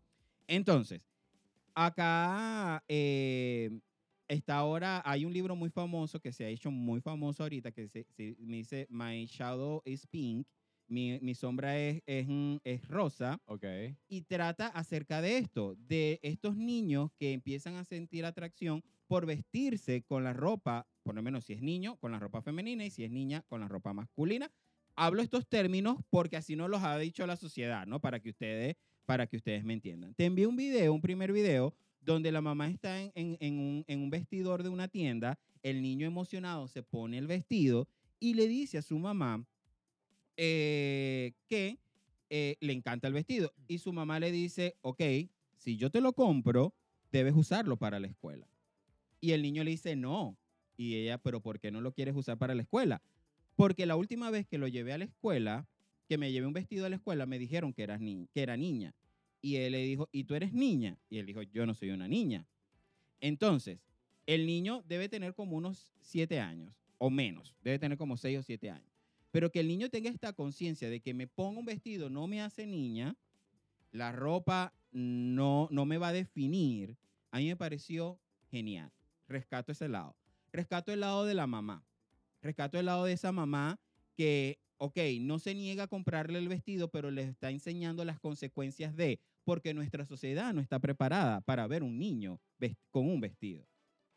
Entonces, 0.48 1.00
acá 1.74 2.84
eh, 2.88 3.70
está 4.28 4.56
ahora, 4.56 5.02
hay 5.04 5.24
un 5.24 5.32
libro 5.32 5.56
muy 5.56 5.70
famoso 5.70 6.20
que 6.20 6.32
se 6.32 6.44
ha 6.44 6.48
hecho 6.48 6.70
muy 6.70 7.00
famoso 7.00 7.42
ahorita, 7.42 7.72
que 7.72 7.88
se, 7.88 8.04
se- 8.10 8.36
me 8.38 8.58
dice 8.58 8.86
My 8.90 9.24
Shadow 9.26 9.82
is 9.84 10.06
Pink, 10.06 10.46
mi, 10.90 11.18
mi 11.20 11.34
sombra 11.34 11.78
es, 11.78 12.02
es, 12.06 12.26
es 12.64 12.86
rosa, 12.88 13.40
Ok. 13.46 13.64
y 14.08 14.22
trata 14.22 14.66
acerca 14.66 15.22
de 15.22 15.38
esto, 15.38 15.76
de 15.88 16.18
estos 16.22 16.56
niños 16.56 17.10
que 17.18 17.32
empiezan 17.32 17.76
a 17.76 17.84
sentir 17.84 18.24
atracción 18.26 18.82
por 19.06 19.24
vestirse 19.26 20.02
con 20.02 20.24
la 20.24 20.32
ropa, 20.32 20.86
por 21.02 21.14
lo 21.14 21.22
menos 21.22 21.44
si 21.44 21.52
es 21.54 21.62
niño, 21.62 21.96
con 21.96 22.12
la 22.12 22.18
ropa 22.18 22.42
femenina 22.42 22.84
y 22.84 22.90
si 22.90 23.04
es 23.04 23.10
niña, 23.10 23.42
con 23.48 23.60
la 23.60 23.68
ropa 23.68 23.92
masculina. 23.92 24.50
Hablo 24.96 25.22
estos 25.22 25.46
términos 25.48 25.98
porque 26.10 26.36
así 26.36 26.56
nos 26.56 26.68
los 26.68 26.82
ha 26.82 26.98
dicho 26.98 27.26
la 27.26 27.36
sociedad, 27.36 27.86
¿no? 27.86 28.00
Para 28.00 28.20
que 28.20 28.30
ustedes, 28.30 28.76
para 29.06 29.26
que 29.26 29.36
ustedes 29.36 29.64
me 29.64 29.72
entiendan. 29.72 30.14
Te 30.14 30.26
envié 30.26 30.46
un 30.46 30.56
video, 30.56 30.92
un 30.92 31.00
primer 31.00 31.32
video, 31.32 31.74
donde 32.00 32.32
la 32.32 32.40
mamá 32.40 32.68
está 32.68 33.00
en, 33.00 33.12
en- 33.14 33.36
en 33.40 33.58
un, 33.58 33.84
en 33.86 34.00
un 34.00 34.10
vestidor 34.10 34.62
de 34.62 34.68
una 34.68 34.88
tienda, 34.88 35.38
el 35.62 35.82
niño 35.82 36.06
emocionado 36.06 36.66
se 36.68 36.82
pone 36.82 37.18
el 37.18 37.26
vestido 37.26 37.88
y 38.18 38.34
le 38.34 38.48
dice 38.48 38.78
a 38.78 38.82
su 38.82 38.98
mamá 38.98 39.44
eh, 40.42 41.34
que 41.48 41.78
eh, 42.30 42.56
le 42.60 42.72
encanta 42.72 43.06
el 43.08 43.12
vestido. 43.12 43.52
Y 43.68 43.76
su 43.76 43.92
mamá 43.92 44.18
le 44.18 44.32
dice, 44.32 44.74
ok, 44.80 45.02
si 45.58 45.76
yo 45.76 45.90
te 45.90 46.00
lo 46.00 46.14
compro, 46.14 46.72
debes 47.12 47.34
usarlo 47.34 47.76
para 47.76 48.00
la 48.00 48.06
escuela. 48.06 48.48
Y 49.20 49.32
el 49.32 49.42
niño 49.42 49.62
le 49.64 49.72
dice, 49.72 49.96
no. 49.96 50.38
Y 50.78 50.94
ella, 50.94 51.18
pero 51.18 51.42
¿por 51.42 51.60
qué 51.60 51.70
no 51.70 51.82
lo 51.82 51.92
quieres 51.92 52.16
usar 52.16 52.38
para 52.38 52.54
la 52.54 52.62
escuela? 52.62 53.02
Porque 53.54 53.84
la 53.84 53.96
última 53.96 54.30
vez 54.30 54.46
que 54.46 54.56
lo 54.56 54.66
llevé 54.66 54.94
a 54.94 54.98
la 54.98 55.04
escuela, 55.04 55.68
que 56.08 56.16
me 56.16 56.32
llevé 56.32 56.46
un 56.46 56.54
vestido 56.54 56.86
a 56.86 56.88
la 56.88 56.96
escuela, 56.96 57.26
me 57.26 57.38
dijeron 57.38 57.74
que, 57.74 57.82
eras 57.82 58.00
ni 58.00 58.26
que 58.32 58.42
era 58.42 58.56
niña. 58.56 58.94
Y 59.42 59.56
él 59.56 59.72
le 59.72 59.84
dijo, 59.84 60.08
¿y 60.10 60.24
tú 60.24 60.34
eres 60.36 60.54
niña? 60.54 60.96
Y 61.10 61.18
él 61.18 61.26
dijo, 61.26 61.42
yo 61.42 61.66
no 61.66 61.74
soy 61.74 61.90
una 61.90 62.08
niña. 62.08 62.46
Entonces, 63.20 63.84
el 64.24 64.46
niño 64.46 64.82
debe 64.88 65.10
tener 65.10 65.34
como 65.34 65.58
unos 65.58 65.92
siete 66.00 66.40
años 66.40 66.80
o 66.96 67.10
menos, 67.10 67.54
debe 67.62 67.78
tener 67.78 67.98
como 67.98 68.16
seis 68.16 68.38
o 68.38 68.42
siete 68.42 68.70
años. 68.70 68.89
Pero 69.30 69.50
que 69.50 69.60
el 69.60 69.68
niño 69.68 69.88
tenga 69.90 70.10
esta 70.10 70.32
conciencia 70.32 70.90
de 70.90 71.00
que 71.00 71.14
me 71.14 71.26
ponga 71.26 71.60
un 71.60 71.66
vestido 71.66 72.10
no 72.10 72.26
me 72.26 72.42
hace 72.42 72.66
niña, 72.66 73.16
la 73.92 74.12
ropa 74.12 74.74
no, 74.92 75.68
no 75.70 75.86
me 75.86 75.98
va 75.98 76.08
a 76.08 76.12
definir, 76.12 76.96
a 77.30 77.38
mí 77.38 77.46
me 77.46 77.56
pareció 77.56 78.18
genial. 78.50 78.90
Rescato 79.28 79.72
ese 79.72 79.88
lado. 79.88 80.16
Rescato 80.52 80.92
el 80.92 81.00
lado 81.00 81.24
de 81.24 81.34
la 81.34 81.46
mamá. 81.46 81.84
Rescato 82.42 82.78
el 82.78 82.86
lado 82.86 83.04
de 83.04 83.12
esa 83.12 83.30
mamá 83.30 83.78
que, 84.16 84.58
ok, 84.78 84.98
no 85.20 85.38
se 85.38 85.54
niega 85.54 85.84
a 85.84 85.88
comprarle 85.88 86.38
el 86.38 86.48
vestido, 86.48 86.90
pero 86.90 87.10
le 87.10 87.22
está 87.22 87.50
enseñando 87.50 88.04
las 88.04 88.18
consecuencias 88.18 88.96
de, 88.96 89.20
porque 89.44 89.74
nuestra 89.74 90.04
sociedad 90.04 90.52
no 90.52 90.60
está 90.60 90.80
preparada 90.80 91.40
para 91.42 91.66
ver 91.68 91.82
un 91.84 91.98
niño 91.98 92.40
con 92.90 93.08
un 93.08 93.20
vestido. 93.20 93.69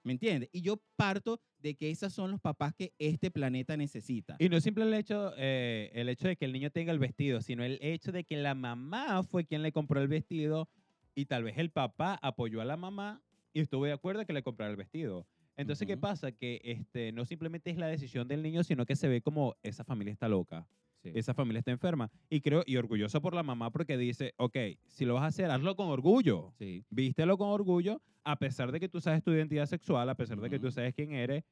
¿Me 0.04 0.12
entiendes? 0.12 0.50
Y 0.52 0.62
yo 0.62 0.82
parto 0.96 1.40
de 1.60 1.76
que 1.76 1.90
esos 1.90 2.14
son 2.14 2.32
los 2.32 2.42
papás 2.42 2.74
que 2.76 2.94
este 3.00 3.32
planeta 3.32 3.78
necesita. 3.78 4.36
Y 4.38 4.50
no 4.50 4.58
es 4.58 4.64
simple 4.64 4.84
el 4.84 4.94
hecho, 4.94 5.34
eh, 5.38 5.92
el 5.94 6.10
hecho 6.10 6.28
de 6.28 6.36
que 6.36 6.46
el 6.46 6.52
niño 6.52 6.72
tenga 6.72 6.92
el 6.92 7.00
vestido, 7.00 7.42
sino 7.42 7.64
el 7.64 7.80
hecho 7.82 8.12
de 8.12 8.26
que 8.26 8.36
la 8.36 8.54
mamá 8.54 9.24
fue 9.24 9.46
quien 9.46 9.62
le 9.62 9.72
compró 9.72 10.02
el 10.02 10.10
vestido 10.10 10.70
y 11.16 11.26
tal 11.26 11.44
vez 11.44 11.58
el 11.58 11.70
papá 11.70 12.20
apoyó 12.22 12.62
a 12.62 12.66
la 12.66 12.76
mamá 12.76 13.22
y 13.54 13.62
estuvo 13.62 13.86
de 13.86 13.94
acuerdo 13.94 14.22
en 14.22 14.28
que 14.28 14.34
le 14.34 14.44
comprara 14.44 14.72
el 14.72 14.78
vestido. 14.78 15.26
Entonces, 15.56 15.88
¿qué 15.88 15.98
pasa? 15.98 16.32
Que 16.32 16.60
este, 16.64 17.12
no 17.12 17.26
simplemente 17.26 17.70
es 17.70 17.78
la 17.78 17.88
decisión 17.88 18.28
del 18.28 18.42
niño, 18.42 18.64
sino 18.64 18.86
que 18.86 18.96
se 18.96 19.08
ve 19.08 19.22
como 19.22 19.56
esa 19.62 19.84
familia 19.84 20.12
está 20.12 20.28
loca, 20.28 20.68
Sí. 21.04 21.12
esa 21.14 21.34
familia 21.34 21.60
está 21.60 21.72
enferma. 21.72 22.10
Y 22.30 22.42
creo, 22.42 22.64
y 22.66 22.78
orgulloso 22.78 23.22
por 23.22 23.36
la 23.36 23.44
mamá 23.44 23.72
porque 23.72 23.98
dice, 23.98 24.34
ok, 24.38 24.58
si 24.88 25.06
lo 25.06 25.16
vas 25.16 25.24
a 25.24 25.28
hacer, 25.28 25.52
hazlo 25.52 25.76
con 25.76 25.88
orgullo. 25.88 26.54
Sí. 26.58 26.86
Vístelo 26.90 27.38
con 27.38 27.50
orgullo, 27.50 28.02
a 28.24 28.38
pesar 28.38 28.72
de 28.72 28.80
que 28.80 28.90
tú 28.90 29.02
sabes 29.02 29.22
tu 29.22 29.32
identidad 29.32 29.66
sexual, 29.66 30.10
a 30.10 30.16
pesar 30.16 30.40
de 30.40 30.50
que 30.50 30.60
tú 30.60 30.72
sabes 30.72 30.94
quién 30.94 31.12
eres, 31.12 31.44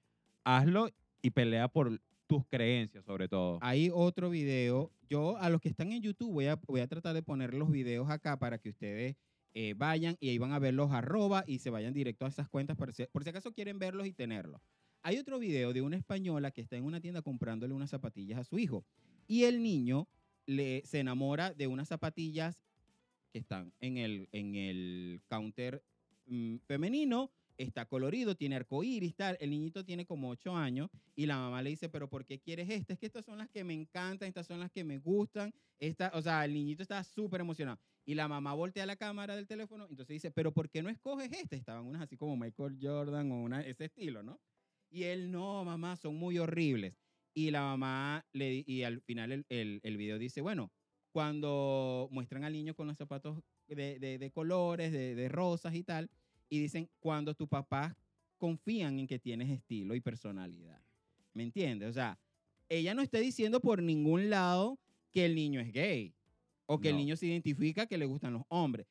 hazlo 0.43 0.89
y 1.21 1.31
pelea 1.31 1.67
por 1.67 1.99
tus 2.27 2.45
creencias 2.47 3.03
sobre 3.03 3.27
todo. 3.27 3.59
Hay 3.61 3.91
otro 3.93 4.29
video. 4.29 4.89
Yo 5.09 5.35
a 5.37 5.49
los 5.49 5.59
que 5.59 5.67
están 5.67 5.91
en 5.91 6.01
YouTube 6.01 6.31
voy 6.31 6.45
a, 6.45 6.55
voy 6.65 6.79
a 6.79 6.87
tratar 6.87 7.13
de 7.13 7.21
poner 7.21 7.53
los 7.53 7.69
videos 7.69 8.09
acá 8.09 8.39
para 8.39 8.57
que 8.57 8.69
ustedes 8.69 9.17
eh, 9.53 9.73
vayan 9.75 10.15
y 10.21 10.29
ahí 10.29 10.37
van 10.37 10.53
a 10.53 10.59
ver 10.59 10.73
los 10.73 10.91
arroba 10.91 11.43
y 11.45 11.59
se 11.59 11.69
vayan 11.69 11.93
directo 11.93 12.25
a 12.25 12.29
esas 12.29 12.47
cuentas 12.47 12.77
por 12.77 12.93
si, 12.93 13.05
por 13.07 13.25
si 13.25 13.31
acaso 13.31 13.51
quieren 13.51 13.79
verlos 13.79 14.07
y 14.07 14.13
tenerlos. 14.13 14.61
Hay 15.03 15.17
otro 15.17 15.39
video 15.39 15.73
de 15.73 15.81
una 15.81 15.97
española 15.97 16.51
que 16.51 16.61
está 16.61 16.77
en 16.77 16.85
una 16.85 17.01
tienda 17.01 17.21
comprándole 17.21 17.73
unas 17.73 17.89
zapatillas 17.89 18.39
a 18.39 18.43
su 18.45 18.59
hijo 18.59 18.85
y 19.32 19.46
el 19.46 19.63
niño 19.63 20.10
le, 20.46 20.82
se 20.86 21.00
enamora 21.00 21.54
de 21.54 21.65
unas 21.65 21.88
zapatillas 21.88 22.65
que 23.32 23.39
están 23.39 23.72
en 23.80 23.96
el, 23.96 24.28
en 24.34 24.56
el 24.56 25.22
counter 25.30 25.82
mm, 26.26 26.58
femenino, 26.65 27.32
está 27.56 27.86
colorido, 27.86 28.36
tiene 28.36 28.58
arcoíris, 28.58 29.15
tal. 29.15 29.38
El 29.39 29.52
niñito 29.52 29.86
tiene 29.86 30.06
como 30.06 30.28
8 30.32 30.54
años 30.54 30.89
y 31.15 31.28
la 31.28 31.38
mamá 31.38 31.62
le 31.62 31.70
dice, 31.70 31.88
pero 31.88 32.10
¿por 32.10 32.26
qué 32.26 32.39
quieres 32.39 32.70
esta? 32.70 32.91
Es 32.91 33.00
que 33.00 33.06
estas 33.06 33.24
son 33.24 33.38
las 33.38 33.50
que 33.50 33.63
me 33.63 33.74
encantan, 33.74 34.28
estas 34.28 34.48
son 34.48 34.60
las 34.60 34.70
que 34.70 34.84
me 34.84 34.98
gustan. 34.98 35.54
Esta, 35.80 36.12
o 36.13 36.22
sea, 36.22 36.44
el 36.44 36.54
niñito 36.54 36.84
está 36.84 37.02
súper 37.02 37.39
emocionado. 37.39 37.80
Y 38.06 38.15
la 38.15 38.28
mamá 38.28 38.54
voltea 38.54 38.86
la 38.86 38.98
cámara 38.98 39.38
del 39.38 39.48
teléfono, 39.48 39.88
entonces 39.89 40.13
dice, 40.13 40.32
pero 40.32 40.52
¿por 40.52 40.70
qué 40.70 40.84
no 40.84 40.89
escoges 40.89 41.32
este? 41.32 41.56
Estaban 41.56 41.86
unas 41.86 42.02
así 42.02 42.17
como 42.17 42.36
Michael 42.36 42.78
Jordan 42.82 43.32
o 43.32 43.44
una, 43.44 43.62
ese 43.62 43.86
estilo, 43.86 44.24
¿no? 44.24 44.41
Y 44.89 45.04
él, 45.04 45.32
no, 45.32 45.63
mamá, 45.63 45.96
son 45.96 46.15
muy 46.15 46.38
horribles. 46.38 47.00
Y 47.34 47.52
la 47.52 47.62
mamá, 47.62 48.26
le, 48.34 48.63
y 48.65 48.84
al 48.84 49.02
final 49.02 49.32
el, 49.32 49.46
el, 49.50 49.80
el 49.84 49.98
video 49.98 50.20
dice, 50.20 50.41
bueno, 50.41 50.72
cuando 51.12 52.08
muestran 52.12 52.44
al 52.44 52.54
niño 52.54 52.74
con 52.76 52.88
los 52.88 52.98
zapatos 52.98 53.39
de, 53.67 54.00
de- 54.00 54.17
de 54.17 54.32
colores, 54.32 54.91
de, 54.91 55.15
de 55.15 55.30
rosas 55.30 55.76
y 55.76 55.84
tal, 55.84 56.10
y 56.50 56.60
dicen, 56.60 56.89
cuando 57.00 57.34
tus 57.34 57.48
papás 57.48 57.96
confían 58.38 59.00
en 59.00 59.08
que 59.08 59.20
tienes 59.20 59.50
estilo 59.50 59.96
y 59.96 60.02
personalidad. 60.02 60.82
¿Me 61.34 61.44
entiendes? 61.44 61.89
O 61.89 61.94
sea, 61.94 62.17
ella 62.67 62.94
no 62.94 63.02
está 63.02 63.20
diciendo 63.20 63.62
por 63.62 63.82
ningún 63.82 64.30
lado 64.30 64.78
que 65.12 65.26
el 65.26 65.36
niño 65.36 65.62
es 65.62 65.72
gay 65.72 66.13
o 66.65 66.80
que 66.80 66.89
el 66.89 66.96
niño 66.98 67.15
se 67.15 67.28
identifica 67.28 67.86
que 67.86 67.98
le 67.98 68.06
gustan 68.06 68.34
los 68.34 68.44
hombres. 68.50 68.88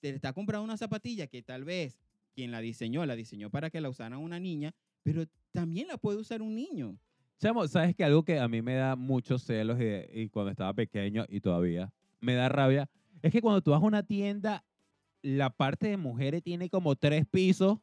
Se 0.00 0.08
le 0.10 0.16
está 0.16 0.32
comprando 0.32 0.64
una 0.64 0.76
zapatilla 0.76 1.26
que 1.26 1.42
tal 1.42 1.64
vez 1.64 1.98
quien 2.34 2.50
la 2.50 2.60
diseñó, 2.60 3.04
la 3.06 3.16
diseñó 3.16 3.50
para 3.50 3.70
que 3.70 3.80
la 3.80 3.88
usara 3.90 4.18
una 4.18 4.38
niña, 4.40 4.74
pero 5.02 5.24
también 5.52 5.88
la 5.88 5.96
puede 5.98 6.18
usar 6.18 6.40
un 6.42 6.54
niño. 6.54 6.98
Chamo, 7.38 7.66
¿sabes 7.68 7.94
que 7.94 8.04
algo 8.04 8.24
que 8.24 8.38
a 8.38 8.48
mí 8.48 8.62
me 8.62 8.74
da 8.74 8.96
muchos 8.96 9.42
celos 9.42 9.78
y, 9.80 10.20
y 10.20 10.28
cuando 10.28 10.50
estaba 10.50 10.72
pequeño 10.72 11.24
y 11.28 11.40
todavía 11.40 11.92
me 12.20 12.34
da 12.34 12.48
rabia? 12.48 12.88
Es 13.22 13.32
que 13.32 13.40
cuando 13.40 13.60
tú 13.60 13.70
vas 13.72 13.82
a 13.82 13.86
una 13.86 14.02
tienda, 14.02 14.64
la 15.22 15.50
parte 15.50 15.88
de 15.88 15.96
mujeres 15.96 16.42
tiene 16.42 16.68
como 16.68 16.96
tres 16.96 17.26
pisos 17.26 17.78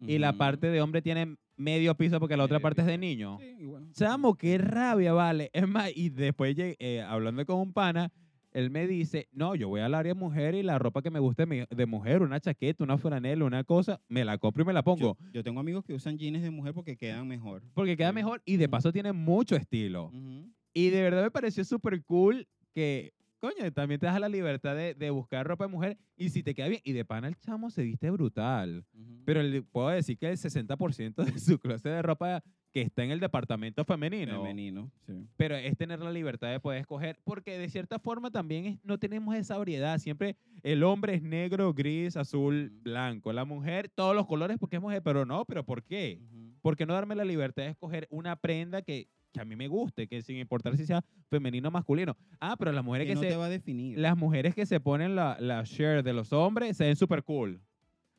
y 0.00 0.18
la 0.18 0.32
parte 0.32 0.70
de 0.70 0.80
hombre 0.80 1.02
tiene 1.02 1.36
medio 1.56 1.94
piso 1.96 2.20
porque 2.20 2.36
la 2.36 2.44
otra 2.44 2.60
parte 2.60 2.80
es 2.80 2.86
de 2.86 2.96
niño. 2.96 3.38
Sí, 3.40 3.64
bueno. 3.64 3.88
Chamo, 3.92 4.36
qué 4.36 4.58
rabia, 4.58 5.12
vale. 5.12 5.50
Es 5.52 5.68
más, 5.68 5.90
y 5.94 6.08
después 6.08 6.54
eh, 6.56 7.02
hablando 7.06 7.44
con 7.44 7.58
un 7.58 7.72
pana, 7.72 8.10
él 8.58 8.70
me 8.70 8.86
dice, 8.86 9.28
no, 9.32 9.54
yo 9.54 9.68
voy 9.68 9.80
al 9.80 9.94
área 9.94 10.14
mujer 10.14 10.54
y 10.54 10.62
la 10.62 10.78
ropa 10.78 11.00
que 11.02 11.10
me 11.10 11.18
guste 11.20 11.46
de 11.46 11.86
mujer, 11.86 12.22
una 12.22 12.40
chaqueta, 12.40 12.82
una 12.84 12.98
franela, 12.98 13.44
una 13.44 13.64
cosa, 13.64 14.00
me 14.08 14.24
la 14.24 14.36
compro 14.38 14.62
y 14.62 14.66
me 14.66 14.72
la 14.72 14.82
pongo. 14.82 15.16
Yo, 15.20 15.30
yo 15.32 15.42
tengo 15.44 15.60
amigos 15.60 15.84
que 15.84 15.94
usan 15.94 16.18
jeans 16.18 16.42
de 16.42 16.50
mujer 16.50 16.74
porque 16.74 16.96
quedan 16.96 17.26
mejor. 17.28 17.62
porque 17.74 17.96
queda 17.96 18.08
Sí. 18.10 18.14
mejor 18.16 18.42
y 18.44 18.56
de 18.56 18.68
paso 18.68 18.92
tiene 18.92 19.12
mucho 19.12 19.56
estilo. 19.56 20.10
Y 20.74 20.90
de 20.90 21.02
verdad 21.02 21.22
me 21.22 21.30
pareció 21.30 21.64
súper 21.64 22.02
cool 22.04 22.46
que, 22.74 23.12
coño, 23.40 23.72
también 23.72 23.98
te 24.00 24.06
das 24.06 24.20
la 24.20 24.28
libertad 24.28 24.74
de, 24.76 24.94
de 24.94 25.10
buscar 25.10 25.46
ropa 25.46 25.64
de 25.66 25.70
mujer 25.72 25.98
y 26.16 26.28
si 26.30 26.42
te 26.42 26.54
queda 26.54 26.68
bien. 26.68 26.80
Y 26.84 26.92
de 26.92 27.04
pana 27.04 27.28
el 27.28 27.36
chamo 27.36 27.70
se 27.70 27.82
viste 27.82 28.10
brutal. 28.10 28.84
Pero 29.24 29.40
el- 29.40 29.64
puedo 29.64 29.88
decir 29.88 30.18
que 30.18 30.28
el 30.30 30.36
60% 30.38 31.24
de 31.24 31.38
su 31.38 31.58
closet 31.58 31.92
de 31.92 32.02
ropa 32.02 32.42
que 32.80 32.86
está 32.86 33.02
en 33.04 33.10
el 33.10 33.20
departamento 33.20 33.84
femenino. 33.84 34.42
Femenino, 34.42 34.90
sí. 35.06 35.26
Pero 35.36 35.56
es 35.56 35.76
tener 35.76 35.98
la 36.00 36.12
libertad 36.12 36.50
de 36.50 36.60
poder 36.60 36.80
escoger, 36.80 37.18
porque 37.24 37.58
de 37.58 37.68
cierta 37.68 37.98
forma 37.98 38.30
también 38.30 38.66
es- 38.66 38.78
no 38.84 38.98
tenemos 38.98 39.34
esa 39.34 39.58
variedad. 39.58 39.98
Siempre 39.98 40.36
el 40.62 40.82
hombre 40.84 41.14
es 41.14 41.22
negro, 41.22 41.72
gris, 41.74 42.16
azul, 42.16 42.70
blanco. 42.82 43.32
La 43.32 43.44
mujer, 43.44 43.88
todos 43.88 44.14
los 44.14 44.26
colores 44.26 44.56
porque 44.58 44.76
es 44.76 44.82
mujer, 44.82 45.02
pero 45.02 45.24
no, 45.26 45.44
pero 45.44 45.64
¿por 45.64 45.82
qué? 45.82 46.20
Ujú. 46.22 46.52
¿Por 46.62 46.76
qué 46.76 46.86
no 46.86 46.94
darme 46.94 47.14
la 47.14 47.24
libertad 47.24 47.64
de 47.64 47.70
escoger 47.70 48.06
una 48.10 48.36
prenda 48.36 48.82
que, 48.82 49.08
que 49.32 49.40
a 49.40 49.44
mí 49.44 49.56
me 49.56 49.68
guste, 49.68 50.06
que 50.08 50.22
sin 50.22 50.36
importar 50.38 50.76
si 50.76 50.86
sea 50.86 51.04
femenino 51.30 51.68
o 51.68 51.70
masculino? 51.72 52.16
Ah, 52.40 52.56
pero 52.58 52.72
las 52.72 52.84
mujeres 52.84 53.06
Que 53.06 53.10
que, 53.10 53.14
no 53.16 53.20
se, 53.22 53.28
te 53.28 53.36
va 53.36 53.46
a 53.46 53.48
definir. 53.50 53.98
las 53.98 54.16
mujeres 54.16 54.54
que 54.54 54.66
se 54.66 54.80
ponen 54.80 55.14
la, 55.14 55.36
la 55.40 55.62
shirt 55.64 56.04
de 56.04 56.12
los 56.12 56.32
hombres 56.32 56.76
se 56.76 56.84
ven 56.84 56.96
súper 56.96 57.22
cool. 57.22 57.60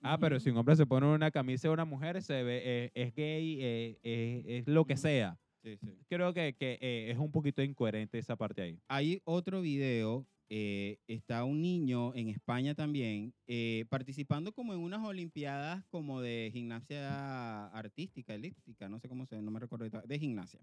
Ah, 0.01 0.17
pero 0.17 0.39
si 0.39 0.49
un 0.49 0.57
hombre 0.57 0.75
se 0.75 0.85
pone 0.85 1.05
una 1.07 1.31
camisa 1.31 1.67
de 1.67 1.73
una 1.73 1.85
mujer, 1.85 2.21
se 2.21 2.41
ve, 2.43 2.62
eh, 2.63 2.91
es 2.93 3.13
gay, 3.13 3.57
eh, 3.62 3.99
eh, 4.03 4.43
es 4.59 4.67
lo 4.67 4.85
que 4.85 4.95
sea. 4.97 5.38
Sí, 5.62 5.75
sí. 5.77 5.97
Creo 6.07 6.33
que, 6.33 6.55
que, 6.57 6.77
eh, 6.81 7.12
es 7.12 7.17
un 7.17 7.31
poquito 7.31 7.62
incoherente 7.62 8.17
esa 8.17 8.38
parte 8.38 8.62
ahí. 8.62 8.79
Hay 8.88 9.21
otro 9.25 9.59
video, 9.62 10.25
eh, 10.49 10.99
está 11.07 11.43
un 11.43 11.62
niño 11.62 12.15
en 12.15 12.29
España 12.29 12.73
también, 12.75 13.33
eh, 13.45 13.85
participando 13.89 14.53
como 14.53 14.73
en 14.73 14.79
unas 14.79 15.05
olimpiadas 15.05 15.83
como 15.89 16.21
de 16.21 16.49
gimnasia 16.53 17.67
artística, 17.67 18.33
elíptica, 18.33 18.88
no 18.88 18.99
sé 18.99 19.09
cómo 19.09 19.25
se, 19.25 19.41
no 19.41 19.51
me 19.51 19.59
recuerdo, 19.59 19.89
de 19.89 20.19
gimnasia, 20.19 20.62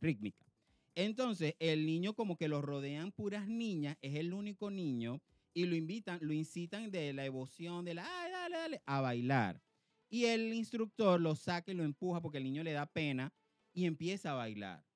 rítmica. 0.00 0.46
Entonces, 0.94 1.54
el 1.60 1.84
niño 1.86 2.14
como 2.14 2.36
que 2.36 2.48
lo 2.48 2.62
rodean 2.62 3.12
puras 3.12 3.46
niñas, 3.46 3.98
es 4.00 4.14
el 4.16 4.32
único 4.32 4.70
niño, 4.70 5.20
y 5.54 5.66
lo 5.66 5.76
invitan, 5.76 6.18
lo 6.22 6.32
incitan 6.32 6.90
de 6.90 7.12
la 7.12 7.24
emoción, 7.24 7.84
de 7.84 7.94
la, 7.94 8.02
dale, 8.02 8.56
dale, 8.56 8.82
a 8.86 9.00
bailar. 9.00 9.62
Y 10.10 10.24
el 10.24 10.52
instructor 10.54 11.20
lo 11.20 11.34
saca 11.34 11.70
y 11.70 11.74
lo 11.74 11.84
empuja 11.84 12.20
porque 12.20 12.38
el 12.38 12.44
niño 12.44 12.62
le 12.62 12.72
da 12.72 12.86
pena 12.86 13.32
y 13.72 13.84
empieza 13.84 14.32
a 14.32 14.34
bailar 14.34 14.88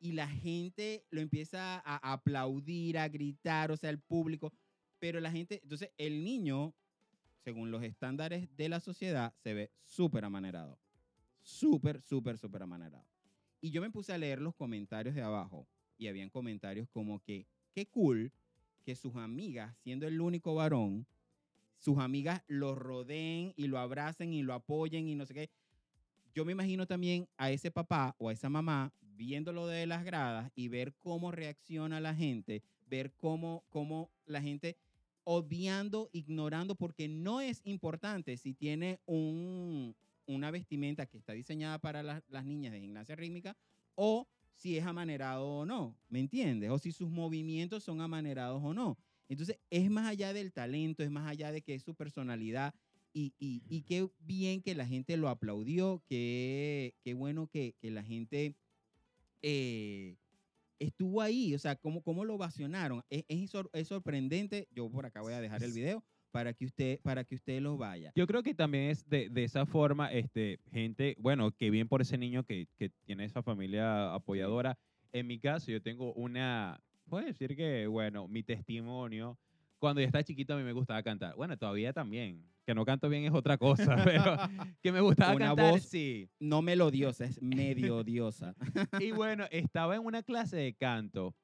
y 0.00 0.12
la 0.12 0.26
gente 0.26 1.04
lo 1.10 1.20
empieza 1.20 1.82
a 1.84 2.12
aplaudir, 2.12 2.98
a 2.98 3.08
gritar, 3.08 3.70
o 3.70 3.76
sea, 3.76 3.90
el 3.90 3.98
público, 4.00 4.52
pero 4.98 5.20
la 5.20 5.30
gente, 5.30 5.60
entonces 5.62 5.90
el 5.98 6.24
niño, 6.24 6.74
según 7.44 7.70
los 7.70 7.82
estándares 7.82 8.48
de 8.56 8.68
la 8.70 8.80
sociedad, 8.80 9.34
se 9.42 9.52
ve 9.52 9.70
súper 9.84 10.24
amanerado, 10.24 10.78
súper, 11.42 12.00
súper, 12.00 12.38
súper 12.38 12.62
amanerado. 12.62 13.04
Y 13.60 13.70
yo 13.70 13.82
me 13.82 13.90
puse 13.90 14.12
a 14.12 14.18
leer 14.18 14.40
los 14.40 14.54
comentarios 14.54 15.14
de 15.14 15.22
abajo 15.22 15.68
y 15.98 16.08
habían 16.08 16.30
comentarios 16.30 16.88
como 16.88 17.22
que, 17.22 17.46
qué 17.74 17.86
cool 17.86 18.32
que 18.80 18.94
sus 18.96 19.16
amigas, 19.16 19.76
siendo 19.82 20.06
el 20.06 20.20
único 20.20 20.54
varón, 20.54 21.06
sus 21.78 21.98
amigas 21.98 22.42
lo 22.46 22.74
rodeen 22.74 23.54
y 23.56 23.66
lo 23.66 23.78
abracen 23.78 24.32
y 24.32 24.42
lo 24.42 24.54
apoyen 24.54 25.08
y 25.08 25.14
no 25.14 25.26
sé 25.26 25.34
qué. 25.34 25.50
Yo 26.34 26.44
me 26.44 26.52
imagino 26.52 26.86
también 26.86 27.28
a 27.36 27.50
ese 27.50 27.70
papá 27.70 28.14
o 28.18 28.28
a 28.28 28.32
esa 28.32 28.48
mamá 28.48 28.92
viéndolo 29.00 29.66
de 29.66 29.86
las 29.86 30.04
gradas 30.04 30.50
y 30.54 30.68
ver 30.68 30.94
cómo 30.94 31.30
reacciona 31.30 32.00
la 32.00 32.14
gente, 32.14 32.62
ver 32.88 33.12
cómo, 33.12 33.64
cómo 33.68 34.10
la 34.26 34.40
gente 34.40 34.76
obviando, 35.24 36.08
ignorando, 36.12 36.74
porque 36.74 37.08
no 37.08 37.40
es 37.40 37.60
importante 37.64 38.36
si 38.36 38.54
tiene 38.54 38.98
un, 39.06 39.94
una 40.26 40.50
vestimenta 40.50 41.06
que 41.06 41.18
está 41.18 41.32
diseñada 41.32 41.78
para 41.78 42.02
las, 42.02 42.22
las 42.28 42.44
niñas 42.44 42.72
de 42.72 42.80
gimnasia 42.80 43.16
rítmica 43.16 43.56
o 43.94 44.26
si 44.60 44.76
es 44.76 44.84
amanerado 44.84 45.46
o 45.46 45.66
no, 45.66 45.96
¿me 46.10 46.20
entiendes? 46.20 46.70
O 46.70 46.78
si 46.78 46.92
sus 46.92 47.08
movimientos 47.08 47.82
son 47.82 48.02
amanerados 48.02 48.60
o 48.62 48.74
no. 48.74 48.98
Entonces, 49.26 49.58
es 49.70 49.90
más 49.90 50.06
allá 50.06 50.34
del 50.34 50.52
talento, 50.52 51.02
es 51.02 51.10
más 51.10 51.26
allá 51.26 51.50
de 51.50 51.62
que 51.62 51.74
es 51.74 51.82
su 51.82 51.94
personalidad, 51.94 52.74
y, 53.14 53.32
y, 53.38 53.62
y 53.68 53.82
qué 53.82 54.08
bien 54.18 54.60
que 54.60 54.74
la 54.74 54.86
gente 54.86 55.16
lo 55.16 55.30
aplaudió, 55.30 56.02
qué, 56.06 56.94
qué 57.02 57.14
bueno 57.14 57.48
que, 57.48 57.74
que 57.80 57.90
la 57.90 58.04
gente 58.04 58.54
eh, 59.40 60.16
estuvo 60.78 61.22
ahí, 61.22 61.54
o 61.54 61.58
sea, 61.58 61.76
cómo, 61.76 62.02
cómo 62.02 62.26
lo 62.26 62.34
ovacionaron. 62.34 63.02
Es, 63.08 63.24
es 63.28 63.88
sorprendente, 63.88 64.68
yo 64.70 64.90
por 64.90 65.06
acá 65.06 65.22
voy 65.22 65.32
a 65.32 65.40
dejar 65.40 65.64
el 65.64 65.72
video 65.72 66.04
para 66.30 66.52
que 66.54 66.64
usted, 66.64 67.00
para 67.02 67.24
que 67.24 67.34
usted 67.34 67.60
lo 67.60 67.76
vaya. 67.76 68.12
Yo 68.14 68.26
creo 68.26 68.42
que 68.42 68.54
también 68.54 68.90
es 68.90 69.08
de, 69.08 69.28
de 69.28 69.44
esa 69.44 69.66
forma, 69.66 70.12
este, 70.12 70.58
gente, 70.70 71.16
bueno, 71.18 71.50
que 71.52 71.70
bien 71.70 71.88
por 71.88 72.00
ese 72.02 72.18
niño 72.18 72.44
que, 72.44 72.66
que 72.78 72.90
tiene 73.04 73.24
esa 73.24 73.42
familia 73.42 74.14
apoyadora. 74.14 74.78
En 75.12 75.26
mi 75.26 75.38
caso, 75.38 75.70
yo 75.72 75.82
tengo 75.82 76.12
una, 76.14 76.80
puedo 77.08 77.26
decir 77.26 77.56
que, 77.56 77.86
bueno, 77.86 78.28
mi 78.28 78.42
testimonio, 78.42 79.38
cuando 79.78 80.00
yo 80.00 80.06
estaba 80.06 80.22
chiquito 80.22 80.54
a 80.54 80.56
mí 80.58 80.62
me 80.62 80.72
gustaba 80.72 81.02
cantar. 81.02 81.34
Bueno, 81.36 81.56
todavía 81.56 81.92
también. 81.92 82.44
Que 82.66 82.74
no 82.74 82.84
canto 82.84 83.08
bien 83.08 83.24
es 83.24 83.32
otra 83.32 83.56
cosa, 83.58 83.96
pero 84.04 84.36
que 84.82 84.92
me 84.92 85.00
gustaba 85.00 85.34
Una 85.34 85.46
cantar, 85.46 85.72
voz- 85.72 85.80
sí. 85.88 86.28
No 86.38 86.62
melodiosa, 86.62 87.24
es 87.24 87.42
medio 87.42 87.96
odiosa. 87.98 88.54
Y 89.00 89.10
bueno, 89.10 89.46
estaba 89.50 89.96
en 89.96 90.04
una 90.04 90.22
clase 90.22 90.56
de 90.58 90.74
canto 90.74 91.34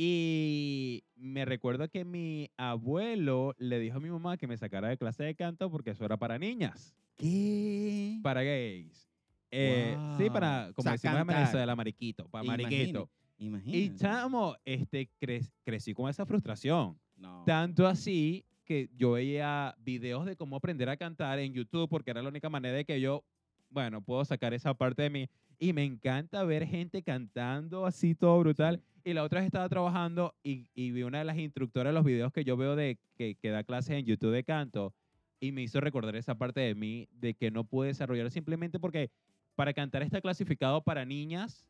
y 0.00 1.02
me 1.16 1.44
recuerdo 1.44 1.88
que 1.88 2.04
mi 2.04 2.48
abuelo 2.56 3.54
le 3.58 3.80
dijo 3.80 3.96
a 3.96 4.00
mi 4.00 4.08
mamá 4.08 4.36
que 4.36 4.46
me 4.46 4.56
sacara 4.56 4.88
de 4.88 4.96
clase 4.96 5.24
de 5.24 5.34
canto 5.34 5.68
porque 5.70 5.90
eso 5.90 6.04
era 6.04 6.16
para 6.16 6.38
niñas, 6.38 6.94
¿Qué? 7.16 8.20
para 8.22 8.42
gays. 8.44 9.10
Eh, 9.50 9.96
Sí, 10.16 10.30
para, 10.30 10.62
Wow. 10.62 10.70
O 10.70 10.74
como 10.74 10.82
sea, 10.84 10.92
decimos 10.92 11.20
en. 11.20 11.26
Venezuela, 11.26 11.74
mariquito, 11.74 12.28
para 12.28 12.44
mariquito. 12.44 13.10
Y 13.38 13.46
Imagínate. 13.46 13.96
chamo, 13.96 14.56
este, 14.64 15.08
cre- 15.20 15.50
crecí 15.64 15.92
con 15.94 16.08
esa 16.08 16.24
frustración. 16.24 16.96
No. 17.16 17.42
Tanto 17.44 17.86
así 17.86 18.44
que 18.64 18.88
yo 18.96 19.12
veía 19.12 19.74
videos 19.80 20.26
de 20.26 20.36
cómo 20.36 20.56
aprender 20.56 20.88
a 20.88 20.96
cantar 20.96 21.38
en 21.40 21.52
YouTube 21.54 21.88
porque 21.88 22.10
era 22.12 22.22
la 22.22 22.28
única 22.28 22.48
manera 22.48 22.76
de 22.76 22.84
que 22.84 23.00
yo, 23.00 23.24
bueno, 23.70 24.00
puedo 24.00 24.24
sacar 24.24 24.54
esa 24.54 24.74
parte 24.74 25.02
de 25.02 25.10
mí. 25.10 25.28
Y 25.58 25.72
me 25.72 25.82
encanta 25.84 26.44
ver 26.44 26.66
gente 26.66 27.02
cantando 27.02 27.84
así 27.84 28.14
todo 28.14 28.38
brutal. 28.38 28.80
Y 29.04 29.12
la 29.14 29.22
otra 29.22 29.40
vez 29.40 29.46
estaba 29.46 29.68
trabajando 29.68 30.34
y, 30.42 30.68
y 30.74 30.90
vi 30.90 31.02
una 31.02 31.18
de 31.18 31.24
las 31.24 31.38
instructoras 31.38 31.90
de 31.90 31.94
los 31.94 32.04
videos 32.04 32.32
que 32.32 32.44
yo 32.44 32.56
veo 32.56 32.76
de 32.76 32.98
que, 33.16 33.36
que 33.36 33.50
da 33.50 33.64
clases 33.64 33.96
en 33.96 34.04
YouTube 34.04 34.32
de 34.32 34.44
canto 34.44 34.94
y 35.40 35.52
me 35.52 35.62
hizo 35.62 35.80
recordar 35.80 36.16
esa 36.16 36.34
parte 36.36 36.60
de 36.60 36.74
mí 36.74 37.08
de 37.12 37.34
que 37.34 37.50
no 37.50 37.64
pude 37.64 37.88
desarrollar 37.88 38.30
simplemente 38.30 38.78
porque 38.80 39.10
para 39.54 39.72
cantar 39.72 40.02
está 40.02 40.20
clasificado 40.20 40.82
para 40.82 41.04
niñas 41.04 41.64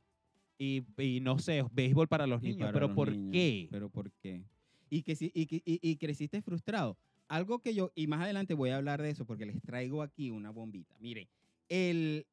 y, 0.58 0.82
y 0.96 1.20
no 1.20 1.38
sé, 1.38 1.64
béisbol 1.70 2.08
para 2.08 2.26
los 2.26 2.42
niños. 2.42 2.58
para 2.58 2.72
Pero 2.72 2.86
los 2.88 2.96
¿por 2.96 3.10
niños. 3.10 3.32
qué? 3.32 3.68
Pero 3.70 3.88
¿por 3.90 4.10
qué? 4.22 4.42
Y 4.90 5.02
que 5.02 5.12
y, 5.20 5.30
y- 5.64 5.78
y 5.82 5.96
creciste 5.96 6.42
frustrado. 6.42 6.96
Algo 7.28 7.58
que 7.60 7.74
yo, 7.74 7.92
y 7.94 8.06
más 8.06 8.22
adelante 8.22 8.54
voy 8.54 8.70
a 8.70 8.76
hablar 8.76 9.02
de 9.02 9.10
eso 9.10 9.26
porque 9.26 9.44
les 9.46 9.60
traigo 9.60 10.02
aquí 10.02 10.30
una 10.30 10.50
bombita. 10.50 10.96
Mire, 10.98 11.28
el, 11.68 12.26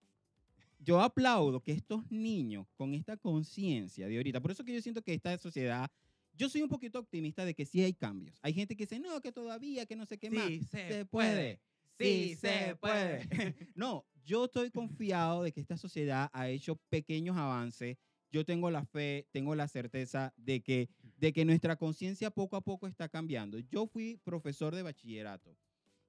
yo 0.86 1.02
aplaudo 1.02 1.62
que 1.62 1.71
estos 1.71 2.10
niños 2.12 2.67
con 2.76 2.93
esta 2.93 3.17
conciencia 3.17 4.08
de 4.08 4.17
ahorita, 4.17 4.39
por 4.39 4.52
eso 4.52 4.63
que 4.63 4.74
yo 4.74 4.82
siento 4.82 5.02
que 5.02 5.15
esta 5.15 5.36
sociedad, 5.39 5.89
yo 6.34 6.48
soy 6.48 6.62
un 6.62 6.69
poquito 6.69 7.00
optimista 7.00 7.43
de 7.43 7.56
que 7.56 7.65
sí 7.65 7.84
hay 7.84 7.93
cambios. 7.93 8.38
Hay 8.43 8.54
gente 8.54 8.76
que 8.76 8.84
dice, 8.84 9.00
no, 9.00 9.19
que 9.19 9.32
todavía, 9.32 9.86
que 9.86 9.95
no 9.95 10.06
sé 10.06 10.19
qué 10.19 10.30
más. 10.30 10.48
Sí, 10.48 10.62
se 10.63 11.06
puede. 11.06 11.60
Sí, 11.98 12.36
se 12.36 12.76
puede. 12.76 13.28
no, 13.76 14.06
yo 14.24 14.45
estoy 14.45 14.69
confiado 14.69 15.43
de 15.43 15.52
que 15.52 15.62
esta 15.62 15.78
sociedad 15.78 16.30
ha 16.34 16.50
hecho 16.50 16.76
pequeños 16.89 17.36
avances. 17.36 17.98
Yo 18.32 18.45
tengo 18.45 18.69
la 18.69 18.86
fe, 18.86 19.28
tengo 19.32 19.56
la 19.56 19.67
certeza 19.67 20.34
de 20.38 20.62
que, 20.62 20.89
de 21.17 21.34
que 21.34 21.45
nuestra 21.45 21.78
conciencia 21.78 22.30
poco 22.30 22.58
a 22.58 22.62
poco 22.62 22.86
está 22.86 23.10
cambiando. 23.10 23.58
Yo 23.58 23.88
fui 23.88 24.19
profesor 24.24 24.76
de 24.76 24.84
bachillerato 24.84 25.58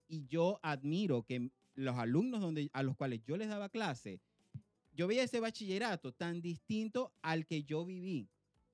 y 0.08 0.26
yo 0.26 0.58
admiro 0.62 1.22
que 1.22 1.50
los 1.74 1.96
alumnos 1.96 2.40
donde, 2.40 2.68
a 2.72 2.82
los 2.82 2.96
cuales 2.96 3.22
yo 3.24 3.36
les 3.36 3.48
daba 3.48 3.68
clase, 3.68 4.20
yo 4.96 5.06
veía 5.06 5.22
ese 5.22 5.40
bachillerato 5.40 6.12
tan 6.12 6.40
distinto 6.40 7.12
al 7.22 7.46
que 7.46 7.62
yo 7.62 7.84
viví, 7.84 8.28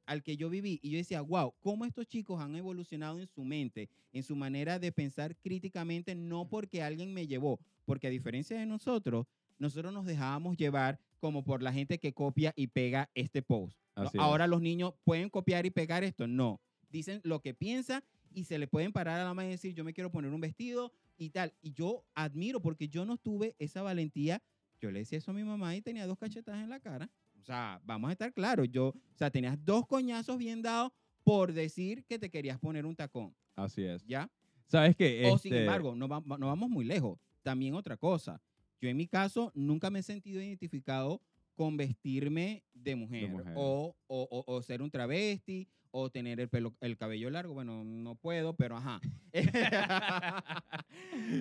al 0.06 0.22
que 0.22 0.36
yo 0.36 0.48
viví. 0.48 0.78
Y 0.82 0.90
yo 0.90 0.98
decía, 0.98 1.20
wow, 1.20 1.52
cómo 1.60 1.84
estos 1.84 2.06
chicos 2.06 2.40
han 2.40 2.54
evolucionado 2.54 3.18
en 3.18 3.26
su 3.26 3.44
mente, 3.44 3.88
en 4.12 4.22
su 4.22 4.36
manera 4.36 4.78
de 4.78 4.92
pensar 4.92 5.36
críticamente, 5.36 6.14
no 6.14 6.48
porque 6.48 6.82
alguien 6.82 7.12
me 7.12 7.26
llevó, 7.26 7.58
porque 7.84 8.06
a 8.06 8.10
diferencia 8.10 8.58
de 8.58 8.66
nosotros, 8.66 9.26
nosotros 9.58 9.92
nos 9.92 10.06
dejábamos 10.06 10.56
llevar 10.56 10.98
como 11.18 11.44
por 11.44 11.60
la 11.60 11.72
gente 11.72 11.98
que 11.98 12.12
copia 12.12 12.52
y 12.56 12.68
pega 12.68 13.10
este 13.14 13.42
post. 13.42 13.76
¿no? 13.96 14.02
Así 14.02 14.16
es. 14.16 14.22
Ahora 14.22 14.46
los 14.46 14.62
niños 14.62 14.94
pueden 15.04 15.28
copiar 15.28 15.66
y 15.66 15.70
pegar 15.70 16.04
esto. 16.04 16.26
No, 16.28 16.60
dicen 16.90 17.20
lo 17.24 17.40
que 17.40 17.52
piensan 17.52 18.02
y 18.34 18.44
se 18.44 18.58
le 18.58 18.68
pueden 18.68 18.92
parar 18.92 19.20
a 19.20 19.24
la 19.24 19.34
mano 19.34 19.48
y 19.48 19.52
decir, 19.52 19.74
yo 19.74 19.84
me 19.84 19.92
quiero 19.92 20.10
poner 20.10 20.32
un 20.32 20.40
vestido 20.40 20.92
y 21.18 21.30
tal. 21.30 21.52
Y 21.62 21.72
yo 21.72 22.04
admiro 22.14 22.60
porque 22.60 22.88
yo 22.88 23.04
no 23.04 23.16
tuve 23.16 23.54
esa 23.58 23.82
valentía. 23.82 24.42
Yo 24.82 24.90
le 24.90 24.98
decía 24.98 25.18
eso 25.18 25.30
a 25.30 25.34
mi 25.34 25.44
mamá 25.44 25.76
y 25.76 25.80
tenía 25.80 26.08
dos 26.08 26.18
cachetadas 26.18 26.60
en 26.60 26.68
la 26.68 26.80
cara. 26.80 27.08
O 27.40 27.44
sea, 27.44 27.80
vamos 27.84 28.08
a 28.08 28.12
estar 28.12 28.32
claros. 28.32 28.68
Yo, 28.68 28.88
o 28.88 28.94
sea, 29.16 29.30
tenías 29.30 29.56
dos 29.64 29.86
coñazos 29.86 30.36
bien 30.38 30.60
dados 30.60 30.90
por 31.22 31.52
decir 31.52 32.04
que 32.04 32.18
te 32.18 32.28
querías 32.28 32.58
poner 32.58 32.84
un 32.84 32.96
tacón, 32.96 33.32
Así 33.54 33.82
es. 33.84 34.04
¿ya? 34.04 34.28
¿Sabes 34.66 34.96
qué? 34.96 35.30
O 35.30 35.38
sin 35.38 35.52
Este, 35.52 35.60
embargo, 35.60 35.94
no, 35.94 36.08
va- 36.08 36.20
no 36.36 36.46
vamos 36.48 36.68
muy 36.68 36.84
lejos. 36.84 37.16
También 37.44 37.74
otra 37.74 37.96
cosa. 37.96 38.40
Yo 38.80 38.88
en 38.88 38.96
mi 38.96 39.06
caso 39.06 39.52
nunca 39.54 39.88
me 39.88 40.00
he 40.00 40.02
sentido 40.02 40.40
identificado 40.42 41.20
con 41.54 41.76
vestirme 41.76 42.64
de 42.74 42.96
mujer, 42.96 43.28
mujer. 43.30 43.52
O, 43.54 43.94
o, 44.08 44.28
o- 44.30 44.44
o 44.52 44.62
ser 44.62 44.82
un 44.82 44.90
travesti 44.90 45.68
o 45.92 46.10
tener 46.10 46.40
el 46.40 46.48
pelo, 46.48 46.74
el 46.80 46.96
cabello 46.96 47.30
largo. 47.30 47.54
Bueno, 47.54 47.84
no 47.84 48.16
puedo, 48.16 48.56
pero 48.56 48.76
ajá. 48.76 49.00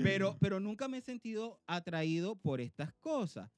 pero, 0.04 0.38
pero 0.40 0.60
nunca 0.60 0.88
me 0.88 0.98
he 1.00 1.02
sentido 1.02 1.62
atraído 1.68 2.36
por 2.36 2.62
estas 2.62 2.94
cosas. 2.96 3.50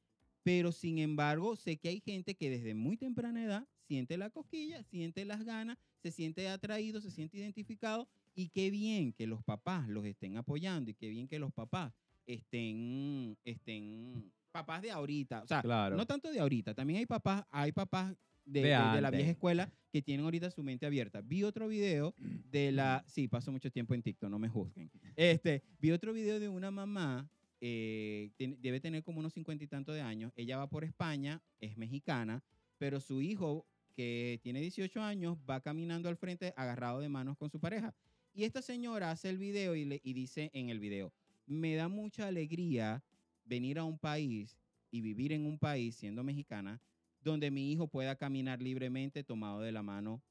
pero 0.43 0.71
sin 0.71 0.99
embargo 0.99 1.55
sé 1.55 1.77
que 1.77 1.89
hay 1.89 2.01
gente 2.01 2.35
que 2.35 2.49
desde 2.49 2.75
muy 2.75 2.97
temprana 2.97 3.43
edad 3.43 3.67
siente 3.87 4.17
la 4.17 4.29
cosquilla, 4.29 4.83
siente 4.83 5.25
las 5.25 5.43
ganas, 5.45 5.77
se 6.01 6.11
siente 6.11 6.49
atraído, 6.49 7.01
se 7.01 7.11
siente 7.11 7.37
identificado 7.37 8.07
y 8.35 8.49
qué 8.49 8.69
bien 8.71 9.13
que 9.13 9.27
los 9.27 9.43
papás 9.43 9.87
los 9.89 10.05
estén 10.05 10.37
apoyando 10.37 10.91
y 10.91 10.95
qué 10.95 11.09
bien 11.09 11.27
que 11.27 11.39
los 11.39 11.53
papás 11.53 11.93
estén, 12.25 13.37
estén 13.45 14.33
papás 14.51 14.81
de 14.81 14.91
ahorita, 14.91 15.43
o 15.43 15.47
sea, 15.47 15.61
Claro. 15.61 15.95
no 15.97 16.05
tanto 16.05 16.31
de 16.31 16.39
ahorita, 16.39 16.73
también 16.75 16.99
hay 16.99 17.05
papás, 17.05 17.45
hay 17.49 17.71
papás 17.71 18.15
de, 18.45 18.61
De 18.61 18.67
de- 18.91 18.95
de 18.95 19.01
la 19.01 19.09
vieja 19.17 19.31
escuela 19.31 19.71
que 19.91 20.01
tienen 20.01 20.23
ahorita 20.25 20.49
su 20.51 20.63
mente 20.63 20.85
abierta. 20.85 21.21
Vi 21.21 21.43
otro 21.43 21.67
video 21.67 22.13
de 22.51 22.71
la, 22.71 23.03
sí, 23.07 23.27
paso 23.27 23.51
mucho 23.51 23.69
tiempo 23.71 23.93
en 23.93 24.01
TikTok, 24.01 24.29
no 24.29 24.39
me 24.39 24.49
juzguen. 24.49 24.89
Este, 25.15 25.61
vi 25.79 25.91
otro 25.91 26.13
video 26.13 26.39
de 26.39 26.49
una 26.49 26.71
mamá, 26.71 27.29
eh, 27.61 28.31
tiene- 28.35 28.57
debe 28.59 28.79
tener 28.79 29.03
como 29.03 29.19
unos 29.19 29.33
cincuenta 29.33 29.63
y 29.63 29.67
tantos 29.67 29.95
de 29.95 30.01
años, 30.01 30.31
ella 30.35 30.57
va 30.57 30.67
por 30.69 30.83
España, 30.83 31.41
es 31.59 31.77
mexicana, 31.77 32.43
pero 32.77 32.99
su 32.99 33.21
hijo, 33.21 33.65
que 33.95 34.39
tiene 34.41 34.59
18 34.59 35.01
años, 35.03 35.37
va 35.47 35.61
caminando 35.61 36.09
al 36.09 36.17
frente 36.17 36.53
agarrado 36.57 36.99
de 36.99 37.09
manos 37.09 37.37
con 37.37 37.49
su 37.51 37.59
pareja. 37.59 37.93
Y 38.33 38.43
esta 38.45 38.63
señora 38.63 39.11
hace 39.11 39.29
el 39.29 39.37
video 39.37 39.75
y, 39.75 39.85
le, 39.85 40.01
y 40.03 40.13
dice 40.13 40.49
en 40.53 40.69
el 40.69 40.79
video, 40.79 41.13
me 41.45 41.75
da 41.75 41.87
mucha 41.87 42.27
alegría 42.27 43.03
venir 43.45 43.77
a 43.77 43.83
un 43.83 43.99
país 43.99 44.57
y 44.89 45.01
vivir 45.01 45.31
en 45.31 45.45
un 45.45 45.59
país 45.59 45.95
siendo 45.95 46.23
mexicana 46.23 46.81
donde 47.23 47.51
mi 47.51 47.71
hijo 47.71 47.87
pueda 47.87 48.15
caminar 48.15 48.61
libremente 48.61 49.23
tomado 49.23 49.61
de 49.61 49.71
la 49.71 49.83
mano 49.83 50.21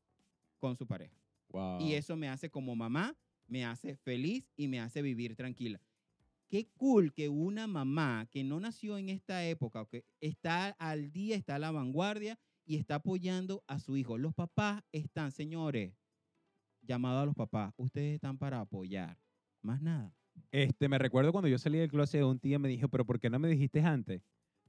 con 0.59 0.76
su 0.76 0.87
pareja. 0.87 1.16
Wow. 1.48 1.81
Y 1.81 1.94
eso 1.94 2.16
me 2.16 2.28
hace 2.28 2.50
como 2.50 2.74
mamá, 2.76 3.16
me 3.46 3.64
hace 3.64 3.96
feliz 3.96 4.52
y 4.57 4.68
me 4.68 4.81
hace 4.81 5.02
vivir 5.02 5.37
tranquila. 5.37 5.81
Qué 6.48 6.68
cool 6.76 7.12
que 7.14 7.28
una 7.28 7.66
mamá 7.66 8.26
que 8.31 8.44
no 8.44 8.61
nació 8.61 8.98
en 8.98 9.09
esta 9.09 9.44
época, 9.46 9.87
que 9.87 10.05
está 10.20 10.68
al 10.78 11.11
día, 11.11 11.35
está 11.35 11.55
a 11.55 11.59
la 11.59 11.70
vanguardia 11.70 12.38
y 12.64 12.76
está 12.76 12.96
apoyando 12.96 13.64
a 13.66 13.78
su 13.78 13.96
hijo. 13.96 14.18
Los 14.18 14.35
papás 14.35 14.83
están, 14.92 15.33
señores, 15.33 15.94
llamado 16.83 17.20
a 17.20 17.26
los 17.26 17.35
papás, 17.35 17.72
ustedes 17.76 18.14
están 18.14 18.38
para 18.38 18.61
apoyar, 18.61 19.18
más 19.62 19.81
nada. 19.81 20.14
Este, 20.50 20.88
me 20.88 20.98
recuerdo 20.98 21.33
cuando 21.33 21.48
yo 21.48 21.59
salí 21.59 21.78
del 21.78 21.90
closet, 21.90 22.22
un 22.22 22.38
tío 22.38 22.59
me 22.59 22.68
dijo, 22.68 22.88
pero 22.88 23.05
¿por 23.05 23.18
qué 23.18 23.31
no 23.31 23.38
me 23.38 23.48
dijiste 23.48 23.81
antes? 23.81 24.22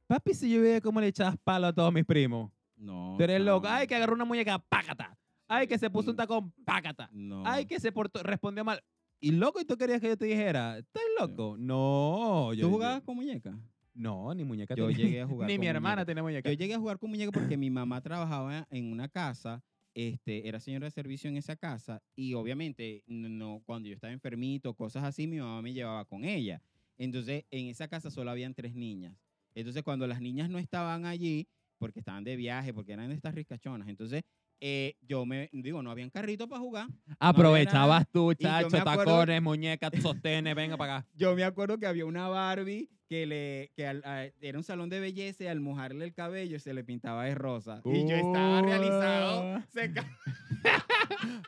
Papi, 0.08 0.34
si 0.34 0.52
yo 0.52 0.62
veía 0.62 0.82
cómo 0.82 1.00
le 1.02 1.08
echabas 1.08 1.38
palo 1.44 1.68
a 1.68 1.74
todos 1.74 1.92
mis 1.94 2.06
primos. 2.06 2.52
No. 2.76 3.16
Tú 3.18 3.24
eres 3.24 3.42
loco. 3.42 3.68
Ay, 3.68 3.88
que 3.88 3.96
agarró 3.96 4.14
una 4.14 4.26
muñeca, 4.26 4.60
pácata. 4.60 5.18
Ay, 5.48 5.68
que 5.68 5.78
se 5.78 5.90
puso 5.90 6.12
un 6.12 6.18
tacón, 6.18 6.52
pácata. 6.66 7.10
No. 7.12 7.44
Ay, 7.46 7.66
que 7.66 7.80
se 7.80 7.92
portó, 7.92 8.22
respondió 8.24 8.64
mal. 8.66 8.82
Y 9.20 9.32
loco, 9.32 9.62
¿y 9.62 9.66
tú 9.66 9.78
querías 9.78 10.02
que 10.02 10.08
yo 10.10 10.18
te 10.18 10.26
dijera? 10.26 10.78
¿Estás 10.80 11.04
loco? 11.20 11.56
No. 11.58 12.54
Yo, 12.54 12.68
¿Tú 12.68 12.74
jugabas 12.74 13.00
yo- 13.02 13.06
con 13.06 13.16
muñeca? 13.16 13.58
No, 13.94 14.34
ni 14.34 14.44
muñeca 14.44 14.76
Yo 14.76 14.88
tenía. 14.88 15.06
llegué 15.06 15.22
a 15.22 15.28
jugar 15.28 15.48
Ni 15.48 15.56
con 15.56 15.62
mi 15.62 15.68
hermana 15.68 15.96
muñeca. 15.98 16.06
tenía 16.06 16.24
muñeca. 16.24 16.50
Yo 16.52 16.58
llegué 16.58 16.74
a 16.74 16.80
jugar 16.80 17.00
con 17.00 17.10
muñeca 17.10 17.32
porque 17.32 17.56
mi 17.58 17.70
mamá 17.70 18.02
trabajaba 18.02 18.68
en 18.72 18.92
una 18.92 19.08
casa, 19.08 19.64
este, 19.94 20.48
era 20.48 20.60
señora 20.60 20.86
de 20.86 20.92
servicio 20.92 21.30
en 21.30 21.38
esa 21.38 21.56
casa 21.56 22.02
y 22.16 22.34
obviamente 22.34 23.04
no- 23.08 23.62
cuando 23.66 23.88
yo 23.88 23.94
estaba 23.96 24.12
enfermito, 24.12 24.74
cosas 24.74 25.04
así, 25.04 25.28
mi 25.28 25.38
mamá 25.40 25.62
me 25.62 25.72
llevaba 25.74 26.04
con 26.06 26.26
ella. 26.26 26.62
Entonces, 26.98 27.46
en 27.52 27.68
esa 27.68 27.88
casa 27.88 28.10
solo 28.10 28.32
habían 28.32 28.54
tres 28.54 28.74
niñas. 28.76 29.16
Entonces, 29.56 29.84
cuando 29.84 30.08
las 30.08 30.22
niñas 30.22 30.50
no 30.50 30.58
estaban 30.60 31.06
allí, 31.06 31.48
porque 31.80 32.00
estaban 32.00 32.24
de 32.24 32.36
viaje, 32.36 32.74
porque 32.74 32.94
eran 32.94 33.10
de 33.10 33.16
estas 33.16 33.36
ricachonas, 33.36 33.88
entonces 33.88 34.24
eh, 34.66 34.96
yo 35.02 35.26
me, 35.26 35.50
digo, 35.52 35.84
no 35.84 35.92
habían 35.92 36.10
carrito 36.10 36.48
para 36.48 36.62
jugar. 36.62 36.88
Aprovechabas 37.20 38.06
tú, 38.10 38.34
chacho, 38.34 38.68
acuerdo- 38.68 39.04
tacones, 39.04 39.42
muñecas, 39.42 39.92
sostenes, 40.02 40.56
venga 40.56 40.78
para 40.78 40.98
acá. 40.98 41.08
Yo 41.14 41.36
me 41.36 41.44
acuerdo 41.44 41.78
que 41.78 41.86
había 41.86 42.06
una 42.06 42.30
Barbie 42.30 42.88
que, 43.10 43.26
le, 43.26 43.72
que 43.76 43.86
al- 43.86 44.02
a- 44.06 44.24
era 44.40 44.58
un 44.58 44.64
salón 44.64 44.90
de 44.90 45.02
belleza 45.02 45.44
y 45.44 45.48
al 45.48 45.60
mojarle 45.60 46.06
el 46.06 46.14
cabello 46.14 46.58
se 46.60 46.74
le 46.74 46.86
pintaba 46.86 47.26
de 47.26 47.36
rosa. 47.36 47.82
Y 47.84 48.08
yo 48.08 48.16
estaba 48.16 48.62
realizado. 48.62 49.62
Seca- 49.74 50.18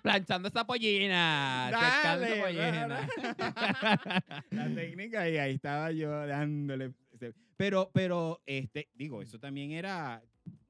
Planchando 0.03 0.49
esa 0.49 0.65
pollina. 0.67 1.69
esa 1.69 2.41
pollina. 2.41 3.09
La 4.51 4.75
técnica 4.75 5.29
y 5.29 5.37
ahí 5.37 5.53
estaba 5.55 5.91
yo 5.91 6.09
dándole. 6.27 6.91
Pero, 7.57 7.89
pero, 7.93 8.41
este, 8.45 8.89
digo, 8.93 9.21
eso 9.21 9.39
también 9.39 9.71
era 9.71 10.21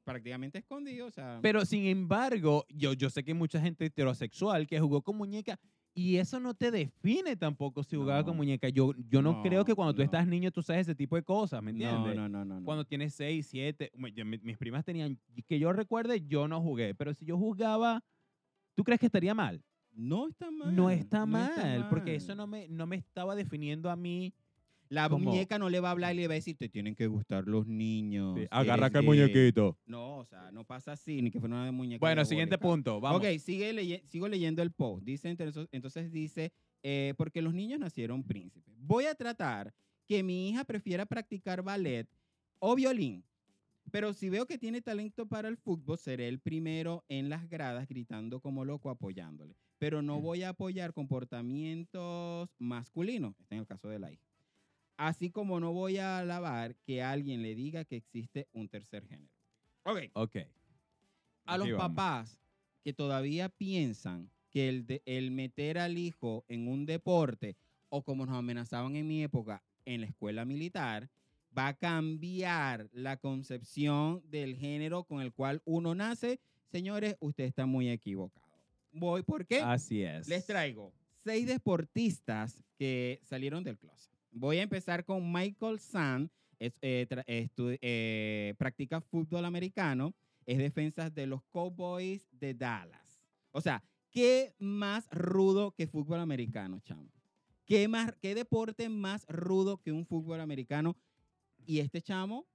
prácticamente 0.03 0.59
escondido, 0.59 1.07
o 1.07 1.11
sea. 1.11 1.39
Pero 1.41 1.65
sin 1.65 1.85
embargo, 1.85 2.65
yo, 2.69 2.93
yo 2.93 3.09
sé 3.09 3.23
que 3.23 3.31
hay 3.31 3.37
mucha 3.37 3.59
gente 3.59 3.85
heterosexual 3.85 4.67
que 4.67 4.79
jugó 4.79 5.01
con 5.01 5.17
muñeca 5.17 5.59
y 5.95 6.17
eso 6.17 6.39
no 6.39 6.53
te 6.53 6.69
define 6.71 7.35
tampoco 7.37 7.81
si 7.83 7.95
jugaba 7.95 8.19
No. 8.19 8.25
con 8.27 8.37
muñeca. 8.37 8.69
Yo, 8.69 8.91
yo 9.09 9.21
no, 9.21 9.33
No, 9.33 9.41
creo 9.41 9.65
que 9.65 9.73
cuando 9.73 9.93
tú 9.93 9.99
no. 9.99 10.03
estás 10.03 10.27
niño 10.27 10.51
tú 10.51 10.61
sabes 10.61 10.81
ese 10.87 10.93
tipo 10.95 11.15
de 11.15 11.23
cosas, 11.23 11.63
¿me 11.63 11.71
entiendes? 11.71 12.15
no, 12.15 12.29
no, 12.29 12.45
no. 12.45 12.63
Cuando 12.63 12.85
tienes 12.85 13.15
6, 13.15 13.47
7, 13.47 13.91
mis 14.43 14.57
primas 14.57 14.85
tenían, 14.85 15.17
que 15.47 15.57
yo 15.57 15.71
recuerde, 15.73 16.21
yo 16.27 16.47
no 16.47 16.61
jugué, 16.61 16.93
pero 16.93 17.13
si 17.13 17.25
yo 17.25 17.37
jugaba, 17.37 18.03
¿tú 18.75 18.83
crees 18.83 18.99
que 18.99 19.05
estaría 19.07 19.33
mal? 19.33 19.63
no 19.97 20.27
está 20.27 20.51
mal. 20.51 20.75
no 20.75 20.89
está 20.89 21.25
mal, 21.25 21.87
porque 21.89 22.11
mal. 22.11 22.15
eso 22.17 22.35
no 22.35 22.45
me, 22.47 22.67
no 22.67 22.85
me 22.85 22.97
estaba 22.97 23.33
definiendo 23.33 23.89
a 23.89 23.95
mí. 23.95 24.33
La 24.89 25.09
¿Cómo? 25.09 25.25
muñeca 25.31 25.57
no 25.57 25.69
le 25.69 25.79
va 25.79 25.89
a 25.89 25.91
hablar 25.91 26.13
y 26.13 26.17
le 26.19 26.27
va 26.27 26.33
a 26.33 26.35
decir, 26.35 26.55
te 26.57 26.69
tienen 26.69 26.95
que 26.95 27.07
gustar 27.07 27.45
los 27.47 27.65
niños. 27.67 28.39
Agarra 28.51 28.89
que 28.89 28.97
el 28.99 29.03
gay". 29.05 29.07
muñequito. 29.07 29.77
No, 29.85 30.17
o 30.19 30.25
sea, 30.25 30.51
no 30.51 30.63
pasa 30.63 30.91
así, 30.93 31.21
ni 31.21 31.31
que 31.31 31.39
fuera 31.39 31.55
una 31.55 31.71
muñeca. 31.71 31.99
Bueno, 31.99 32.23
siguiente 32.25 32.57
punto, 32.57 32.99
vamos. 33.01 33.19
Ok, 33.21 33.39
sigue 33.39 33.73
leye- 33.73 34.03
sigo 34.05 34.27
leyendo 34.27 34.61
el 34.61 34.71
post. 34.71 35.03
Dice, 35.05 35.29
entonces, 35.29 35.67
entonces 35.71 36.11
dice, 36.11 36.51
eh, 36.83 37.13
porque 37.17 37.41
los 37.41 37.53
niños 37.53 37.79
nacieron 37.79 38.23
príncipes. 38.23 38.75
Voy 38.77 39.05
a 39.05 39.15
tratar 39.15 39.73
que 40.07 40.21
mi 40.21 40.49
hija 40.49 40.63
prefiera 40.65 41.05
practicar 41.05 41.63
ballet 41.63 42.07
o 42.59 42.75
violín. 42.75 43.23
Pero 43.91 44.13
si 44.13 44.29
veo 44.29 44.45
que 44.45 44.57
tiene 44.57 44.81
talento 44.81 45.25
para 45.27 45.47
el 45.47 45.57
fútbol, 45.57 45.97
seré 45.97 46.27
el 46.27 46.39
primero 46.39 47.03
en 47.07 47.29
las 47.29 47.47
gradas 47.49 47.87
gritando 47.87 48.39
como 48.39 48.65
loco 48.65 48.89
apoyándole. 48.89 49.55
Pero 49.77 50.01
no 50.01 50.19
voy 50.21 50.43
a 50.43 50.49
apoyar 50.49 50.93
comportamientos 50.93 52.49
masculinos. 52.59 53.35
Este 53.39 53.55
es 53.55 53.61
el 53.61 53.67
caso 53.67 53.87
de 53.89 53.99
la 53.99 54.11
hija. 54.11 54.24
Así 54.97 55.29
como 55.29 55.59
no 55.59 55.73
voy 55.73 55.97
a 55.97 56.19
alabar 56.19 56.75
que 56.85 57.01
alguien 57.03 57.41
le 57.41 57.53
diga 57.55 57.83
que 57.85 57.97
existe 57.97 58.47
un 58.53 58.67
tercer 58.69 59.05
género. 59.07 59.31
Ok. 59.83 59.99
Ok. 60.13 60.35
A 61.45 61.57
los 61.57 61.69
vamos. 61.71 61.81
papás 61.89 62.39
que 62.83 62.93
todavía 62.93 63.49
piensan 63.49 64.29
que 64.51 64.69
el, 64.69 64.85
de- 64.87 65.01
el 65.05 65.31
meter 65.31 65.77
al 65.77 65.97
hijo 65.97 66.45
en 66.47 66.67
un 66.67 66.85
deporte 66.85 67.55
o 67.89 68.03
como 68.03 68.25
nos 68.25 68.35
amenazaban 68.37 68.95
en 68.95 69.07
mi 69.07 69.21
época 69.23 69.61
en 69.85 70.01
la 70.01 70.07
escuela 70.07 70.45
militar, 70.45 71.09
va 71.57 71.67
a 71.67 71.73
cambiar 71.73 72.89
la 72.93 73.17
concepción 73.17 74.21
del 74.29 74.55
género 74.55 75.03
con 75.03 75.21
el 75.21 75.31
cual 75.33 75.61
uno 75.65 75.93
nace. 75.93 76.39
Señores, 76.71 77.15
usted 77.19 77.43
está 77.43 77.65
muy 77.65 77.89
equivocado. 77.89 78.45
Voy 78.91 79.23
porque 79.23 79.59
Así 79.61 80.01
es. 80.03 80.27
les 80.27 80.45
traigo 80.45 80.91
seis 81.23 81.45
deportistas 81.47 82.63
que 82.77 83.19
salieron 83.23 83.63
del 83.63 83.77
closet. 83.77 84.11
Voy 84.37 84.57
a 84.57 84.63
empezar 84.63 85.05
con 85.05 85.31
Michael 85.31 85.79
Sand, 85.79 86.29
es, 86.59 86.77
eh, 86.81 87.07
eh, 87.57 88.53
practica 88.57 88.99
fútbol 88.99 89.45
americano, 89.45 90.13
es 90.45 90.57
defensa 90.57 91.09
de 91.09 91.25
los 91.25 91.41
Cowboys 91.49 92.27
de 92.31 92.53
Dallas. 92.53 93.21
O 93.51 93.61
sea, 93.61 93.81
¿qué 94.11 94.53
más 94.59 95.07
rudo 95.09 95.71
que 95.71 95.87
fútbol 95.87 96.19
americano, 96.19 96.81
chamo? 96.81 97.09
¿Qué, 97.65 97.87
más, 97.87 98.13
¿Qué 98.21 98.35
deporte 98.35 98.89
más 98.89 99.25
rudo 99.29 99.77
que 99.81 99.93
un 99.93 100.05
fútbol 100.05 100.41
americano? 100.41 100.97
Y 101.65 101.79
este 101.79 102.01
chamo, 102.01 102.45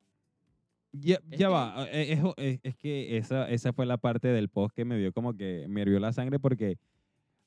Ya, 0.93 1.49
va, 1.49 1.87
eh, 1.89 2.13
es, 2.13 2.21
es- 2.37 2.61
es 2.65 2.77
que 2.77 3.17
esa, 3.17 3.49
esa 3.49 3.73
fue 3.73 3.87
la 3.87 3.97
parte 3.99 4.29
del 4.29 4.49
post 4.49 4.75
que 4.75 4.85
me 4.85 4.99
dio 4.99 5.13
como 5.13 5.35
que 5.37 5.67
me 5.69 5.83
hirvió 5.83 6.01
la 6.01 6.13
sangre 6.13 6.41
porque 6.41 6.79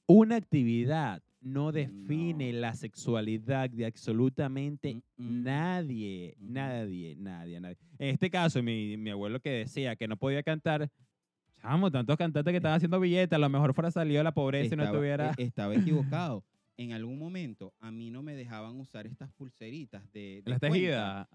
una 0.08 0.36
actividad 0.36 1.22
no 1.42 1.72
define 1.74 2.54
No. 2.54 2.60
la 2.60 2.74
sexualidad 2.74 3.70
de 3.70 3.86
absolutamente 3.86 4.96
Mm, 4.96 5.00
mm. 5.18 5.44
nadie, 5.44 6.36
nadie, 6.39 7.16
nadie, 7.18 7.60
nadie. 7.60 7.78
En 8.00 8.10
este 8.10 8.30
caso, 8.30 8.63
mi, 8.63 8.96
mi 8.98 9.10
abuelo 9.10 9.39
que 9.42 9.50
decía 9.50 9.96
que 9.96 10.08
no 10.08 10.16
podía 10.16 10.42
cantar, 10.42 10.89
chamo, 11.62 11.92
tantos 11.92 12.16
cantantes 12.18 12.52
que 12.52 12.58
estaban 12.58 12.78
haciendo 12.78 13.00
billetes, 13.00 13.34
a 13.34 13.39
lo 13.39 13.50
mejor 13.50 13.74
fuera 13.74 13.92
salido 13.92 14.20
de 14.20 14.24
la 14.24 14.34
pobreza 14.34 14.74
y 14.74 14.78
no 14.78 14.84
estaba, 14.84 14.98
tuviera... 14.98 15.32
eh, 15.32 15.44
estaba 15.44 15.76
equivocado. 15.76 16.44
En 16.76 16.92
algún 16.92 17.20
momento 17.20 17.72
a 17.80 17.92
mí 17.92 18.10
no 18.10 18.24
me 18.24 18.34
dejaban 18.34 18.80
usar 18.80 19.06
estas 19.06 19.32
pulseritas 19.34 20.12
de, 20.12 20.42
de 20.44 20.50
las 20.50 20.60
tejidas. 20.60 21.28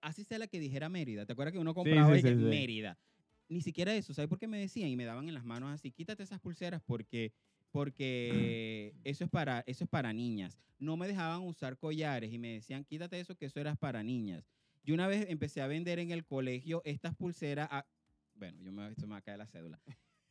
Así 0.00 0.24
sea 0.24 0.38
la 0.38 0.46
que 0.46 0.58
dijera 0.58 0.88
Mérida. 0.88 1.26
¿Te 1.26 1.34
acuerdas 1.34 1.52
que 1.52 1.58
uno 1.58 1.74
compraba 1.74 2.14
sí, 2.16 2.22
sí. 2.22 2.34
Mérida? 2.34 2.96
Ni 3.50 3.60
siquiera 3.60 3.94
eso. 3.94 4.14
¿Sabes 4.14 4.30
por 4.30 4.38
qué 4.38 4.48
me 4.48 4.58
decían? 4.58 4.88
Y 4.88 4.96
me 4.96 5.04
daban 5.04 5.28
en 5.28 5.34
las 5.34 5.44
manos 5.44 5.70
así, 5.70 5.92
quítate 5.92 6.22
esas 6.22 6.40
pulseras 6.40 6.80
porque, 6.86 7.32
porque 7.72 8.94
eso, 9.04 9.24
es 9.24 9.30
para, 9.30 9.64
eso 9.66 9.84
es 9.84 9.90
para 9.90 10.12
niñas. 10.12 10.58
No 10.78 10.96
me 10.96 11.08
dejaban 11.08 11.42
usar 11.42 11.76
collares 11.78 12.32
y 12.32 12.38
me 12.38 12.52
decían, 12.54 12.84
quítate 12.84 13.18
eso 13.18 13.34
que 13.36 13.46
eso 13.46 13.58
era 13.60 13.74
para 13.74 14.02
niñas. 14.02 14.48
Yo 14.84 14.94
una 14.94 15.06
vez 15.06 15.26
empecé 15.28 15.60
a 15.62 15.66
vender 15.66 15.98
en 15.98 16.10
el 16.10 16.24
colegio 16.24 16.82
estas 16.84 17.14
pulseras. 17.14 17.68
a- 17.70 17.86
bueno, 18.34 18.58
yo 18.60 18.72
me, 18.72 18.88
esto 18.88 19.06
me 19.06 19.12
va 19.12 19.18
a 19.18 19.22
caer 19.22 19.38
la 19.38 19.46
cédula. 19.46 19.80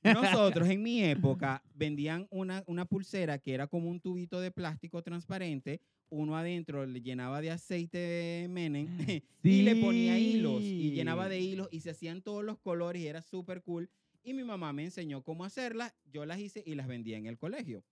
Nosotros 0.04 0.68
en 0.70 0.82
mi 0.82 1.04
época 1.04 1.64
vendían 1.76 2.28
una, 2.32 2.64
una 2.68 2.86
pulsera 2.86 3.38
que 3.38 3.54
era 3.54 3.68
como 3.68 3.90
un 3.90 4.00
tubito 4.00 4.40
de 4.42 4.52
plástico 4.52 5.02
transparente 5.04 5.82
uno 6.10 6.36
adentro 6.36 6.86
le 6.86 7.02
llenaba 7.02 7.40
de 7.40 7.52
aceite 7.52 8.48
Menem 8.50 8.88
y 9.44 9.62
le 9.62 9.76
ponía 9.78 10.20
hilos 10.20 10.62
y 10.66 10.92
llenaba 10.92 11.30
de 11.30 11.40
hilos 11.40 11.70
y 11.72 11.80
se 11.80 11.92
hacían 11.92 12.22
todos 12.22 12.44
los 12.44 12.58
colores 12.60 13.02
y 13.02 13.08
era 13.08 13.22
súper 13.22 13.62
cool. 13.62 13.90
Y 14.24 14.34
mi 14.34 14.44
mamá 14.44 14.72
me 14.74 14.84
enseñó 14.84 15.24
cómo 15.24 15.46
hacerlas, 15.46 15.94
yo 16.06 16.26
las 16.26 16.40
hice 16.40 16.64
y 16.66 16.76
las 16.76 16.88
vendía 16.88 17.18
en 17.18 17.26
el 17.26 17.38
colegio. 17.38 17.84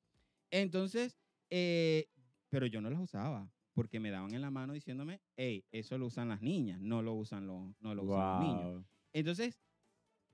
Entonces, 0.52 1.18
eh, 1.50 2.08
pero 2.50 2.66
yo 2.66 2.82
no 2.82 2.90
las 2.90 3.00
usaba 3.00 3.52
porque 3.74 4.00
me 4.00 4.12
daban 4.12 4.34
en 4.34 4.42
la 4.42 4.52
mano 4.52 4.74
diciéndome, 4.74 5.22
hey, 5.38 5.64
eso 5.72 5.98
lo 5.98 6.08
usan 6.08 6.28
las 6.28 6.42
niñas, 6.42 6.82
no 6.82 7.02
lo 7.02 7.14
usan 7.14 7.48
los, 7.48 7.74
no 7.80 7.96
lo 7.96 8.04
usan 8.04 8.20
los 8.20 8.40
niños. 8.40 8.86
Entonces, 9.14 9.62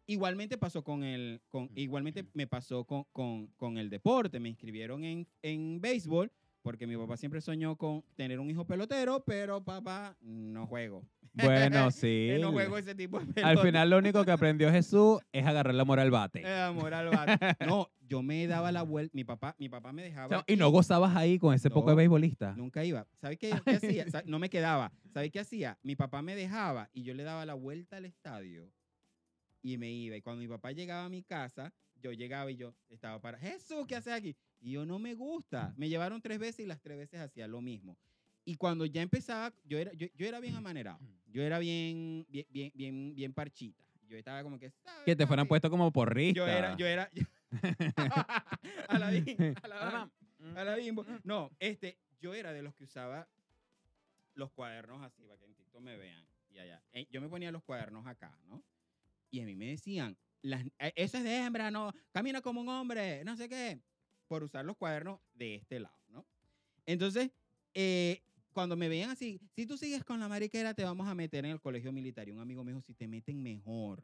igualmente 0.07 0.57
pasó 0.57 0.83
con 0.83 1.03
el, 1.03 1.41
con, 1.47 1.69
igualmente 1.75 2.25
me 2.33 2.47
pasó 2.47 2.85
con, 2.85 3.03
con, 3.11 3.47
con 3.55 3.77
el 3.77 3.89
deporte. 3.89 4.39
Me 4.39 4.49
inscribieron 4.49 5.03
en, 5.03 5.27
en 5.41 5.79
béisbol 5.79 6.31
porque 6.61 6.87
mi 6.87 6.97
papá 6.97 7.17
siempre 7.17 7.41
soñó 7.41 7.75
con 7.75 8.03
tener 8.15 8.39
un 8.39 8.49
hijo 8.49 8.65
pelotero, 8.65 9.23
pero 9.23 9.63
papá, 9.63 10.17
no 10.21 10.65
juego. 10.65 11.03
Bueno, 11.35 11.91
sí. 11.91 12.29
No 12.39 12.51
juego 12.51 12.77
ese 12.77 12.95
tipo 12.95 13.19
de 13.19 13.25
pelota. 13.25 13.47
Al 13.47 13.57
final 13.59 13.89
lo 13.89 13.97
único 13.97 14.23
que 14.23 14.31
aprendió 14.31 14.71
Jesús 14.71 15.19
es 15.31 15.45
agarrar 15.45 15.75
la 15.75 15.85
moral 15.85 16.05
al 16.05 16.11
bate. 16.11 16.41
Eh, 16.41 16.61
amor 16.61 16.93
al 16.93 17.09
bate. 17.09 17.37
No, 17.65 17.89
yo 18.07 18.21
me 18.21 18.45
daba 18.47 18.71
la 18.71 18.83
vuelta, 18.83 19.11
mi 19.15 19.23
papá, 19.23 19.55
mi 19.57 19.69
papá 19.69 19.91
me 19.91 20.03
O 20.03 20.05
dejaba 20.05 20.29
sea, 20.29 20.43
y 20.47 20.55
no 20.55 20.69
gozabas 20.69 21.15
ahí 21.15 21.39
con 21.39 21.53
ese 21.53 21.69
poco 21.69 21.89
de 21.89 21.95
beisbolista. 21.95 22.53
Nunca 22.55 22.83
iba. 22.83 23.07
¿Sabes 23.19 23.37
qué, 23.37 23.49
qué 23.65 23.71
hacía? 23.71 24.05
No 24.25 24.39
me 24.39 24.49
quedaba. 24.49 24.91
¿Sabes 25.13 25.31
qué 25.31 25.39
hacía? 25.39 25.77
Mi 25.81 25.95
papá 25.95 26.21
me 26.21 26.35
dejaba 26.35 26.89
y 26.93 27.03
yo 27.03 27.13
le 27.13 27.23
daba 27.23 27.45
la 27.45 27.53
vuelta 27.53 27.97
al 27.97 28.05
estadio 28.05 28.71
y 29.61 29.77
me 29.77 29.91
iba. 29.91 30.15
Y 30.15 30.21
cuando 30.21 30.41
mi 30.41 30.47
papá 30.47 30.71
llegaba 30.71 31.05
a 31.05 31.09
mi 31.09 31.23
casa, 31.23 31.73
yo 32.01 32.11
llegaba 32.11 32.51
y 32.51 32.55
yo 32.55 32.75
estaba 32.89 33.19
para, 33.19 33.39
Jesús, 33.39 33.85
¿qué 33.87 33.95
haces 33.95 34.13
aquí? 34.13 34.35
Y 34.59 34.71
yo 34.71 34.85
no 34.85 34.99
me 34.99 35.15
gusta. 35.15 35.73
Me 35.75 35.89
llevaron 35.89 36.21
tres 36.21 36.37
veces 36.37 36.59
y 36.65 36.67
las 36.67 36.81
tres 36.81 36.97
veces 36.97 37.19
hacía 37.19 37.47
lo 37.47 37.61
mismo. 37.61 37.97
Y 38.43 38.55
cuando 38.55 38.85
ya 38.85 39.01
empezaba, 39.01 39.51
yo 39.63 39.79
era, 39.79 39.91
yo, 39.93 40.07
yo 40.15 40.27
era 40.27 40.39
bien 40.39 40.55
amanerado. 40.55 40.99
Yo 41.35 41.43
era 41.43 41.59
bien, 41.59 42.25
bien, 42.29 42.45
bien, 42.49 42.71
bien, 42.73 43.13
bien 43.13 43.33
parchita. 43.33 43.83
Yo 44.07 44.15
estaba 44.17 44.41
como 44.41 44.57
que, 44.57 44.69
¿sabes, 44.71 45.03
Que 45.03 45.17
te 45.17 45.27
fueran 45.27 45.45
puesto 45.49 45.69
como 45.69 45.91
porrista. 45.91 46.33
Yo 46.37 46.47
era, 46.47 46.77
yo 46.77 46.85
era. 46.87 47.09
a 48.87 48.97
la 48.97 49.11
bim- 49.11 49.57
a 49.61 49.67
la- 49.67 50.09
a 50.55 50.63
la 50.63 50.75
bimbo. 50.77 51.05
No, 51.25 51.51
este, 51.59 51.97
yo 52.21 52.33
era 52.33 52.53
de 52.53 52.61
los 52.61 52.73
que 52.73 52.85
usaba 52.85 53.27
los 54.35 54.49
cuadernos 54.53 55.01
así, 55.03 55.25
para 55.25 55.37
que 55.37 55.43
en 55.43 55.55
TikTok 55.55 55.81
me 55.81 55.97
vean. 55.97 56.25
Y 56.51 56.59
allá. 56.59 56.81
Eh, 56.93 57.05
Yo 57.11 57.19
me 57.19 57.27
ponía 57.27 57.51
los 57.51 57.63
cuadernos 57.65 58.07
acá, 58.07 58.39
¿no? 58.45 58.63
Y 59.29 59.41
a 59.41 59.45
mí 59.45 59.57
me 59.57 59.65
decían, 59.71 60.17
las, 60.41 60.63
eh, 60.79 60.93
eso 60.95 61.17
es 61.17 61.25
de 61.25 61.35
hembra, 61.35 61.69
no, 61.69 61.91
camina 62.13 62.39
como 62.41 62.61
un 62.61 62.69
hombre, 62.69 63.25
no 63.25 63.35
sé 63.35 63.49
qué, 63.49 63.81
por 64.29 64.41
usar 64.41 64.63
los 64.63 64.77
cuadernos 64.77 65.19
de 65.33 65.55
este 65.55 65.81
lado, 65.81 65.99
¿no? 66.07 66.25
Entonces, 66.85 67.29
eh, 67.73 68.21
cuando 68.55 68.75
me 68.77 68.87
veían 68.87 69.09
así, 69.11 69.39
si 69.53 69.65
tú 69.67 69.77
sigues 69.77 70.03
con 70.05 70.17
la 70.19 70.29
mariquera, 70.29 70.73
te 70.73 70.83
vamos 70.85 71.07
a 71.07 71.13
meter 71.13 71.43
en 71.45 71.51
el 71.51 71.59
colegio 71.59 71.91
militar. 71.91 72.27
Y 72.27 72.31
un 72.31 72.39
amigo 72.39 72.63
me 72.63 72.71
dijo, 72.71 72.81
si 72.81 72.93
te 72.93 73.05
meten 73.07 73.43
mejor. 73.43 74.01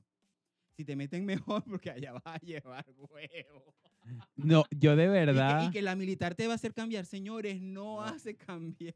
Si 0.76 0.84
te 0.86 0.96
meten 0.96 1.26
mejor, 1.58 1.64
porque 1.64 1.90
allá 1.90 2.12
vas 2.12 2.22
a 2.26 2.38
llevar 2.40 2.86
huevo. 2.98 3.74
No, 4.36 4.66
yo 4.72 4.96
de 4.98 5.04
Y 5.04 5.08
que- 5.08 5.12
verdad. 5.12 5.68
Y 5.70 5.72
que, 5.72 5.82
la 5.82 5.96
militar 5.96 6.36
te 6.36 6.48
va 6.48 6.54
a 6.54 6.56
hacer 6.56 6.74
cambiar. 6.74 7.06
Señores, 7.06 7.62
no, 7.62 8.02
hace 8.02 8.36
cambiar. 8.36 8.94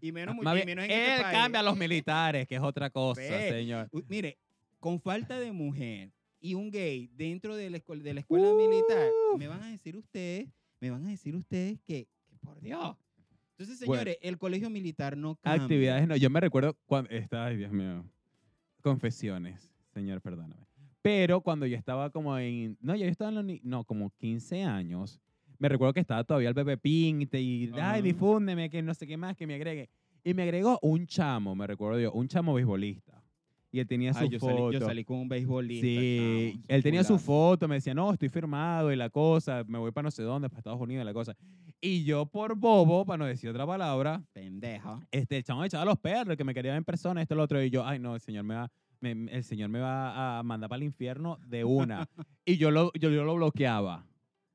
Y 0.00 0.12
menos, 0.12 0.34
mu- 0.36 0.42
Más 0.42 0.54
y 0.54 0.56
bien, 0.58 0.66
menos 0.66 0.84
en 0.84 0.90
este 0.92 1.16
él 1.16 1.22
país. 1.22 1.36
cambia 1.38 1.60
a 1.60 1.62
los 1.64 1.76
militares, 1.76 2.46
que 2.46 2.54
es 2.54 2.60
otra 2.62 2.88
cosa, 2.90 3.20
Ve. 3.20 3.50
señor. 3.50 3.88
Mire, 4.08 4.38
con 4.78 5.00
falta 5.00 5.40
de 5.40 5.50
mujer 5.50 6.12
y 6.40 6.54
un 6.54 6.70
gay 6.70 7.08
dentro 7.16 7.56
de 7.56 7.68
la, 7.70 7.78
escuela, 7.78 8.02
de 8.04 8.14
la 8.14 8.20
escuela 8.20 8.52
militar, 8.54 9.08
me 9.38 9.48
van 9.48 9.62
a 9.62 9.70
decir 9.70 9.96
ustedes, 9.96 10.48
me 10.78 10.90
van 10.90 11.04
a 11.06 11.10
decir 11.10 11.34
ustedes 11.34 11.80
que, 11.86 12.06
que 12.28 12.36
por 12.38 12.60
Dios. 12.60 12.96
Entonces, 13.56 13.86
Bueno. 13.86 14.00
señores, 14.02 14.18
el 14.22 14.36
colegio 14.38 14.68
militar 14.68 15.16
no 15.16 15.36
cambia. 15.36 15.62
Actividades, 15.62 16.08
no. 16.08 16.16
Yo 16.16 16.28
me 16.30 16.40
recuerdo 16.40 16.76
cuando. 16.86 17.10
Está, 17.10 17.46
ay, 17.46 17.56
Dios 17.56 17.70
mío. 17.72 18.04
Confesiones, 18.82 19.70
señor, 19.92 20.20
perdóname. 20.20 20.66
Pero 21.02 21.40
cuando 21.40 21.66
yo 21.66 21.76
estaba 21.76 22.10
como 22.10 22.36
en. 22.38 22.76
No, 22.80 22.96
yo 22.96 23.06
estaba 23.06 23.30
en 23.30 23.46
la 23.46 23.58
No, 23.62 23.84
como 23.84 24.10
15 24.18 24.64
años. 24.64 25.20
Me 25.58 25.68
recuerdo 25.68 25.92
que 25.92 26.00
estaba 26.00 26.24
todavía 26.24 26.48
el 26.48 26.54
bebé 26.54 26.76
Pinte 26.76 27.40
y. 27.40 27.70
Ajá. 27.72 27.92
Ay, 27.92 28.02
difúndeme, 28.02 28.68
que 28.70 28.82
no 28.82 28.92
sé 28.92 29.06
qué 29.06 29.16
más, 29.16 29.36
que 29.36 29.46
me 29.46 29.54
agregue. 29.54 29.88
Y 30.24 30.34
me 30.34 30.42
agregó 30.42 30.78
un 30.82 31.06
chamo, 31.06 31.54
me 31.54 31.66
recuerdo 31.66 32.00
yo, 32.00 32.10
un 32.12 32.26
chamo 32.26 32.54
beisbolista. 32.54 33.22
Y 33.70 33.80
él 33.80 33.86
tenía 33.86 34.12
su 34.14 34.20
Ay, 34.20 34.28
yo, 34.30 34.38
foto. 34.38 34.54
salí, 34.56 34.72
yo 34.78 34.80
salí 34.86 35.04
con 35.04 35.18
un 35.18 35.28
beisbolista. 35.28 35.86
Sí, 35.86 36.52
chamo, 36.54 36.64
él 36.68 36.82
tenía 36.82 37.04
su 37.04 37.18
foto, 37.18 37.68
me 37.68 37.74
decía, 37.76 37.92
no, 37.92 38.12
estoy 38.12 38.28
firmado 38.28 38.92
y 38.92 38.96
la 38.96 39.10
cosa, 39.10 39.64
me 39.66 39.78
voy 39.78 39.90
para 39.92 40.04
no 40.04 40.10
sé 40.10 40.22
dónde, 40.22 40.48
para 40.48 40.58
Estados 40.60 40.80
Unidos 40.80 41.02
y 41.02 41.04
la 41.04 41.12
cosa. 41.12 41.36
Y 41.86 42.04
yo 42.04 42.24
por 42.24 42.56
bobo, 42.56 43.04
para 43.04 43.18
no 43.18 43.26
decir 43.26 43.50
otra 43.50 43.66
palabra, 43.66 44.22
Pendeja. 44.32 45.06
este, 45.10 45.36
el 45.36 45.44
chamo 45.44 45.64
echaba 45.64 45.84
los 45.84 45.98
perros, 45.98 46.34
que 46.34 46.42
me 46.42 46.54
quería 46.54 46.70
ver 46.72 46.78
en 46.78 46.84
persona, 46.84 47.20
esto, 47.20 47.34
lo 47.34 47.42
otro, 47.42 47.62
y 47.62 47.68
yo, 47.68 47.84
ay, 47.86 47.98
no, 47.98 48.14
el 48.14 48.22
señor 48.22 48.44
me 48.44 48.54
va, 48.54 48.72
me- 49.00 49.30
el 49.30 49.44
señor 49.44 49.68
me 49.68 49.80
va 49.80 50.38
a 50.38 50.42
mandar 50.42 50.70
para 50.70 50.78
el 50.78 50.84
infierno 50.84 51.38
de 51.46 51.62
una. 51.64 52.08
y 52.46 52.56
yo 52.56 52.70
lo, 52.70 52.90
yo, 52.94 53.10
yo 53.10 53.24
lo 53.24 53.34
bloqueaba. 53.34 54.06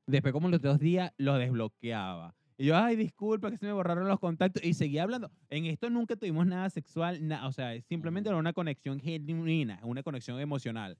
Después, 0.08 0.32
como 0.32 0.48
los 0.48 0.60
dos 0.60 0.80
días, 0.80 1.12
lo 1.18 1.38
desbloqueaba. 1.38 2.34
Y 2.58 2.66
yo, 2.66 2.76
ay, 2.76 2.96
disculpa 2.96 3.48
que 3.52 3.58
se 3.58 3.64
me 3.66 3.72
borraron 3.72 4.08
los 4.08 4.18
contactos. 4.18 4.64
Y 4.64 4.74
seguía 4.74 5.04
hablando. 5.04 5.30
En 5.50 5.66
esto 5.66 5.88
nunca 5.88 6.16
tuvimos 6.16 6.46
nada 6.48 6.68
sexual, 6.68 7.26
na- 7.28 7.46
o 7.46 7.52
sea, 7.52 7.80
simplemente 7.82 8.28
era 8.28 8.38
una 8.38 8.52
conexión 8.52 8.98
genuina, 8.98 9.78
una 9.84 10.02
conexión 10.02 10.40
emocional. 10.40 10.98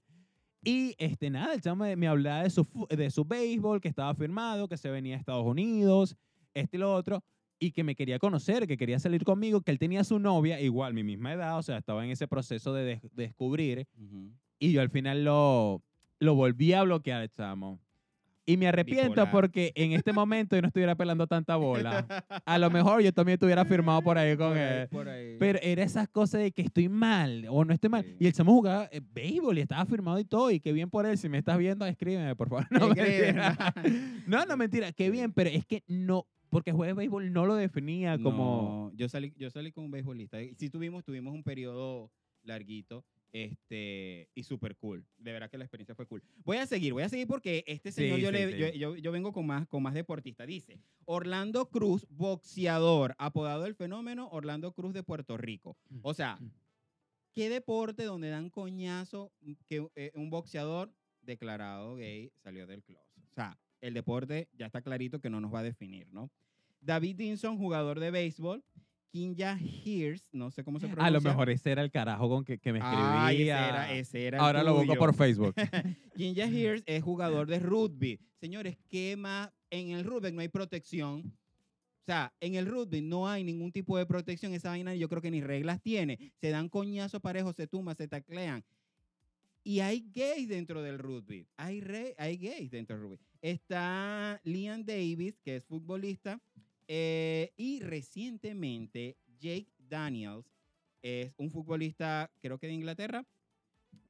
Y 0.63 0.95
este, 0.99 1.29
nada, 1.29 1.53
el 1.55 1.61
chamo 1.61 1.85
me, 1.95 2.07
hablaba 2.07 2.43
de 2.43 2.49
su, 2.51 2.67
de 2.89 3.09
su 3.09 3.25
béisbol, 3.25 3.81
que 3.81 3.87
estaba 3.87 4.13
firmado, 4.13 4.67
que 4.67 4.77
se 4.77 4.89
venía 4.91 5.15
a 5.15 5.19
Estados 5.19 5.45
Unidos, 5.45 6.15
este 6.53 6.77
y 6.77 6.79
lo 6.79 6.93
otro, 6.93 7.23
y 7.59 7.71
que 7.71 7.83
me 7.83 7.95
quería 7.95 8.19
conocer, 8.19 8.67
que 8.67 8.77
quería 8.77 8.99
salir 8.99 9.23
conmigo, 9.23 9.61
que 9.61 9.71
él 9.71 9.79
tenía 9.79 10.03
su 10.03 10.19
novia, 10.19 10.61
igual, 10.61 10.93
mi 10.93 11.03
misma 11.03 11.33
edad, 11.33 11.57
o 11.57 11.63
sea, 11.63 11.77
estaba 11.77 12.03
en 12.05 12.11
ese 12.11 12.27
proceso 12.27 12.73
de 12.73 12.83
des- 12.85 13.01
descubrir, 13.15 13.87
Ujú. 13.97 14.31
y 14.59 14.71
yo 14.71 14.81
al 14.81 14.89
final 14.89 15.23
lo, 15.23 15.81
lo 16.19 16.35
volví 16.35 16.73
a 16.73 16.83
bloquear, 16.83 17.27
chamo. 17.29 17.79
Y 18.45 18.57
me 18.57 18.67
arrepiento 18.67 19.29
porque 19.31 19.71
en 19.75 19.91
este 19.93 20.13
momento 20.13 20.55
yo 20.55 20.61
no 20.61 20.67
estuviera 20.67 20.95
pelando 20.95 21.27
tanta 21.27 21.55
bola. 21.55 22.05
A 22.45 22.57
lo 22.57 22.69
mejor 22.71 23.01
yo 23.01 23.13
también 23.13 23.35
estuviera 23.35 23.63
firmado 23.65 24.01
por 24.01 24.17
ahí 24.17 24.35
con 24.35 24.49
Por 24.49 24.57
ahí, 24.57 24.79
él. 24.81 24.87
por 24.89 25.09
ahí. 25.09 25.35
Pero 25.39 25.59
era 25.61 25.83
esas 25.83 26.07
cosas 26.09 26.41
de 26.41 26.51
que 26.51 26.63
estoy 26.63 26.89
mal 26.89 27.45
o 27.49 27.63
no 27.63 27.73
estoy 27.73 27.89
mal. 27.89 28.03
Sí. 28.03 28.15
Y 28.19 28.27
el 28.27 28.33
chamo 28.33 28.51
jugaba 28.53 28.89
eh, 28.91 29.01
béisbol 29.13 29.57
y 29.57 29.61
estaba 29.61 29.85
firmado 29.85 30.19
y 30.19 30.25
todo. 30.25 30.49
Y 30.51 30.59
qué 30.59 30.73
bien 30.73 30.89
por 30.89 31.05
él. 31.05 31.17
Si 31.17 31.29
me 31.29 31.37
estás 31.37 31.57
viendo, 31.57 31.85
escríbeme, 31.85 32.35
por 32.35 32.49
favor. 32.49 32.67
No, 32.71 32.87
mentira. 32.89 33.55
no, 34.25 34.45
no, 34.45 34.57
mentira. 34.57 34.91
Qué 34.91 35.09
bien, 35.11 35.31
pero 35.33 35.49
es 35.49 35.65
que 35.65 35.83
no, 35.87 36.25
porque 36.49 36.71
juega 36.71 36.93
de 36.93 36.97
béisbol 36.97 37.31
no 37.31 37.45
lo 37.45 37.55
definía 37.55 38.17
como... 38.17 38.89
No, 38.91 38.97
yo 38.97 39.07
salí, 39.07 39.33
yo 39.37 39.49
salí 39.51 39.71
con 39.71 39.83
un 39.85 39.91
beisbolista. 39.91 40.37
Sí 40.57 40.69
tuvimos, 40.69 41.03
tuvimos 41.03 41.33
un 41.33 41.43
periodo 41.43 42.11
larguito 42.43 43.05
este, 43.33 44.29
y 44.35 44.43
súper 44.43 44.75
cool. 44.75 45.05
De 45.17 45.31
verdad 45.31 45.49
que 45.49 45.57
la 45.57 45.63
experiencia 45.63 45.95
fue 45.95 46.05
cool. 46.05 46.21
Voy 46.43 46.57
a 46.57 46.65
seguir, 46.65 46.93
voy 46.93 47.03
a 47.03 47.09
seguir 47.09 47.27
porque 47.27 47.63
este 47.67 47.91
señor 47.91 48.17
Sí, 48.17 48.21
yo, 48.23 48.29
sí, 48.29 48.33
le- 48.33 48.51
sí. 48.51 48.57
Yo, 48.79 48.93
yo- 48.93 48.95
yo 48.97 49.11
vengo 49.11 49.31
con 49.31 49.45
más, 49.45 49.67
con 49.67 49.81
más 49.83 49.93
deportista. 49.93 50.45
Dice, 50.45 50.79
Orlando 51.05 51.69
Cruz, 51.69 52.05
boxeador, 52.09 53.15
apodado 53.17 53.65
el 53.65 53.75
fenómeno 53.75 54.27
Orlando 54.31 54.73
Cruz 54.73 54.93
de 54.93 55.03
Puerto 55.03 55.37
Rico. 55.37 55.77
O 56.01 56.13
sea, 56.13 56.39
¿qué 57.33 57.49
deporte 57.49 58.03
donde 58.03 58.29
dan 58.29 58.49
coñazo 58.49 59.31
que 59.67 59.87
eh, 59.95 60.11
un 60.15 60.29
boxeador 60.29 60.93
declarado 61.21 61.95
gay 61.95 62.31
salió 62.43 62.67
del 62.67 62.83
closet? 62.83 63.07
O 63.29 63.33
sea, 63.33 63.57
el 63.79 63.93
deporte 63.93 64.49
ya 64.53 64.65
está 64.67 64.81
clarito 64.81 65.19
que 65.21 65.29
no 65.29 65.39
nos 65.41 65.53
va 65.53 65.59
a 65.59 65.63
definir, 65.63 66.07
¿no? 66.11 66.29
David 66.81 67.15
Dinson, 67.15 67.57
jugador 67.57 67.99
de 67.99 68.11
béisbol. 68.11 68.63
Kinja 69.11 69.57
Hears, 69.59 70.25
no 70.31 70.51
sé 70.51 70.63
cómo 70.63 70.79
se 70.79 70.87
pronuncia. 70.87 71.05
A 71.07 71.11
lo 71.11 71.21
mejor 71.21 71.49
ese 71.49 71.71
era 71.71 71.81
el 71.83 71.91
carajo 71.91 72.29
con 72.29 72.45
que, 72.45 72.57
que 72.59 72.71
me 72.71 72.79
escribía. 72.79 73.25
Ay, 73.25 73.35
ese 73.41 73.49
era, 73.51 73.93
ese 73.93 74.25
era 74.27 74.37
el 74.37 74.43
Ahora 74.43 74.63
lo 74.63 74.73
busco 74.75 74.95
por 74.95 75.13
Facebook. 75.13 75.53
Kinja 76.15 76.45
Hears 76.47 76.83
es 76.85 77.03
jugador 77.03 77.47
de 77.47 77.59
rugby. 77.59 78.19
Señores, 78.39 78.77
¿qué 78.89 79.15
más? 79.17 79.51
En 79.69 79.89
el 79.91 80.03
rugby 80.05 80.31
no 80.31 80.41
hay 80.41 80.47
protección. 80.47 81.21
O 81.25 82.03
sea, 82.05 82.33
en 82.39 82.55
el 82.55 82.65
rugby 82.65 83.01
no 83.01 83.27
hay 83.27 83.43
ningún 83.43 83.71
tipo 83.71 83.97
de 83.97 84.05
protección. 84.05 84.53
Esa 84.53 84.69
vaina 84.69 84.95
yo 84.95 85.07
creo 85.09 85.21
que 85.21 85.29
ni 85.31 85.41
reglas 85.41 85.81
tiene. 85.81 86.31
Se 86.39 86.49
dan 86.49 86.69
coñazos 86.69 87.21
parejos, 87.21 87.55
se 87.55 87.67
tumban, 87.67 87.95
se 87.95 88.07
taclean. 88.07 88.63
Y 89.63 89.81
hay 89.81 90.09
gays 90.11 90.47
dentro 90.47 90.81
del 90.81 90.97
rugby. 90.97 91.45
Hay, 91.57 91.81
re- 91.81 92.15
hay 92.17 92.37
gays 92.37 92.71
dentro 92.71 92.95
del 92.95 93.03
rugby. 93.03 93.19
Está 93.41 94.39
Liam 94.43 94.83
Davis, 94.83 95.37
que 95.43 95.57
es 95.57 95.65
futbolista. 95.65 96.39
Eh, 96.93 97.53
y 97.55 97.79
recientemente 97.79 99.15
Jake 99.39 99.71
Daniels 99.77 100.45
es 101.01 101.31
un 101.37 101.49
futbolista, 101.49 102.29
creo 102.41 102.57
que 102.59 102.67
de 102.67 102.73
Inglaterra. 102.73 103.25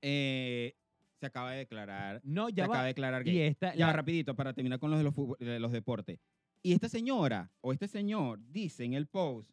eh, 0.01 0.73
se 1.19 1.27
acaba 1.27 1.51
de 1.51 1.59
declarar. 1.59 2.19
No, 2.23 2.47
Se 2.47 2.53
ya 2.55 2.63
acaba 2.63 2.77
va. 2.79 2.83
de 2.85 2.87
declarar 2.87 3.27
Y 3.27 3.31
gay. 3.33 3.41
esta, 3.49 3.75
Ya, 3.75 3.85
la- 3.87 3.93
rapidito, 3.93 4.35
para 4.35 4.51
terminar 4.53 4.79
con 4.79 4.89
los 4.89 4.97
de 4.97 5.03
los, 5.03 5.15
de 5.37 5.59
los 5.59 5.71
deportes. 5.71 6.19
Y 6.63 6.73
esta 6.73 6.89
señora 6.89 7.51
o 7.61 7.71
este 7.71 7.87
señor 7.87 8.39
dice 8.51 8.83
en 8.83 8.95
el 8.95 9.05
post, 9.05 9.51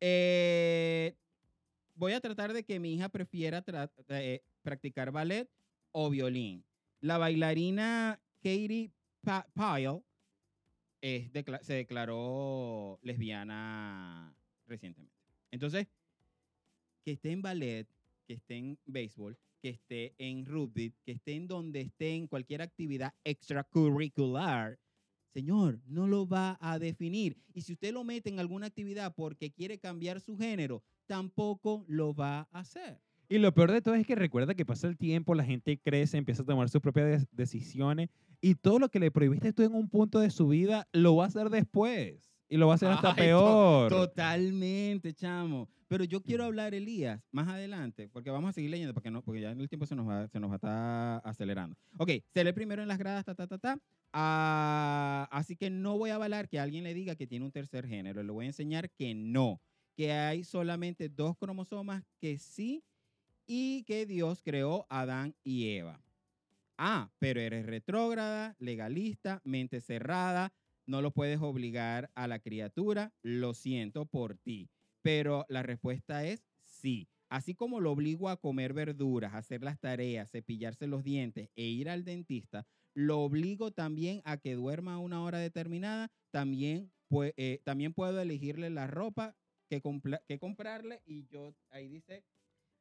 eh, 0.00 1.16
voy 1.94 2.12
a 2.12 2.20
tratar 2.20 2.52
de 2.52 2.62
que 2.64 2.78
mi 2.78 2.92
hija 2.94 3.08
prefiera 3.08 3.64
eh, 4.08 4.42
practicar 4.62 5.10
ballet 5.10 5.48
o 5.92 6.10
violín. 6.10 6.62
La 7.00 7.16
bailarina 7.16 8.20
Katie 8.42 8.90
Pyle 9.54 10.02
es 11.00 11.32
decla- 11.32 11.62
se 11.62 11.74
declaró 11.74 12.98
lesbiana 13.02 14.34
recientemente. 14.66 15.14
Entonces, 15.50 15.86
que 17.04 17.12
esté 17.12 17.32
en 17.32 17.42
ballet, 17.42 17.88
que 18.26 18.34
esté 18.34 18.56
en 18.56 18.78
béisbol, 18.86 19.36
que 19.60 19.70
esté 19.70 20.14
en 20.18 20.46
rugby, 20.46 20.94
que 21.04 21.12
esté 21.12 21.34
en 21.34 21.46
donde 21.48 21.80
esté 21.80 22.14
en 22.14 22.26
cualquier 22.26 22.62
actividad 22.62 23.14
extracurricular, 23.24 24.78
señor, 25.32 25.80
no 25.86 26.06
lo 26.06 26.26
va 26.26 26.58
a 26.60 26.78
definir. 26.78 27.36
Y 27.52 27.62
si 27.62 27.72
usted 27.72 27.92
lo 27.92 28.04
mete 28.04 28.28
en 28.30 28.38
alguna 28.38 28.66
actividad 28.66 29.14
porque 29.14 29.50
quiere 29.50 29.78
cambiar 29.78 30.20
su 30.20 30.36
género, 30.36 30.82
tampoco 31.06 31.84
lo 31.88 32.14
va 32.14 32.48
a 32.52 32.60
hacer. 32.60 33.00
Y 33.28 33.38
lo 33.38 33.54
peor 33.54 33.70
de 33.70 33.80
todo 33.80 33.94
es 33.94 34.06
que 34.06 34.16
recuerda 34.16 34.54
que 34.54 34.66
pasa 34.66 34.88
el 34.88 34.96
tiempo, 34.96 35.34
la 35.34 35.44
gente 35.44 35.78
crece, 35.78 36.16
empieza 36.16 36.42
a 36.42 36.46
tomar 36.46 36.68
sus 36.68 36.80
propias 36.80 37.26
decisiones 37.30 38.08
y 38.40 38.54
todo 38.54 38.78
lo 38.78 38.88
que 38.88 38.98
le 39.00 39.10
prohibiste 39.10 39.52
tú 39.52 39.62
en 39.62 39.74
un 39.74 39.88
punto 39.88 40.18
de 40.20 40.30
su 40.30 40.48
vida 40.48 40.88
lo 40.92 41.16
va 41.16 41.24
a 41.24 41.28
hacer 41.28 41.50
después. 41.50 42.32
Y 42.48 42.56
lo 42.56 42.66
va 42.66 42.72
a 42.72 42.76
hacer 42.76 42.88
hasta 42.90 43.10
Ay, 43.10 43.14
to- 43.14 43.20
peor. 43.20 43.88
Totalmente, 43.90 45.14
chamo. 45.14 45.68
Pero 45.86 46.04
yo 46.04 46.20
quiero 46.22 46.44
hablar, 46.44 46.72
Elías, 46.74 47.20
más 47.32 47.48
adelante, 47.48 48.08
porque 48.08 48.30
vamos 48.30 48.50
a 48.50 48.52
seguir 48.52 48.70
leyendo, 48.70 48.94
porque, 48.94 49.10
no, 49.10 49.22
porque 49.22 49.40
ya 49.40 49.50
el 49.52 49.68
tiempo 49.68 49.86
se 49.86 49.96
nos 49.96 50.08
va, 50.08 50.28
se 50.28 50.38
nos 50.38 50.48
va 50.50 50.54
a 50.54 50.56
estar 50.56 51.22
acelerando. 51.30 51.76
Ok, 51.98 52.10
se 52.32 52.44
lee 52.44 52.52
primero 52.52 52.80
en 52.82 52.88
las 52.88 52.98
gradas, 52.98 53.24
ta, 53.24 53.34
ta, 53.34 53.46
ta, 53.48 53.58
ta. 53.58 53.78
Ah, 54.12 55.28
así 55.32 55.56
que 55.56 55.68
no 55.70 55.98
voy 55.98 56.10
a 56.10 56.14
avalar 56.16 56.48
que 56.48 56.58
alguien 56.60 56.84
le 56.84 56.94
diga 56.94 57.16
que 57.16 57.26
tiene 57.26 57.44
un 57.44 57.50
tercer 57.52 57.86
género. 57.86 58.22
Le 58.22 58.30
voy 58.32 58.44
a 58.44 58.48
enseñar 58.48 58.90
que 58.90 59.14
no, 59.14 59.60
que 59.96 60.12
hay 60.12 60.44
solamente 60.44 61.08
dos 61.08 61.36
cromosomas 61.36 62.04
que 62.20 62.38
sí 62.38 62.84
y 63.46 63.82
que 63.84 64.06
Dios 64.06 64.42
creó 64.44 64.86
a 64.90 65.00
Adán 65.00 65.34
y 65.42 65.68
Eva. 65.70 66.00
Ah, 66.82 67.12
pero 67.18 67.40
eres 67.40 67.66
retrógrada, 67.66 68.56
legalista, 68.58 69.40
mente 69.44 69.80
cerrada, 69.82 70.54
no 70.86 71.02
lo 71.02 71.12
puedes 71.12 71.38
obligar 71.40 72.10
a 72.14 72.26
la 72.26 72.38
criatura, 72.38 73.12
lo 73.22 73.52
siento 73.54 74.06
por 74.06 74.36
ti. 74.38 74.70
Pero 75.02 75.44
la 75.48 75.62
respuesta 75.62 76.24
es 76.24 76.48
sí. 76.64 77.08
Así 77.28 77.54
como 77.54 77.80
lo 77.80 77.92
obligo 77.92 78.28
a 78.28 78.38
comer 78.38 78.72
verduras, 78.72 79.34
hacer 79.34 79.62
las 79.62 79.78
tareas, 79.78 80.30
cepillarse 80.32 80.86
los 80.86 81.04
dientes 81.04 81.50
e 81.54 81.64
ir 81.64 81.88
al 81.90 82.04
dentista, 82.04 82.66
lo 82.94 83.20
obligo 83.20 83.70
también 83.72 84.20
a 84.24 84.38
que 84.38 84.54
duerma 84.54 84.94
a 84.94 84.98
una 84.98 85.22
hora 85.22 85.38
determinada, 85.38 86.10
también, 86.32 86.92
pue- 87.08 87.34
eh, 87.36 87.60
también 87.64 87.92
puedo 87.94 88.20
elegirle 88.20 88.68
la 88.70 88.88
ropa 88.88 89.36
que, 89.68 89.80
que 90.26 90.38
comprarle 90.40 91.02
y 91.04 91.26
yo, 91.28 91.54
ahí 91.68 91.88
dice, 91.88 92.24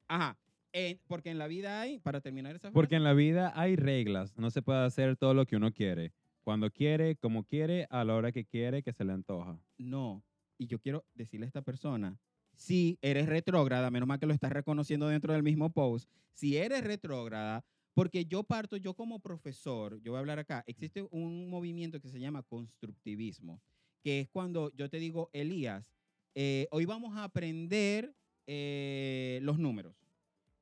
ajá, 0.08 0.40
en- 0.74 1.00
porque 1.08 1.30
en 1.32 1.38
la 1.38 1.48
vida 1.48 1.82
hay, 1.82 2.00
para 2.00 2.22
terminar 2.22 2.56
esa 2.56 2.72
Porque 2.72 2.90
frase, 2.90 2.96
en 2.98 3.04
la 3.04 3.14
vida 3.14 3.52
hay 3.56 3.76
reglas, 3.76 4.38
no 4.38 4.50
se 4.52 4.62
puede 4.62 4.86
hacer 4.86 5.16
todo 5.18 5.34
lo 5.34 5.46
que 5.46 5.56
uno 5.56 5.72
quiere. 5.72 6.14
Cuando 6.42 6.72
quiere, 6.72 7.16
como 7.16 7.44
quiere, 7.44 7.86
a 7.90 8.04
la 8.04 8.16
hora 8.16 8.32
que 8.32 8.46
quiere, 8.46 8.82
que 8.82 8.94
se 8.94 9.04
le 9.04 9.14
antoja. 9.14 9.60
no. 9.78 10.24
Y 10.62 10.68
yo 10.68 10.78
quiero 10.78 11.06
decirle 11.14 11.46
a 11.46 11.48
esta 11.48 11.62
persona, 11.62 12.20
si 12.54 12.98
eres 13.02 13.28
retrógrada, 13.28 13.90
menos 13.92 14.08
mal 14.08 14.20
que 14.20 14.26
lo 14.26 14.34
estás 14.34 14.52
reconociendo 14.52 15.08
dentro 15.08 15.32
del 15.32 15.42
mismo 15.42 15.70
post, 15.72 16.10
si 16.34 16.58
eres 16.58 16.84
retrógrada, 16.84 17.64
porque 17.94 18.26
yo 18.26 18.44
parto, 18.44 18.76
yo 18.76 18.94
como 18.94 19.20
profesor, 19.22 20.02
yo 20.02 20.12
voy 20.12 20.18
a 20.18 20.20
hablar 20.20 20.38
acá, 20.40 20.66
existe 20.68 21.08
un 21.12 21.50
movimiento 21.50 22.02
que 22.02 22.10
se 22.10 22.20
llama 22.20 22.44
constructivismo, 22.44 23.62
que 24.04 24.20
es 24.20 24.30
cuando 24.30 24.70
yo 24.76 24.90
te 24.90 25.00
digo, 25.00 25.30
Elías, 25.32 25.94
eh, 26.36 26.68
hoy 26.72 26.84
vamos 26.84 27.16
a 27.16 27.24
aprender 27.24 28.14
eh, 28.48 29.40
los 29.44 29.60
números. 29.60 29.96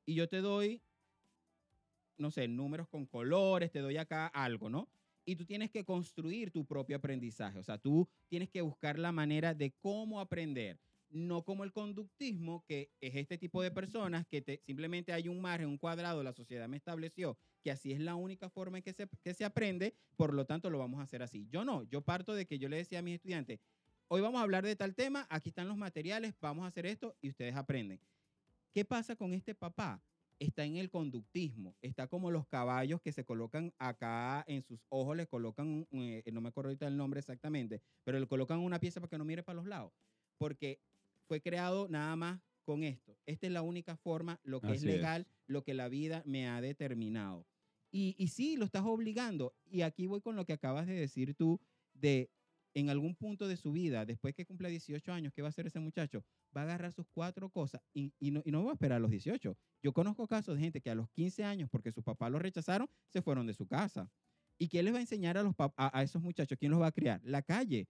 Y 0.08 0.14
yo 0.14 0.26
te 0.26 0.40
doy, 0.40 0.80
no 2.16 2.30
sé, 2.30 2.48
números 2.48 2.88
con 2.88 3.04
colores, 3.04 3.70
te 3.70 3.80
doy 3.80 3.98
acá 3.98 4.26
algo, 4.26 4.70
¿no? 4.70 4.88
y 5.26 5.36
tú 5.36 5.44
tienes 5.44 5.70
que 5.70 5.84
construir 5.84 6.50
tu 6.50 6.64
propio 6.64 6.96
aprendizaje. 6.96 7.58
O 7.58 7.62
sea, 7.62 7.76
tú 7.76 8.08
tienes 8.28 8.48
que 8.48 8.62
buscar 8.62 8.98
la 8.98 9.12
manera 9.12 9.52
de 9.52 9.72
cómo 9.72 10.20
aprender. 10.20 10.80
No 11.10 11.44
como 11.44 11.64
el 11.64 11.72
conductismo, 11.74 12.64
que 12.66 12.90
es 13.02 13.14
este 13.14 13.36
tipo 13.36 13.60
de 13.60 13.70
personas 13.70 14.26
que 14.26 14.40
te, 14.40 14.62
simplemente 14.64 15.12
hay 15.12 15.28
un 15.28 15.42
margen, 15.42 15.68
un 15.68 15.76
cuadrado, 15.76 16.22
la 16.22 16.32
sociedad 16.32 16.66
me 16.66 16.78
estableció 16.78 17.36
que 17.62 17.70
así 17.70 17.92
es 17.92 18.00
la 18.00 18.14
única 18.14 18.48
forma 18.48 18.78
en 18.78 18.84
que 18.84 18.94
se, 18.94 19.06
que 19.22 19.34
se 19.34 19.44
aprende, 19.44 19.94
por 20.16 20.32
lo 20.32 20.46
tanto 20.46 20.70
lo 20.70 20.78
vamos 20.78 21.00
a 21.00 21.02
hacer 21.02 21.22
así. 21.22 21.46
Yo 21.50 21.62
no, 21.62 21.82
yo 21.82 22.00
parto 22.00 22.34
de 22.34 22.46
que 22.46 22.58
yo 22.58 22.70
le 22.70 22.78
decía 22.78 23.00
a 23.00 23.02
mis 23.02 23.16
estudiantes, 23.16 23.60
hoy 24.08 24.22
vamos 24.22 24.40
a 24.40 24.44
hablar 24.44 24.64
de 24.64 24.76
tal 24.76 24.94
tema, 24.94 25.26
aquí 25.28 25.50
están 25.50 25.68
los 25.68 25.76
materiales, 25.76 26.34
vamos 26.40 26.64
a 26.64 26.68
hacer 26.68 26.86
esto 26.86 27.14
y 27.20 27.28
ustedes 27.28 27.54
aprenden. 27.54 28.00
¿Qué 28.72 28.84
pasa 28.84 29.16
con 29.16 29.34
este 29.34 29.54
papá? 29.54 30.02
está 30.38 30.64
en 30.64 30.76
el 30.76 30.90
conductismo, 30.90 31.76
está 31.82 32.06
como 32.06 32.30
los 32.30 32.46
caballos 32.46 33.00
que 33.00 33.12
se 33.12 33.24
colocan 33.24 33.74
acá 33.78 34.44
en 34.46 34.62
sus 34.62 34.80
ojos, 34.88 35.16
le 35.16 35.26
colocan, 35.26 35.86
eh, 35.90 36.22
no 36.32 36.40
me 36.40 36.48
acuerdo 36.48 36.68
ahorita 36.68 36.86
el 36.86 36.96
nombre 36.96 37.20
exactamente, 37.20 37.82
pero 38.04 38.18
le 38.18 38.26
colocan 38.26 38.60
una 38.60 38.78
pieza 38.78 39.00
para 39.00 39.10
que 39.10 39.18
no 39.18 39.24
mire 39.24 39.42
para 39.42 39.56
los 39.56 39.66
lados, 39.66 39.92
porque 40.38 40.80
fue 41.26 41.40
creado 41.40 41.88
nada 41.88 42.14
más 42.16 42.40
con 42.64 42.84
esto. 42.84 43.18
Esta 43.26 43.46
es 43.46 43.52
la 43.52 43.62
única 43.62 43.96
forma, 43.96 44.40
lo 44.44 44.60
que 44.60 44.72
es 44.72 44.82
legal, 44.82 45.22
es. 45.22 45.28
lo 45.46 45.64
que 45.64 45.74
la 45.74 45.88
vida 45.88 46.22
me 46.26 46.48
ha 46.48 46.60
determinado. 46.60 47.46
Y, 47.90 48.14
y 48.18 48.28
sí, 48.28 48.56
lo 48.56 48.66
estás 48.66 48.84
obligando. 48.84 49.56
Y 49.64 49.80
aquí 49.80 50.06
voy 50.06 50.20
con 50.20 50.36
lo 50.36 50.44
que 50.44 50.52
acabas 50.52 50.86
de 50.86 50.92
decir 50.92 51.34
tú, 51.34 51.60
de 51.94 52.30
en 52.74 52.90
algún 52.90 53.14
punto 53.16 53.48
de 53.48 53.56
su 53.56 53.72
vida, 53.72 54.04
después 54.04 54.34
que 54.34 54.44
cumpla 54.44 54.68
18 54.68 55.12
años, 55.12 55.32
¿qué 55.34 55.42
va 55.42 55.48
a 55.48 55.50
hacer 55.50 55.66
ese 55.66 55.80
muchacho? 55.80 56.22
Va 56.56 56.60
a 56.60 56.64
agarrar 56.64 56.92
sus 56.92 57.06
cuatro 57.12 57.48
cosas 57.50 57.80
y, 57.94 58.12
y 58.20 58.30
no, 58.30 58.42
y 58.44 58.50
no 58.52 58.64
va 58.64 58.70
a 58.70 58.74
esperar 58.74 58.96
a 58.96 59.00
los 59.00 59.10
18. 59.10 59.56
Yo 59.82 59.92
conozco 59.92 60.26
casos 60.26 60.54
de 60.56 60.60
gente 60.62 60.80
que 60.80 60.90
a 60.90 60.94
los 60.94 61.08
15 61.10 61.44
años, 61.44 61.68
porque 61.70 61.92
sus 61.92 62.04
papás 62.04 62.30
los 62.30 62.40
rechazaron, 62.42 62.88
se 63.08 63.22
fueron 63.22 63.46
de 63.46 63.54
su 63.54 63.66
casa. 63.66 64.10
¿Y 64.58 64.68
quién 64.68 64.84
les 64.84 64.94
va 64.94 64.98
a 64.98 65.02
enseñar 65.02 65.38
a, 65.38 65.42
los 65.42 65.54
a, 65.58 65.98
a 65.98 66.02
esos 66.02 66.20
muchachos? 66.22 66.58
¿Quién 66.58 66.70
los 66.72 66.80
va 66.80 66.88
a 66.88 66.92
criar? 66.92 67.20
La 67.24 67.42
calle. 67.42 67.86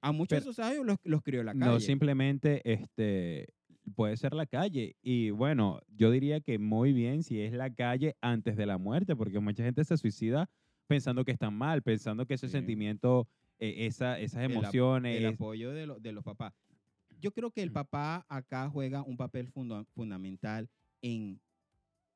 A 0.00 0.12
muchos 0.12 0.28
Pero- 0.28 0.40
de 0.40 0.50
esos 0.50 0.56
sabios 0.56 0.86
los, 0.86 0.96
los 1.04 1.22
crió 1.22 1.42
la 1.42 1.52
calle. 1.54 1.64
No, 1.64 1.80
simplemente 1.80 2.62
este, 2.72 3.48
puede 3.96 4.16
ser 4.16 4.32
la 4.32 4.46
calle. 4.46 4.96
Y 5.02 5.30
bueno, 5.30 5.80
yo 5.88 6.10
diría 6.12 6.40
que 6.40 6.58
muy 6.58 6.92
bien 6.92 7.22
si 7.24 7.40
es 7.40 7.52
la 7.52 7.74
calle 7.74 8.16
antes 8.20 8.56
de 8.56 8.66
la 8.66 8.78
muerte, 8.78 9.16
porque 9.16 9.40
mucha 9.40 9.64
gente 9.64 9.84
se 9.84 9.96
suicida 9.96 10.48
pensando 10.86 11.24
que 11.24 11.32
están 11.32 11.52
mal, 11.54 11.82
pensando 11.82 12.26
que 12.26 12.34
ese 12.34 12.46
Sí. 12.46 12.52
sentimiento, 12.52 13.26
eh, 13.58 13.86
esa, 13.86 14.18
esas 14.20 14.44
El 14.44 14.52
ap- 14.52 14.62
emociones, 14.62 15.16
el 15.18 15.26
es- 15.26 15.34
apoyo 15.34 15.72
de, 15.72 15.86
lo- 15.86 15.98
de 16.00 16.12
los 16.12 16.24
papás. 16.24 16.52
Yo 17.20 17.32
creo 17.32 17.50
que 17.50 17.62
el 17.62 17.72
papá 17.72 18.24
acá 18.28 18.68
juega 18.70 19.02
un 19.02 19.16
papel 19.16 19.48
funda- 19.48 19.84
fundamental 19.94 20.68
en... 21.02 21.40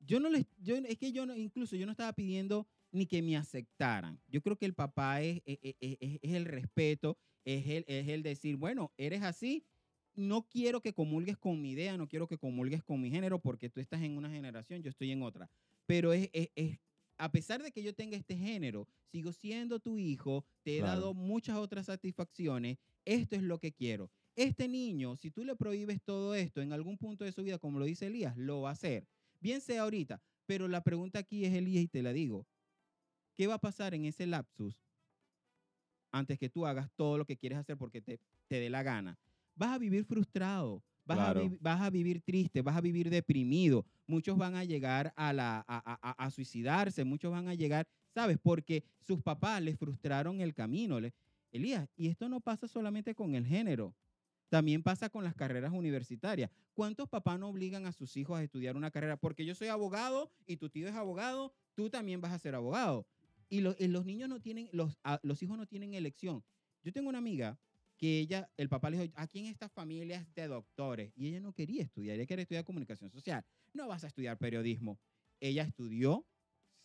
Yo 0.05 0.19
no 0.21 0.31
les... 0.31 0.47
Yo, 0.63 0.77
es 0.77 0.97
que 0.99 1.13
yo 1.13 1.27
no, 1.27 1.37
incluso 1.37 1.77
yo 1.77 1.87
no 1.87 1.93
estaba 1.93 2.13
pidiendo 2.13 2.67
ni 2.93 3.07
que 3.07 3.23
me 3.23 3.37
aceptaran. 3.37 4.21
Yo 4.29 4.43
creo 4.43 4.57
que 4.57 4.67
el 4.67 4.75
papá 4.75 5.23
es, 5.23 5.41
es, 5.45 5.59
es- 5.63 5.97
es- 6.01 6.19
es 6.23 6.33
el 6.35 6.45
respeto, 6.45 7.17
es 7.45 7.67
el, 7.67 7.85
es 7.89 8.09
el 8.09 8.23
decir, 8.23 8.57
bueno, 8.57 8.93
eres 8.97 9.23
así, 9.23 9.65
no 10.15 10.47
quiero 10.49 10.81
que 10.83 10.93
comulgues 10.93 11.37
con 11.39 11.61
mi 11.61 11.71
idea, 11.73 11.97
no 11.97 12.07
quiero 12.09 12.29
que 12.29 12.37
comulgues 12.39 12.83
con 12.83 13.01
mi 13.01 13.11
género, 13.11 13.39
porque 13.41 13.71
tú 13.71 13.81
estás 13.81 14.03
en 14.03 14.17
una 14.17 14.31
generación, 14.31 14.83
yo 14.83 14.91
estoy 14.91 15.11
en 15.11 15.23
otra. 15.23 15.49
Pero 15.87 16.13
es, 16.13 16.29
es- 16.33 16.51
es- 16.55 16.79
a 17.17 17.31
pesar 17.31 17.63
de 17.63 17.71
que 17.73 17.83
yo 17.83 17.95
tenga 17.95 18.17
este 18.17 18.37
género, 18.37 18.87
sigo 19.13 19.33
siendo 19.33 19.79
tu 19.79 19.99
hijo, 19.99 20.45
te 20.65 20.79
he 20.79 20.79
Claro. 20.79 21.01
dado 21.01 21.15
muchas 21.15 21.57
otras 21.59 21.87
satisfacciones, 21.87 22.79
esto 23.05 23.37
es 23.37 23.43
lo 23.43 23.59
que 23.59 23.73
quiero. 23.73 24.11
Este 24.35 24.69
niño, 24.69 25.17
si 25.17 25.31
tú 25.31 25.45
le 25.45 25.55
prohíbes 25.55 26.03
todo 26.03 26.35
esto 26.35 26.63
en 26.63 26.73
algún 26.73 26.97
punto 26.99 27.25
de 27.25 27.33
su 27.33 27.43
vida, 27.43 27.59
como 27.59 27.79
lo 27.79 27.85
dice 27.85 28.07
Elías, 28.07 28.37
lo 28.37 28.63
va 28.63 28.71
a 28.71 28.73
hacer. 28.73 29.07
Bien 29.41 29.61
sea 29.61 29.83
ahorita, 29.83 30.23
pero 30.47 30.67
la 30.69 30.83
pregunta 30.83 31.19
aquí 31.19 31.45
es, 31.45 31.53
Elías, 31.55 31.85
y 31.85 31.89
te 31.89 32.03
la 32.03 32.13
digo, 32.15 32.47
¿qué 33.35 33.47
va 33.47 33.55
a 33.55 33.61
pasar 33.61 33.95
en 33.95 34.07
ese 34.07 34.27
lapsus 34.27 34.87
antes 36.11 36.39
que 36.39 36.49
tú 36.49 36.67
hagas 36.67 36.91
todo 36.97 37.19
lo 37.19 37.25
que 37.25 37.37
quieres 37.37 37.59
hacer 37.59 37.77
porque 37.77 38.01
te, 38.03 38.21
te 38.49 38.61
dé 38.61 38.71
la 38.71 38.83
gana? 38.83 39.19
Vas 39.55 39.71
a 39.71 39.79
vivir 39.79 40.05
frustrado, 40.05 40.83
vas, 41.05 41.19
Claro. 41.19 41.41
a, 41.41 41.49
vi- 41.49 41.59
vas 41.61 41.81
a 41.81 41.91
vivir 41.91 42.23
triste, 42.23 42.63
vas 42.63 42.77
a 42.77 42.81
vivir 42.81 43.11
deprimido. 43.11 43.85
Muchos 44.07 44.37
van 44.37 44.55
a 44.55 44.65
llegar 44.65 45.13
a, 45.17 45.33
la, 45.33 45.59
a, 45.67 45.93
a- 45.93 45.99
a- 46.11 46.25
a 46.27 46.31
suicidarse, 46.31 47.05
muchos 47.05 47.31
van 47.31 47.49
a 47.49 47.55
llegar, 47.55 47.87
¿sabes? 48.15 48.39
Porque 48.43 48.85
sus 49.01 49.23
papás 49.23 49.63
les 49.63 49.79
frustraron 49.79 50.41
el 50.41 50.55
camino. 50.55 50.99
Elías, 51.51 51.89
y 51.97 52.09
esto 52.09 52.29
no 52.29 52.41
pasa 52.41 52.67
solamente 52.69 53.15
con 53.15 53.35
el 53.35 53.47
género, 53.47 53.95
también 54.49 54.83
pasa 54.83 55.09
con 55.09 55.25
las 55.25 55.35
carreras 55.35 55.73
universitarias. 55.73 56.51
¿Cuántos 56.75 57.09
papás 57.09 57.39
no 57.39 57.49
obligan 57.49 57.87
a 57.87 57.93
sus 57.93 58.17
hijos 58.17 58.39
a 58.39 58.43
estudiar 58.43 58.77
una 58.77 58.91
carrera? 58.91 59.17
Porque 59.17 59.45
yo 59.47 59.55
soy 59.55 59.69
abogado 59.69 60.31
y 60.47 60.57
tu 60.59 60.69
tío 60.69 60.89
es 60.89 60.95
abogado, 60.95 61.55
tú 61.75 61.91
también 61.91 62.21
vas 62.21 62.33
a 62.33 62.39
ser 62.39 62.55
abogado. 62.55 63.07
Y, 63.49 63.61
lo- 63.61 63.75
y 63.79 63.89
los 63.89 64.05
niños 64.05 64.29
no 64.29 64.41
tienen, 64.41 64.69
los, 64.73 64.97
hijos 65.43 65.57
no 65.59 65.67
tienen 65.67 65.95
elección. 65.95 66.45
Yo 66.83 66.93
tengo 66.93 67.09
una 67.09 67.19
amiga 67.19 67.59
que 67.99 68.19
ella, 68.19 68.51
el 68.57 68.69
papá 68.69 68.91
le 68.91 68.99
dijo, 68.99 69.13
aquí 69.17 69.39
en 69.41 69.47
esta 69.47 69.69
familia 69.69 70.19
es 70.21 70.35
de 70.35 70.49
doctores. 70.49 71.13
Y 71.15 71.29
ella 71.29 71.41
no 71.41 71.53
quería 71.53 71.83
estudiar, 71.83 72.17
ella 72.17 72.27
quería 72.27 72.43
estudiar 72.43 72.65
comunicación 72.65 73.11
social. 73.11 73.45
No 73.73 73.89
vas 73.89 74.05
a 74.05 74.09
estudiar 74.09 74.39
periodismo. 74.39 75.01
Ella 75.41 75.63
estudió 75.65 76.27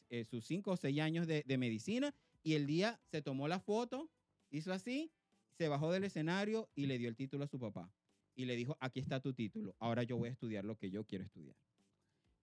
eh, 0.10 0.26
sus 0.26 0.46
cinco 0.46 0.72
o 0.72 0.78
seis 0.78 1.00
años 1.00 1.28
de, 1.28 1.44
de 1.46 1.58
medicina 1.58 2.14
y 2.44 2.54
el 2.54 2.66
día 2.68 3.00
se 3.12 3.22
tomó 3.22 3.48
la 3.48 3.60
foto, 3.60 4.10
hizo 4.50 4.72
así, 4.74 5.12
se 5.58 5.68
bajó 5.68 5.92
del 5.92 6.04
escenario 6.04 6.70
y 6.76 6.86
le 6.86 6.98
dio 6.98 7.10
el 7.10 7.16
título 7.16 7.44
a 7.44 7.48
su 7.48 7.60
papá. 7.60 7.92
Y 8.36 8.46
le 8.46 8.56
dijo, 8.56 8.78
aquí 8.80 9.00
está 9.00 9.20
tu 9.20 9.34
título, 9.34 9.76
ahora 9.80 10.04
yo 10.04 10.16
voy 10.18 10.30
a 10.30 10.32
estudiar 10.32 10.64
lo 10.64 10.76
que 10.78 10.92
yo 10.92 11.04
quiero 11.04 11.24
estudiar. 11.26 11.56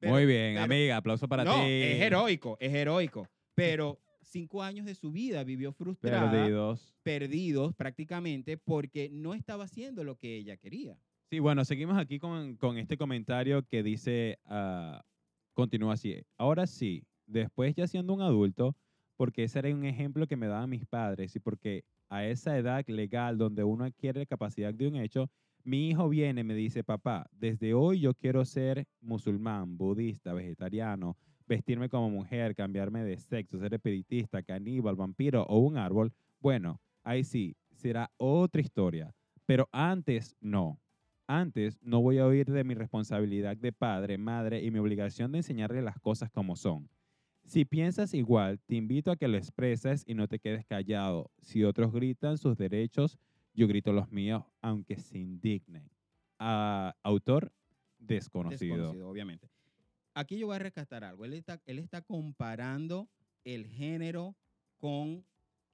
Pero- 0.00 0.12
Muy 0.12 0.26
bien, 0.26 0.54
pero- 0.54 0.64
amiga, 0.64 0.96
aplauso 0.96 1.28
para 1.28 1.44
no, 1.44 1.54
ti. 1.54 1.70
es 1.70 2.02
heroico, 2.02 2.56
es 2.60 2.74
heroico. 2.74 3.28
Pero 3.54 4.00
cinco 4.22 4.62
años 4.62 4.84
de 4.86 4.94
su 4.96 5.12
vida 5.12 5.44
vivió 5.44 5.72
frustrada, 5.72 6.30
Perdidos. 6.30 6.92
perdidos 7.04 7.74
prácticamente, 7.74 8.58
porque 8.58 9.08
no 9.10 9.34
estaba 9.34 9.64
haciendo 9.64 10.02
lo 10.02 10.16
que 10.16 10.36
ella 10.36 10.56
quería. 10.56 10.98
Sí, 11.30 11.38
bueno, 11.38 11.64
seguimos 11.64 11.96
aquí 11.96 12.18
con, 12.18 12.56
con 12.56 12.76
este 12.78 12.96
comentario 12.98 13.64
que 13.66 13.82
dice, 13.84 14.38
ah, 14.46 15.04
continúa 15.52 15.94
así. 15.94 16.20
Ahora 16.36 16.66
sí, 16.66 17.04
después 17.26 17.74
ya 17.74 17.86
siendo 17.86 18.14
un 18.14 18.22
adulto, 18.22 18.76
porque 19.16 19.44
ese 19.44 19.60
era 19.60 19.74
un 19.74 19.84
ejemplo 19.84 20.26
que 20.26 20.36
me 20.36 20.46
daban 20.46 20.70
mis 20.70 20.86
padres 20.86 21.36
y 21.36 21.40
porque 21.40 21.84
a 22.08 22.26
esa 22.26 22.58
edad 22.58 22.84
legal 22.86 23.38
donde 23.38 23.64
uno 23.64 23.84
adquiere 23.84 24.26
capacidad 24.26 24.74
de 24.74 24.88
un 24.88 24.96
hecho, 24.96 25.30
mi 25.62 25.88
hijo 25.88 26.08
viene 26.08 26.42
y 26.42 26.44
me 26.44 26.54
dice, 26.54 26.84
papá, 26.84 27.26
desde 27.32 27.72
hoy 27.74 28.00
yo 28.00 28.14
quiero 28.14 28.44
ser 28.44 28.86
musulmán, 29.00 29.78
budista, 29.78 30.34
vegetariano, 30.34 31.16
vestirme 31.46 31.88
como 31.88 32.10
mujer, 32.10 32.54
cambiarme 32.54 33.02
de 33.02 33.18
sexo, 33.18 33.58
ser 33.58 33.74
espiritista, 33.74 34.42
caníbal, 34.42 34.96
vampiro 34.96 35.44
o 35.44 35.58
un 35.58 35.78
árbol. 35.78 36.12
Bueno, 36.40 36.80
ahí 37.02 37.24
sí, 37.24 37.56
será 37.72 38.10
otra 38.18 38.60
historia. 38.60 39.14
Pero 39.46 39.68
antes 39.72 40.36
no. 40.40 40.80
Antes 41.26 41.78
no 41.82 42.02
voy 42.02 42.18
a 42.18 42.26
oír 42.26 42.46
de 42.46 42.64
mi 42.64 42.74
responsabilidad 42.74 43.56
de 43.56 43.72
padre, 43.72 44.18
madre 44.18 44.62
y 44.62 44.70
mi 44.70 44.78
obligación 44.78 45.32
de 45.32 45.38
enseñarle 45.38 45.80
las 45.80 45.98
cosas 45.98 46.30
como 46.30 46.56
son. 46.56 46.90
Si 47.44 47.64
piensas 47.64 48.14
igual, 48.14 48.58
te 48.66 48.76
invito 48.76 49.10
a 49.10 49.16
que 49.16 49.28
lo 49.28 49.36
expreses 49.36 50.04
y 50.06 50.14
no 50.14 50.28
te 50.28 50.38
quedes 50.38 50.64
callado. 50.64 51.30
Si 51.40 51.62
otros 51.62 51.92
gritan 51.92 52.38
sus 52.38 52.56
derechos, 52.56 53.18
yo 53.52 53.68
grito 53.68 53.92
los 53.92 54.10
míos, 54.10 54.44
aunque 54.62 54.96
se 54.96 55.18
indignen. 55.18 55.88
Ah, 56.38 56.96
autor 57.02 57.52
desconocido. 57.98 58.76
Desconocido, 58.76 59.08
obviamente. 59.08 59.48
Aquí 60.14 60.38
yo 60.38 60.46
voy 60.46 60.56
a 60.56 60.60
rescatar 60.60 61.04
algo. 61.04 61.24
Él 61.24 61.34
está, 61.34 61.60
él 61.66 61.78
está 61.78 62.00
comparando 62.02 63.08
el 63.44 63.66
género 63.66 64.36
con, 64.78 65.24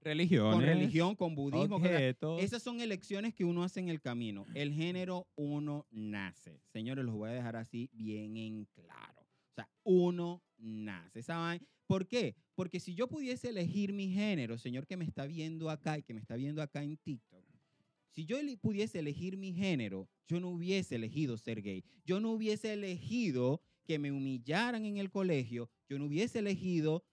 Religiones, 0.01 0.55
con 0.55 0.65
religión, 0.65 1.15
con 1.15 1.35
budismo. 1.35 1.79
con 1.79 1.83
la-. 1.83 2.39
Esas 2.39 2.63
son 2.63 2.81
elecciones 2.81 3.35
que 3.35 3.45
uno 3.45 3.63
hace 3.63 3.81
en 3.81 3.91
el 3.91 4.01
camino. 4.01 4.47
El 4.55 4.73
género 4.73 5.29
uno 5.37 5.87
nace. 5.91 6.61
Señores, 6.73 7.05
los 7.05 7.15
voy 7.15 7.31
a 7.31 7.33
dejar 7.33 7.57
así 7.57 7.91
bien 7.93 8.37
en 8.37 8.65
claro. 8.75 9.20
Uno 9.83 10.43
nace. 10.59 11.23
¿Saben? 11.23 11.67
¿Por 11.87 12.07
qué? 12.07 12.37
Porque 12.55 12.79
si 12.79 12.95
yo 12.95 13.09
pudiese 13.09 13.49
elegir 13.49 13.93
mi 13.93 14.09
género, 14.13 14.59
señor 14.59 14.87
que 14.87 14.97
me 14.97 15.05
está 15.05 15.27
viendo 15.27 15.71
acá 15.71 15.99
y 15.99 16.03
que 16.03 16.15
me 16.15 16.21
está 16.21 16.37
viendo 16.37 16.63
acá 16.63 16.83
en 16.83 16.97
TikTok, 16.97 17.45
si 18.11 18.27
yo 18.27 18.39
pudiese 18.61 18.99
elegir 18.99 19.37
mi 19.37 19.53
género, 19.53 20.09
yo 20.27 20.41
no 20.41 20.51
hubiese 20.51 20.97
elegido 20.97 21.37
ser 21.37 21.63
gay. 21.63 21.85
Yo 22.05 22.21
no 22.21 22.33
hubiese 22.33 22.73
elegido 22.73 23.63
que 23.85 23.99
me 23.99 24.13
humillaran 24.13 24.85
en 24.85 24.97
el 24.97 25.11
colegio. 25.11 25.71
Yo 25.89 25.99
no 25.99 26.07
hubiese 26.07 26.41
elegido 26.41 27.05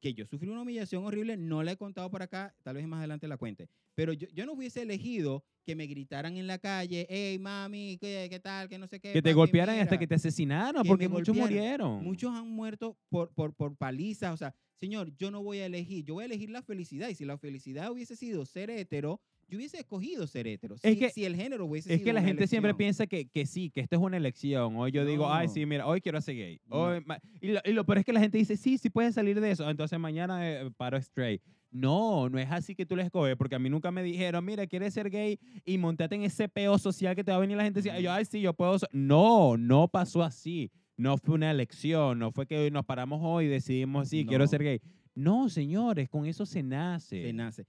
que 0.00 0.14
yo 0.14 0.26
sufrí 0.26 0.48
una 0.48 0.62
humillación 0.62 1.04
horrible. 1.04 1.36
No 1.36 1.62
la 1.62 1.72
he 1.72 1.76
contado 1.76 2.10
por 2.10 2.22
acá, 2.22 2.54
tal 2.62 2.76
vez 2.76 2.86
más 2.86 2.98
adelante 2.98 3.28
la 3.28 3.36
cuente. 3.36 3.68
Pero 3.94 4.12
yo, 4.12 4.28
yo 4.32 4.46
no 4.46 4.52
hubiese 4.52 4.82
elegido 4.82 5.44
que 5.64 5.74
me 5.76 5.86
gritaran 5.86 6.36
en 6.36 6.46
la 6.46 6.58
calle, 6.58 7.06
hey, 7.10 7.38
mami, 7.38 7.98
¿qué, 8.00 8.28
qué 8.30 8.40
tal? 8.40 8.68
Que 8.68 8.78
no 8.78 8.86
sé 8.86 8.98
qué. 8.98 9.12
que 9.12 9.20
te 9.22 9.30
papi, 9.30 9.34
golpearan 9.34 9.78
hasta 9.78 9.90
mira". 9.92 9.98
que 10.00 10.06
te 10.06 10.14
asesinaron, 10.14 10.82
Que 10.82 10.88
porque 10.88 11.08
muchos 11.08 11.36
murieron. 11.36 12.02
Muchos 12.02 12.32
han 12.34 12.48
muerto 12.50 12.96
por, 13.08 13.32
por, 13.34 13.54
por 13.54 13.76
palizas. 13.76 14.32
O 14.32 14.36
sea, 14.36 14.54
señor, 14.80 15.14
yo 15.16 15.30
no 15.30 15.42
voy 15.42 15.58
a 15.58 15.66
elegir, 15.66 16.04
yo 16.04 16.14
voy 16.14 16.22
a 16.22 16.26
elegir 16.26 16.50
la 16.50 16.62
felicidad. 16.62 17.08
Y 17.10 17.14
si 17.14 17.24
la 17.24 17.36
felicidad 17.36 17.90
hubiese 17.92 18.16
sido 18.16 18.46
ser 18.46 18.70
hétero, 18.70 19.20
yo 19.48 19.58
hubiese 19.58 19.78
escogido 19.78 20.26
ser 20.26 20.46
hétero. 20.46 20.76
Es 20.76 20.80
si, 20.80 20.96
que- 20.98 21.10
si 21.10 21.24
el 21.24 21.36
género 21.36 21.66
hubiese 21.66 21.92
Es 21.92 21.98
sido 21.98 22.06
que 22.06 22.12
la 22.14 22.22
gente 22.22 22.46
siempre 22.46 22.70
elección. 22.70 22.78
piensa 22.78 23.06
que, 23.06 23.26
que 23.28 23.44
sí, 23.46 23.68
que 23.70 23.80
esto 23.80 23.96
es 23.96 24.02
una 24.02 24.16
elección. 24.16 24.76
Hoy 24.76 24.92
yo 24.92 25.04
digo, 25.04 25.30
ay, 25.30 25.48
No. 25.48 25.52
sí, 25.52 25.66
mira, 25.66 25.86
hoy 25.86 26.00
quiero 26.00 26.20
ser 26.22 26.36
gay. 26.36 26.60
No. 26.66 26.76
Hoy 26.76 27.02
ma- 27.04 27.18
y, 27.40 27.48
lo, 27.48 27.60
y 27.64 27.72
lo 27.72 27.84
peor 27.84 27.98
es 27.98 28.04
que 28.04 28.12
la 28.12 28.20
gente 28.20 28.38
dice, 28.38 28.56
sí, 28.56 28.78
sí 28.78 28.88
puedes 28.90 29.14
salir 29.14 29.40
de 29.40 29.50
eso. 29.50 29.68
Entonces 29.68 29.98
mañana 29.98 30.48
eh, 30.48 30.70
paro 30.76 30.96
straight. 30.98 31.42
No, 31.70 32.28
no 32.28 32.38
es 32.38 32.50
así 32.50 32.74
que 32.74 32.84
tú 32.84 32.96
le 32.96 33.02
escoges, 33.04 33.36
porque 33.36 33.54
a 33.54 33.58
mí 33.58 33.70
nunca 33.70 33.90
me 33.92 34.02
dijeron, 34.02 34.44
mira, 34.44 34.66
quieres 34.66 34.92
ser 34.94 35.08
gay 35.08 35.38
y 35.64 35.78
montate 35.78 36.16
en 36.16 36.22
ese 36.22 36.48
peo 36.48 36.76
social 36.78 37.14
que 37.14 37.22
te 37.22 37.30
va 37.30 37.36
a 37.36 37.40
venir 37.40 37.56
la 37.56 37.62
gente 37.64 37.80
y 38.00 38.06
ay, 38.06 38.24
sí, 38.24 38.40
yo 38.40 38.52
puedo. 38.54 38.78
ser-". 38.78 38.88
No, 38.92 39.56
no 39.56 39.86
pasó 39.88 40.22
así. 40.22 40.70
No 40.96 41.16
fue 41.16 41.36
una 41.36 41.50
elección, 41.50 42.18
no 42.18 42.30
fue 42.32 42.46
que 42.46 42.58
hoy 42.58 42.70
nos 42.70 42.84
paramos 42.84 43.20
hoy 43.22 43.46
y 43.46 43.48
decidimos, 43.48 44.08
sí, 44.08 44.26
quiero 44.26 44.46
ser 44.46 44.62
gay. 44.62 44.80
No, 45.14 45.48
señores, 45.48 46.08
con 46.08 46.26
eso 46.26 46.44
se 46.44 46.62
nace. 46.62 47.22
se 47.22 47.32
nace. 47.32 47.66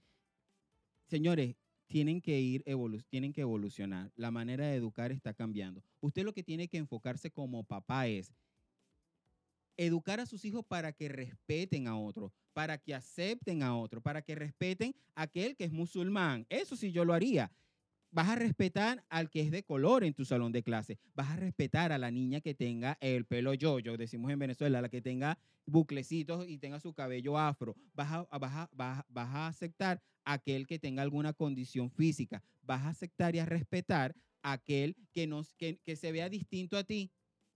Señores, 1.08 1.56
tienen 1.86 2.20
que 2.20 2.40
ir 2.40 2.62
evolu- 2.64 3.02
tienen 3.08 3.32
que 3.32 3.42
evolucionar. 3.42 4.10
La 4.16 4.30
manera 4.30 4.66
de 4.66 4.76
educar 4.76 5.12
está 5.12 5.34
cambiando. 5.34 5.82
Usted 6.00 6.24
lo 6.24 6.32
que 6.32 6.42
tiene 6.42 6.68
que 6.68 6.78
enfocarse 6.78 7.30
como 7.30 7.64
papá 7.64 8.06
es 8.06 8.32
educar 9.76 10.20
a 10.20 10.26
sus 10.26 10.44
hijos 10.44 10.64
para 10.66 10.92
que 10.92 11.08
respeten 11.08 11.86
a 11.88 11.96
otro, 11.98 12.32
para 12.52 12.78
que 12.78 12.94
acepten 12.94 13.62
a 13.62 13.76
otro, 13.76 14.02
para 14.02 14.22
que 14.22 14.34
respeten 14.34 14.94
a 15.14 15.22
aquel 15.22 15.56
que 15.56 15.64
es 15.64 15.72
musulmán. 15.72 16.46
Eso 16.48 16.76
sí 16.76 16.92
yo 16.92 17.04
lo 17.04 17.14
haría. 17.14 17.52
Vas 18.10 18.28
a 18.28 18.36
respetar 18.36 19.06
al 19.08 19.30
que 19.30 19.40
es 19.40 19.50
de 19.50 19.62
color 19.62 20.04
en 20.04 20.12
tu 20.12 20.26
salón 20.26 20.52
de 20.52 20.62
clase. 20.62 20.98
Vas 21.14 21.30
a 21.30 21.36
respetar 21.36 21.92
a 21.92 21.98
la 21.98 22.10
niña 22.10 22.42
que 22.42 22.54
tenga 22.54 22.98
el 23.00 23.24
pelo 23.24 23.54
yo-yo, 23.54 23.96
decimos 23.96 24.30
en 24.30 24.38
Venezuela, 24.38 24.82
la 24.82 24.90
que 24.90 25.00
tenga 25.00 25.38
buclecitos 25.64 26.46
y 26.46 26.58
tenga 26.58 26.78
su 26.78 26.92
cabello 26.92 27.38
afro. 27.38 27.74
Vas 27.94 28.12
a, 28.12 28.38
vas 28.38 28.52
a- 28.54 29.06
vas 29.08 29.28
a 29.34 29.46
aceptar 29.46 30.02
a 30.24 30.34
aquel 30.34 30.66
que 30.66 30.78
tenga 30.78 31.00
alguna 31.02 31.32
condición 31.32 31.90
física. 31.90 32.42
Vas 32.60 32.82
a 32.82 32.90
aceptar 32.90 33.34
y 33.34 33.38
a 33.38 33.46
respetar 33.46 34.14
a 34.42 34.52
aquel 34.52 34.94
que, 35.12 35.26
nos, 35.26 35.54
que, 35.54 35.78
que 35.82 35.96
se 35.96 36.12
vea 36.12 36.28
distinto 36.28 36.76
a 36.76 36.84
ti 36.84 37.10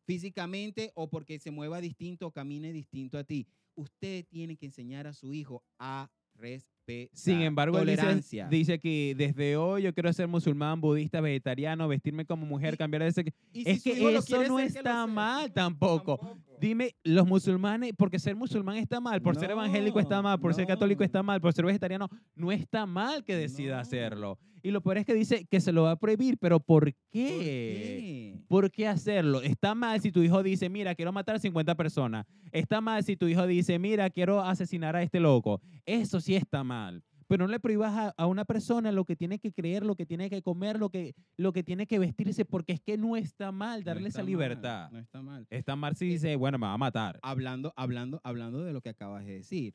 físicamente 0.06 0.92
o 0.94 1.08
porque 1.10 1.38
se 1.38 1.50
mueva 1.50 1.80
distinto 1.80 2.26
o 2.28 2.30
camine 2.30 2.72
distinto 2.72 3.18
a 3.18 3.24
ti. 3.24 3.46
Usted 3.74 4.24
tiene 4.28 4.56
que 4.56 4.66
enseñar 4.66 5.06
a 5.06 5.12
su 5.12 5.34
hijo 5.34 5.62
a 5.78 6.08
respetar. 6.34 6.76
Sin 7.12 7.40
embargo, 7.42 7.78
él 7.80 7.86
dice, 7.86 7.96
tolerancia. 7.96 8.46
dice 8.48 8.78
que 8.78 9.14
desde 9.16 9.56
hoy 9.56 9.82
yo 9.82 9.92
quiero 9.92 10.12
ser 10.12 10.28
musulmán, 10.28 10.80
budista, 10.80 11.20
vegetariano, 11.20 11.88
vestirme 11.88 12.24
como 12.24 12.46
mujer, 12.46 12.74
Y- 12.74 12.76
cambiar 12.76 13.02
de 13.02 13.10
sexo. 13.10 13.34
Si 13.52 13.64
es 13.66 13.78
su 13.78 13.90
que 13.90 14.14
eso 14.14 14.42
no 14.46 14.58
ser, 14.58 14.66
está 14.68 15.06
mal 15.08 15.52
tampoco. 15.52 16.20
Dime, 16.60 16.94
los 17.02 17.26
musulmanes, 17.26 17.92
porque 17.98 18.20
ser 18.20 18.36
musulmán 18.36 18.76
está 18.76 19.00
mal, 19.00 19.20
por 19.20 19.34
ser 19.34 19.50
evangélico 19.50 19.98
está 19.98 20.22
mal, 20.22 20.38
por 20.38 20.54
ser 20.54 20.62
No, 20.62 20.68
católico 20.68 21.00
no. 21.00 21.04
está 21.06 21.22
mal, 21.24 21.40
por 21.40 21.52
ser 21.52 21.64
vegetariano, 21.66 22.08
no 22.36 22.52
está 22.52 22.86
mal 22.86 23.24
que 23.24 23.34
decida 23.34 23.74
No. 23.74 23.80
hacerlo. 23.80 24.38
Y 24.66 24.72
lo 24.72 24.80
peor 24.80 24.98
es 24.98 25.06
que 25.06 25.14
dice 25.14 25.44
que 25.46 25.60
se 25.60 25.70
lo 25.70 25.84
va 25.84 25.92
a 25.92 25.96
prohibir, 25.96 26.38
pero 26.38 26.58
¿por 26.58 26.84
¿Por 26.86 26.94
qué? 27.12 28.42
¿Por 28.48 28.70
qué 28.72 28.88
hacerlo? 28.88 29.40
Está 29.42 29.76
mal 29.76 30.00
si 30.00 30.10
tu 30.10 30.22
hijo 30.22 30.42
dice, 30.42 30.68
mira, 30.68 30.94
quiero 30.96 31.12
matar 31.12 31.38
50 31.38 31.74
personas. 31.76 32.26
Está 32.50 32.80
mal 32.80 33.04
si 33.04 33.16
tu 33.16 33.28
hijo 33.28 33.46
dice, 33.46 33.78
mira, 33.78 34.10
quiero 34.10 34.40
asesinar 34.42 34.96
a 34.96 35.02
este 35.02 35.20
loco. 35.20 35.60
Eso 35.84 36.20
sí 36.20 36.34
está 36.34 36.64
mal. 36.64 37.04
Pero 37.28 37.46
no 37.46 37.52
le 37.52 37.60
prohíbas 37.60 37.92
a, 37.96 38.14
a 38.16 38.26
una 38.26 38.44
persona 38.44 38.90
lo 38.90 39.04
que 39.04 39.14
tiene 39.14 39.38
que 39.38 39.52
creer, 39.52 39.84
lo 39.84 39.94
que 39.94 40.04
tiene 40.04 40.28
que 40.30 40.42
comer, 40.42 40.78
lo 40.80 40.90
que, 40.90 41.14
lo 41.36 41.52
que 41.52 41.62
tiene 41.62 41.86
que 41.86 41.98
vestirse, 42.00 42.44
porque 42.44 42.72
es 42.72 42.80
que 42.80 42.96
no 42.96 43.16
está 43.16 43.52
mal 43.52 43.80
No 43.80 43.86
darle 43.86 44.08
está 44.08 44.18
esa 44.18 44.22
mal, 44.22 44.26
libertad. 44.30 44.90
no 44.90 44.98
está 44.98 45.22
mal. 45.22 45.46
Está 45.50 45.76
mal 45.76 45.94
si 45.96 46.06
dice, 46.06 46.34
bueno, 46.34 46.58
me 46.58 46.66
va 46.66 46.72
a 46.72 46.78
matar. 46.78 47.18
hablando, 47.22 47.72
hablando, 47.76 48.20
hablando 48.24 48.64
de 48.64 48.72
lo 48.72 48.80
que 48.80 48.88
acabas 48.90 49.24
de 49.26 49.34
decir, 49.34 49.74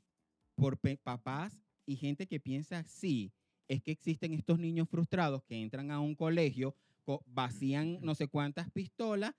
por 0.55 0.77
papás 1.03 1.61
y 1.85 1.95
gente 1.95 2.27
que 2.27 2.39
piensa 2.39 2.79
así, 2.79 3.33
es 3.72 3.82
que 3.82 3.91
existen 3.91 4.34
estos 4.34 4.59
niños 4.59 4.89
frustrados 4.89 5.43
que 5.43 5.55
entran 5.61 5.91
a 5.91 5.99
un 6.01 6.13
colegio, 6.15 6.76
co- 7.05 7.24
vacían 7.26 7.99
no 8.01 8.15
sé 8.15 8.28
cuántas 8.28 8.69
pistolas, 8.69 9.34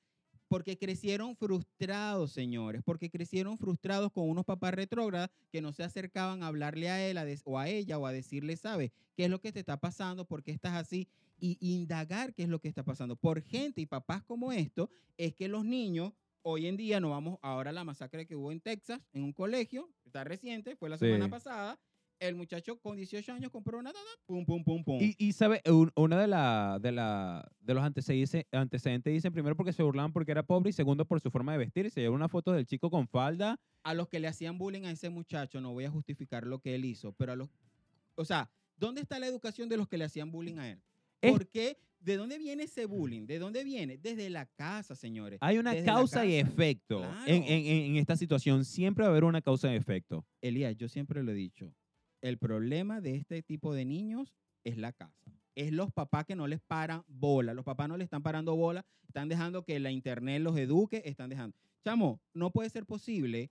porque 0.49 0.77
crecieron 0.79 1.37
frustrados, 1.37 2.33
señores, 2.33 2.83
porque 2.85 3.11
crecieron 3.11 3.59
frustrados 3.59 4.11
con 4.13 4.29
unos 4.29 4.45
papás 4.45 4.75
retrógradas 4.75 5.31
que 5.51 5.61
no 5.61 5.73
se 5.73 5.83
acercaban 5.83 6.43
a 6.43 6.47
hablarle 6.47 6.89
a 6.91 7.07
él 7.07 7.19
a 7.19 7.27
o 7.45 7.59
a 7.59 7.69
ella 7.69 7.99
o 7.99 8.07
a 8.07 8.13
decirle, 8.13 8.57
¿sabes? 8.57 8.91
¿Qué 9.17 9.25
es 9.25 9.31
lo 9.31 9.41
que 9.41 9.53
te 9.53 9.61
está 9.61 9.79
pasando? 9.79 10.25
¿Por 10.27 10.43
qué 10.43 10.51
estás 10.53 10.75
así? 10.75 11.09
Y 11.39 11.57
indagar 11.61 12.33
qué 12.35 12.43
es 12.45 12.49
lo 12.49 12.59
que 12.61 12.69
está 12.69 12.83
pasando. 12.85 13.17
Por 13.17 13.43
gente 13.43 13.81
y 13.81 13.87
papás 13.87 14.23
como 14.25 14.53
esto, 14.53 14.91
es 15.17 15.35
que 15.35 15.49
los 15.49 15.65
niños 15.65 16.13
hoy 16.43 16.67
en 16.67 16.77
día 16.77 17.01
no 17.01 17.11
vamos 17.11 17.39
ahora 17.43 17.71
a 17.71 17.73
la 17.73 17.85
masacre 17.85 18.27
que 18.27 18.37
hubo 18.37 18.51
en 18.53 18.61
Texas, 18.61 19.01
en 19.13 19.25
un 19.25 19.33
colegio, 19.33 19.91
está 20.05 20.25
reciente, 20.25 20.77
fue 20.77 20.89
la 20.91 20.99
Sí. 20.99 21.07
semana 21.07 21.29
pasada. 21.29 21.79
El 22.29 22.37
muchacho 22.37 22.79
con 22.79 22.97
18 22.97 23.33
años 23.33 23.51
compró 23.51 23.79
una 23.79 23.93
dada, 23.93 24.05
pum, 24.27 24.45
pum, 24.47 24.63
pum, 24.63 24.85
pum. 24.85 24.99
Y, 25.01 25.15
y 25.19 25.33
sabe, 25.33 25.61
un- 25.67 25.91
una 25.97 26.21
de, 26.21 26.29
la, 26.29 26.79
de, 26.81 26.93
la, 26.93 27.51
de 27.61 27.75
los 27.75 27.83
antecedentes, 27.83 28.47
antecedentes 28.53 29.13
dicen 29.13 29.33
primero 29.33 29.57
porque 29.57 29.73
se 29.73 29.83
burlaban 29.83 30.13
porque 30.13 30.31
era 30.31 30.45
pobre 30.45 30.71
y 30.71 30.73
segundo 30.73 31.05
por 31.05 31.21
su 31.21 31.31
forma 31.33 31.53
de 31.53 31.59
vestir. 31.59 31.91
Se 31.91 32.01
lleva 32.01 32.15
una 32.15 32.29
foto 32.29 32.53
del 32.53 32.65
chico 32.67 32.91
con 32.91 33.09
falda. 33.09 33.59
a 33.83 33.95
los 33.95 34.09
que 34.09 34.21
le 34.21 34.29
hacían 34.29 34.57
bullying 34.57 34.85
a 34.85 34.93
ese 34.93 35.11
muchacho, 35.11 35.61
no 35.61 35.73
voy 35.73 35.85
a 35.85 35.91
justificar 35.91 36.47
lo 36.47 36.61
que 36.61 36.77
él 36.77 36.85
hizo, 36.85 37.13
pero 37.13 37.33
a 37.33 37.37
los, 37.37 37.49
o 38.15 38.25
sea, 38.25 38.49
¿dónde 38.77 39.01
está 39.01 39.19
la 39.19 39.27
educación 39.27 39.69
de 39.69 39.77
los 39.77 39.89
que 39.89 39.99
le 39.99 40.05
hacían 40.05 40.31
bullying 40.31 40.59
a 40.59 40.71
él? 40.71 40.81
Es- 41.21 41.33
¿Por 41.33 41.49
qué? 41.49 41.77
¿De 41.99 42.17
dónde 42.17 42.37
viene 42.39 42.65
ese 42.65 42.85
bullying? 42.87 43.27
¿De 43.27 43.39
dónde 43.39 43.63
viene? 43.65 43.97
Desde 43.97 44.29
la 44.31 44.47
casa, 44.47 44.95
señores. 44.97 45.39
Hay 45.41 45.59
una 45.59 45.73
Desde 45.73 45.87
causa 45.87 46.25
y 46.27 46.35
efecto 46.35 46.99
Claro. 46.99 47.27
en- 47.27 47.45
en- 47.45 47.67
en 47.67 47.97
esta 47.97 48.17
situación. 48.17 48.65
Siempre 48.65 49.03
va 49.03 49.09
a 49.09 49.11
haber 49.13 49.23
una 49.25 49.41
causa 49.41 49.73
y 49.73 49.77
efecto. 49.77 50.25
Elías, 50.41 50.77
yo 50.77 50.89
siempre 50.89 51.23
lo 51.23 51.31
he 51.31 51.35
dicho, 51.35 51.73
el 52.23 52.39
problema 52.39 53.01
de 53.01 53.17
este 53.17 53.43
tipo 53.43 53.75
de 53.75 53.85
niños 53.85 54.35
es 54.65 54.79
la 54.79 54.93
casa. 54.93 55.33
Es 55.55 55.73
los 55.73 55.93
papás 55.93 56.25
que 56.25 56.35
no 56.37 56.47
les 56.47 56.61
paran 56.61 57.03
bola. 57.09 57.53
Los 57.53 57.65
papás 57.65 57.89
no 57.89 57.97
le 57.99 58.05
están 58.05 58.23
parando 58.23 58.57
bola, 58.57 58.87
están 59.07 59.29
dejando 59.29 59.65
que 59.65 59.79
la 59.81 59.91
internet 59.91 60.41
los 60.41 60.57
eduque, 60.57 61.03
están 61.05 61.29
dejando. 61.29 61.57
Chamo, 61.85 62.23
no 62.33 62.51
puede 62.51 62.71
ser 62.71 62.87
posible 62.87 63.51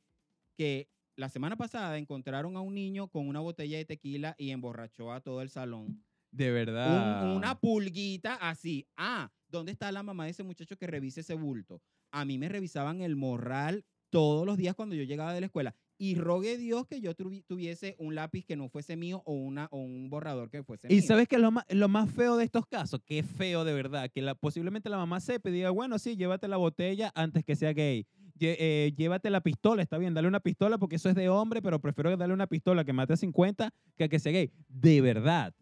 que 0.57 0.89
la 1.17 1.29
semana 1.29 1.57
pasada 1.57 1.97
encontraron 1.97 2.55
a 2.57 2.61
un 2.61 2.73
niño 2.73 3.07
con 3.09 3.27
una 3.27 3.41
botella 3.41 3.77
de 3.77 3.85
tequila 3.85 4.35
y 4.37 4.49
emborrachó 4.51 5.11
a 5.11 5.21
todo 5.21 5.41
el 5.41 5.49
salón. 5.49 6.03
De 6.31 6.47
Un- 6.47 6.53
verdad. 6.53 7.35
una 7.35 7.59
pulguita 7.59 8.35
así. 8.35 8.87
Ah, 8.95 9.29
¿dónde 9.49 9.73
está 9.73 9.91
la 9.91 10.01
mamá 10.01 10.23
de 10.25 10.31
ese 10.31 10.43
muchacho 10.43 10.77
que 10.77 10.87
revise 10.87 11.19
ese 11.19 11.33
bulto? 11.35 11.81
A 12.09 12.23
mí 12.25 12.37
me 12.37 12.47
revisaban 12.49 13.01
el 13.01 13.17
morral 13.17 13.85
todos 14.09 14.45
los 14.45 14.57
días 14.57 14.75
cuando 14.75 14.95
yo 14.95 15.03
llegaba 15.03 15.33
de 15.33 15.41
la 15.41 15.45
escuela. 15.47 15.75
Y 16.03 16.15
rogué 16.15 16.57
Dios 16.57 16.87
que 16.87 16.99
yo 16.99 17.15
tuvi- 17.15 17.43
tuviese 17.45 17.95
un 17.99 18.15
lápiz 18.15 18.43
que 18.43 18.55
no 18.55 18.69
fuese 18.69 18.95
mío 18.95 19.21
o, 19.23 19.33
una, 19.33 19.67
o 19.69 19.77
un 19.77 20.09
borrador 20.09 20.49
que 20.49 20.63
fuese 20.63 20.87
Y 20.89 20.95
mío. 20.95 21.03
sabes 21.05 21.27
que 21.27 21.37
lo 21.37 21.51
más, 21.51 21.63
lo 21.69 21.87
más 21.89 22.09
feo 22.11 22.37
de 22.37 22.43
estos 22.45 22.65
casos, 22.65 23.01
que 23.05 23.19
es 23.19 23.25
feo 23.27 23.63
de 23.63 23.73
verdad, 23.73 24.09
que 24.11 24.23
la, 24.23 24.33
posiblemente 24.33 24.89
la 24.89 24.97
mamá 24.97 25.19
sepa 25.19 25.49
y 25.49 25.53
diga, 25.53 25.69
bueno, 25.69 25.99
sí, 25.99 26.15
llévate 26.15 26.47
la 26.47 26.57
botella 26.57 27.11
antes 27.13 27.43
que 27.45 27.55
sea 27.55 27.73
gay. 27.73 28.07
Lle- 28.39 28.55
eh, 28.57 28.93
llévate 28.97 29.29
la 29.29 29.41
pistola, 29.41 29.83
está 29.83 29.99
bien, 29.99 30.15
dale 30.15 30.27
una 30.27 30.39
pistola 30.39 30.79
porque 30.79 30.95
eso 30.95 31.07
es 31.07 31.13
de 31.13 31.29
hombre, 31.29 31.61
pero 31.61 31.79
prefiero 31.79 32.17
darle 32.17 32.33
una 32.33 32.47
pistola 32.47 32.83
que 32.83 32.93
mate 32.93 33.13
a 33.13 33.17
50 33.17 33.71
que 33.95 34.05
a 34.05 34.07
que 34.09 34.17
sea 34.17 34.31
gay. 34.31 34.49
De 34.69 35.01
verdad, 35.01 35.53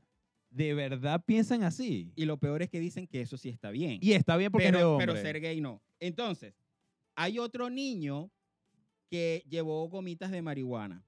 de 0.51 0.73
verdad 0.73 1.21
piensan 1.25 1.63
así. 1.63 2.13
Y 2.15 2.23
lo 2.23 2.37
peor 2.37 2.61
es 2.61 2.69
que 2.69 2.79
dicen 2.79 3.07
que 3.07 3.19
eso 3.19 3.35
sí 3.37 3.49
está 3.49 3.71
bien. 3.71 3.97
Y 4.01 4.13
está 4.13 4.37
bien 4.37 4.51
porque 4.53 4.67
es 4.67 4.71
de 4.73 4.85
hombre. 4.85 5.05
pero 5.07 5.19
ser 5.21 5.41
gay 5.41 5.59
no. 5.59 5.81
Entonces, 5.99 6.53
hay 7.15 7.39
otro 7.39 7.69
niño 7.69 8.31
que 9.09 9.43
llevó 9.49 9.87
gomitas 9.89 10.31
de 10.31 10.41
marihuana 10.41 11.03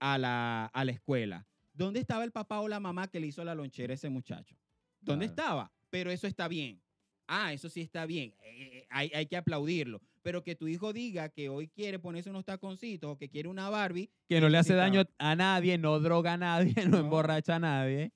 a 0.00 0.18
la, 0.18 0.66
a 0.66 0.84
la 0.84 0.92
escuela. 0.92 1.46
¿Dónde 1.72 2.00
estaba 2.00 2.24
el 2.24 2.32
papá 2.32 2.60
o 2.60 2.68
la 2.68 2.80
mamá 2.80 3.08
que 3.08 3.20
le 3.20 3.26
hizo 3.28 3.44
la 3.44 3.54
lonchera 3.54 3.92
a 3.92 3.94
ese 3.94 4.08
muchacho? 4.08 4.56
¿Dónde 5.00 5.26
Claro. 5.26 5.40
estaba? 5.42 5.72
Pero 5.90 6.10
eso 6.10 6.26
está 6.26 6.48
bien. 6.48 6.82
Ah, 7.26 7.52
eso 7.52 7.68
sí 7.68 7.80
está 7.82 8.06
bien. 8.06 8.34
Eh, 8.42 8.78
eh, 8.78 8.86
hay, 8.90 9.10
hay 9.14 9.26
que 9.26 9.36
aplaudirlo. 9.36 10.00
Pero 10.22 10.42
que 10.42 10.56
tu 10.56 10.66
hijo 10.66 10.92
diga 10.92 11.28
que 11.28 11.48
hoy 11.48 11.68
quiere 11.68 11.98
ponerse 11.98 12.30
unos 12.30 12.44
taconcitos 12.44 13.10
o 13.12 13.16
que 13.16 13.28
quiere 13.28 13.48
una 13.48 13.68
Barbie, 13.70 14.10
que 14.28 14.40
no 14.40 14.48
le 14.48 14.58
hace 14.58 14.74
daño 14.74 15.04
a 15.18 15.36
nadie, 15.36 15.78
no 15.78 16.00
droga 16.00 16.32
a 16.32 16.36
nadie, 16.36 16.74
no, 16.86 16.90
No. 16.90 16.98
emborracha 16.98 17.56
a 17.56 17.58
nadie. 17.60 18.12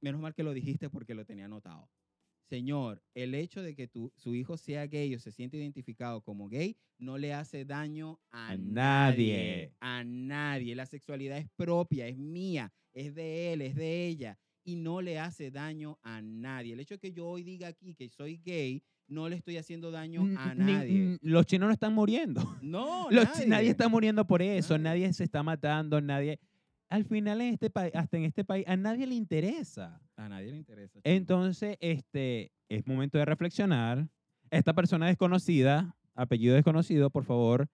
menos 0.00 0.20
mal 0.20 0.34
que 0.34 0.42
lo 0.42 0.52
dijiste 0.52 0.90
porque 0.90 1.14
lo 1.14 1.24
tenía 1.24 1.44
anotado. 1.44 1.88
Señor, 2.54 3.02
el 3.14 3.34
hecho 3.34 3.62
de 3.62 3.74
que 3.74 3.88
tu, 3.88 4.12
su 4.14 4.32
hijo 4.36 4.56
sea 4.56 4.86
gay 4.86 5.12
o 5.14 5.18
se 5.18 5.32
siente 5.32 5.56
identificado 5.56 6.20
como 6.22 6.48
gay 6.48 6.76
no 6.98 7.18
le 7.18 7.34
hace 7.34 7.64
daño 7.64 8.20
a, 8.30 8.50
A 8.50 8.56
nadie. 8.56 8.70
nadie. 8.72 9.72
A 9.80 10.04
nadie. 10.04 10.74
La 10.76 10.86
sexualidad 10.86 11.38
es 11.38 11.48
propia, 11.56 12.06
es 12.06 12.16
mía, 12.16 12.72
es 12.92 13.12
de 13.16 13.52
él, 13.52 13.62
es 13.62 13.74
de 13.74 14.06
ella 14.06 14.38
y 14.62 14.76
no 14.76 15.00
le 15.02 15.18
hace 15.18 15.50
daño 15.50 15.98
a 16.04 16.22
nadie. 16.22 16.74
El 16.74 16.80
hecho 16.80 16.94
de 16.94 17.00
que 17.00 17.12
yo 17.12 17.26
hoy 17.26 17.42
diga 17.42 17.66
aquí 17.66 17.92
que 17.94 18.08
soy 18.08 18.36
gay 18.44 18.84
no 19.08 19.28
le 19.28 19.34
estoy 19.34 19.56
haciendo 19.56 19.90
daño 19.90 20.22
a 20.38 20.54
nadie. 20.54 21.18
los 21.22 21.46
chinos 21.46 21.66
no 21.66 21.72
están 21.72 21.92
muriendo. 21.92 22.40
No, 22.62 23.10
Los- 23.10 23.24
nadie. 23.26 23.46
nadie. 23.48 23.70
está 23.70 23.88
muriendo 23.88 24.24
por 24.26 24.42
eso, 24.42 24.78
Nadie. 24.78 25.00
nadie. 25.02 25.12
se 25.12 25.24
está 25.24 25.42
matando, 25.42 26.00
nadie. 26.00 26.38
Al 26.88 27.04
final 27.04 27.40
en 27.40 27.54
este 27.54 27.68
país, 27.68 27.92
hasta 27.96 28.16
en 28.16 28.24
este 28.24 28.44
país, 28.44 28.64
a 28.68 28.76
nadie 28.76 29.08
le 29.08 29.16
interesa. 29.16 30.00
A 30.24 30.28
nadie 30.30 30.50
le 30.50 30.56
interesa. 30.56 31.00
Entonces, 31.04 31.76
este, 31.80 32.50
es 32.70 32.86
momento 32.86 33.18
de 33.18 33.26
reflexionar. 33.26 34.08
Esta 34.50 34.72
persona 34.72 35.06
desconocida, 35.06 35.94
apellido 36.14 36.54
desconocido, 36.54 37.10
por 37.10 37.24
favor, 37.24 37.68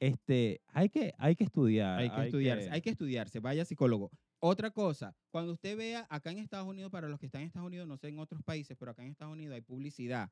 este, 0.00 0.60
hay 0.66 0.88
que, 0.88 1.14
hay 1.16 1.36
que 1.36 1.44
estudiar. 1.44 2.00
Hay 2.00 2.10
que 2.10 2.24
estudiarse, 2.24 2.70
hay 2.70 2.80
que 2.80 2.90
estudiarse, 2.90 3.38
vaya 3.38 3.64
psicólogo. 3.64 4.10
Otra 4.40 4.72
cosa, 4.72 5.14
cuando 5.30 5.52
usted 5.52 5.76
vea 5.76 6.04
acá 6.10 6.32
en 6.32 6.38
Estados 6.38 6.66
Unidos, 6.66 6.90
para 6.90 7.08
los 7.08 7.20
que 7.20 7.26
están 7.26 7.42
en 7.42 7.46
Estados 7.46 7.68
Unidos, 7.68 7.86
no 7.86 7.96
sé 7.96 8.08
en 8.08 8.18
otros 8.18 8.42
países, 8.42 8.76
pero 8.76 8.90
acá 8.90 9.04
en 9.04 9.10
Estados 9.12 9.32
Unidos 9.32 9.54
hay 9.54 9.60
publicidad 9.60 10.28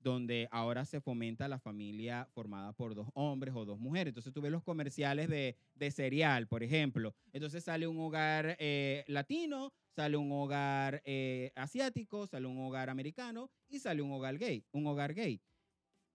donde 0.00 0.48
ahora 0.50 0.84
se 0.84 1.00
fomenta 1.00 1.46
la 1.48 1.58
familia 1.58 2.26
formada 2.32 2.72
por 2.72 2.94
dos 2.94 3.08
hombres 3.14 3.54
o 3.54 3.64
dos 3.64 3.78
mujeres. 3.78 4.10
Entonces 4.10 4.32
tú 4.32 4.40
ves 4.40 4.50
los 4.50 4.62
comerciales 4.62 5.28
de, 5.28 5.56
de 5.74 5.90
cereal, 5.90 6.48
por 6.48 6.62
ejemplo. 6.62 7.14
Entonces 7.32 7.64
sale 7.64 7.86
un 7.86 7.98
hogar 8.00 8.56
eh, 8.58 9.04
latino, 9.06 9.72
sale 9.94 10.16
un 10.16 10.32
hogar 10.32 11.02
eh, 11.04 11.52
asiático, 11.54 12.26
sale 12.26 12.46
un 12.46 12.58
hogar 12.58 12.90
americano 12.90 13.50
y 13.68 13.78
sale 13.80 14.02
un 14.02 14.12
hogar 14.12 14.38
gay, 14.38 14.64
un 14.72 14.86
hogar 14.86 15.14
gay. 15.14 15.40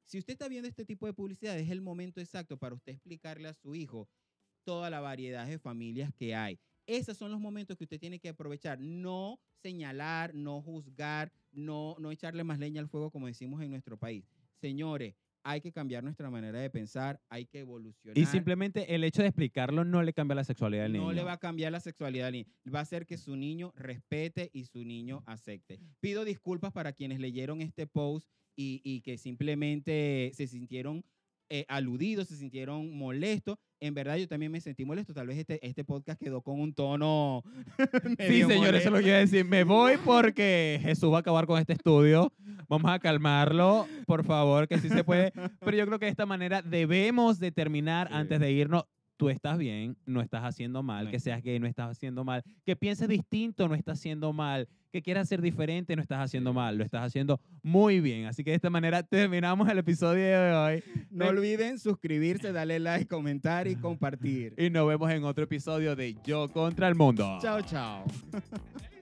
Si 0.06 0.20
usted 0.20 0.34
está 0.34 0.48
viendo 0.48 0.68
este 0.68 0.86
tipo 0.86 1.08
de 1.08 1.14
publicidad, 1.14 1.58
es 1.58 1.70
el 1.70 1.82
momento 1.82 2.22
exacto 2.22 2.58
para 2.58 2.76
usted 2.76 2.94
explicarle 2.94 3.48
a 3.48 3.54
su 3.54 3.76
hijo 3.76 4.10
toda 4.64 4.90
la 4.90 5.00
variedad 5.00 5.48
de 5.48 5.60
familias 5.60 6.12
que 6.14 6.36
hay. 6.36 6.60
Esos 6.88 7.18
son 7.18 7.32
los 7.32 7.40
momentos 7.40 7.78
que 7.78 7.84
usted 7.84 8.00
tiene 8.00 8.20
que 8.20 8.30
aprovechar, 8.30 8.80
no 8.80 9.40
señalar, 9.62 10.36
no 10.36 10.62
juzgar, 10.62 11.32
no, 11.52 11.96
no 12.00 12.12
echarle 12.12 12.44
más 12.44 12.60
leña 12.60 12.82
al 12.82 12.88
fuego 12.88 13.10
como 13.12 13.28
decimos 13.28 13.62
en 13.62 13.72
nuestro 13.72 13.98
país. 13.98 14.26
Señores, 14.62 15.16
hay 15.44 15.62
que 15.62 15.72
cambiar 15.72 16.04
nuestra 16.04 16.30
manera 16.32 16.60
de 16.60 16.70
pensar, 16.72 17.22
hay 17.30 17.46
que 17.46 17.60
evolucionar. 17.60 18.18
Y 18.18 18.26
simplemente 18.26 18.96
el 18.96 19.04
hecho 19.04 19.22
de 19.22 19.28
explicarlo 19.28 19.86
no 19.86 20.02
le 20.02 20.12
cambia 20.12 20.36
la 20.36 20.44
sexualidad 20.44 20.84
del 20.84 20.94
niño. 20.94 21.06
no 21.06 21.14
le 21.14 21.24
va 21.24 21.34
a 21.34 21.38
cambiar 21.38 21.72
la 21.72 21.80
sexualidad 21.80 22.28
al 22.28 22.34
niño. 22.34 22.48
Va 22.74 22.80
a 22.80 22.82
hacer 22.82 23.06
que 23.06 23.18
su 23.18 23.36
niño 23.36 23.72
respete 23.76 24.50
y 24.54 24.66
su 24.66 24.84
niño 24.84 25.24
acepte. 25.28 25.80
Pido 26.00 26.26
disculpas 26.26 26.72
para 26.72 26.94
quienes 26.94 27.20
leyeron 27.20 27.62
este 27.62 27.86
post 27.86 28.28
y, 28.56 28.82
y 28.84 29.02
que 29.02 29.20
simplemente 29.20 30.32
se 30.34 30.48
sintieron 30.48 31.06
eh, 31.50 31.66
aludidos, 31.68 32.28
se 32.28 32.38
sintieron 32.38 32.96
molestos. 32.98 33.58
En 33.80 33.94
verdad, 33.94 34.16
yo 34.16 34.28
también 34.28 34.52
me 34.52 34.62
sentí 34.62 34.86
molesto. 34.86 35.14
Tal 35.14 35.28
vez 35.28 35.38
este, 35.38 35.66
este 35.66 35.84
podcast 35.84 36.20
quedó 36.22 36.42
con 36.42 36.60
un 36.60 36.74
tono. 36.74 37.44
Sí, 38.20 38.44
señores, 38.44 38.82
eso 38.86 38.96
es 38.96 39.04
lo 39.06 39.12
a 39.14 39.18
decir. 39.18 39.46
Me 39.46 39.64
voy 39.64 39.98
porque 40.04 40.80
Jesús 40.82 41.12
va 41.12 41.18
a 41.18 41.20
acabar 41.20 41.46
con 41.46 41.60
este 41.60 41.74
estudio. 41.74 42.32
Vamos 42.68 42.90
a 42.90 43.00
calmarlo, 43.00 43.88
por 44.08 44.24
favor, 44.26 44.68
que 44.68 44.80
sí 44.80 44.90
se 44.90 45.04
puede. 45.04 45.32
Pero 45.60 45.78
yo 45.78 45.86
creo 45.86 46.00
que 46.00 46.06
de 46.06 46.12
esta 46.12 46.26
manera 46.26 46.62
debemos 46.62 47.40
de 47.40 47.52
terminar 47.52 48.08
Sí. 48.08 48.14
antes 48.14 48.40
de 48.40 48.52
irnos. 48.52 48.86
Tú 49.18 49.30
estás 49.30 49.58
bien, 49.58 49.96
no 50.06 50.22
estás 50.22 50.44
haciendo 50.44 50.84
mal. 50.84 51.10
Que 51.10 51.20
seas 51.20 51.42
gay, 51.42 51.60
no 51.60 51.68
estás 51.68 51.92
haciendo 51.92 52.24
mal. 52.26 52.44
Que 52.66 52.76
pienses 52.76 53.08
distinto, 53.08 53.68
no 53.68 53.76
estás 53.76 54.00
haciendo 54.00 54.34
mal. 54.34 54.68
Que 54.92 55.02
quieras 55.02 55.30
ser 55.30 55.42
diferente, 55.42 55.96
no 55.96 56.02
estás 56.02 56.20
haciendo 56.20 56.52
Sí, 56.52 56.56
mal. 56.56 56.78
Lo 56.78 56.84
estás 56.84 57.06
haciendo 57.06 57.40
muy 57.64 58.02
bien. 58.02 58.26
Así 58.26 58.44
que 58.44 58.52
de 58.52 58.56
esta 58.58 58.70
manera 58.70 59.04
terminamos 59.04 59.70
el 59.70 59.78
episodio 59.78 60.24
de 60.24 60.54
hoy. 60.54 60.84
No 61.12 61.28
olviden 61.28 61.80
suscribirse, 61.80 62.52
darle 62.52 62.80
like, 62.80 63.08
comentar 63.08 63.68
y 63.68 63.76
compartir. 63.78 64.54
Y 64.58 64.70
nos 64.70 64.88
vemos 64.88 65.10
en 65.12 65.24
otro 65.24 65.46
episodio 65.46 65.96
de 65.96 66.16
Yo 66.26 66.50
contra 66.52 66.88
el 66.88 66.96
Mundo. 66.96 67.38
Chao, 67.42 67.62
chao. 67.62 68.04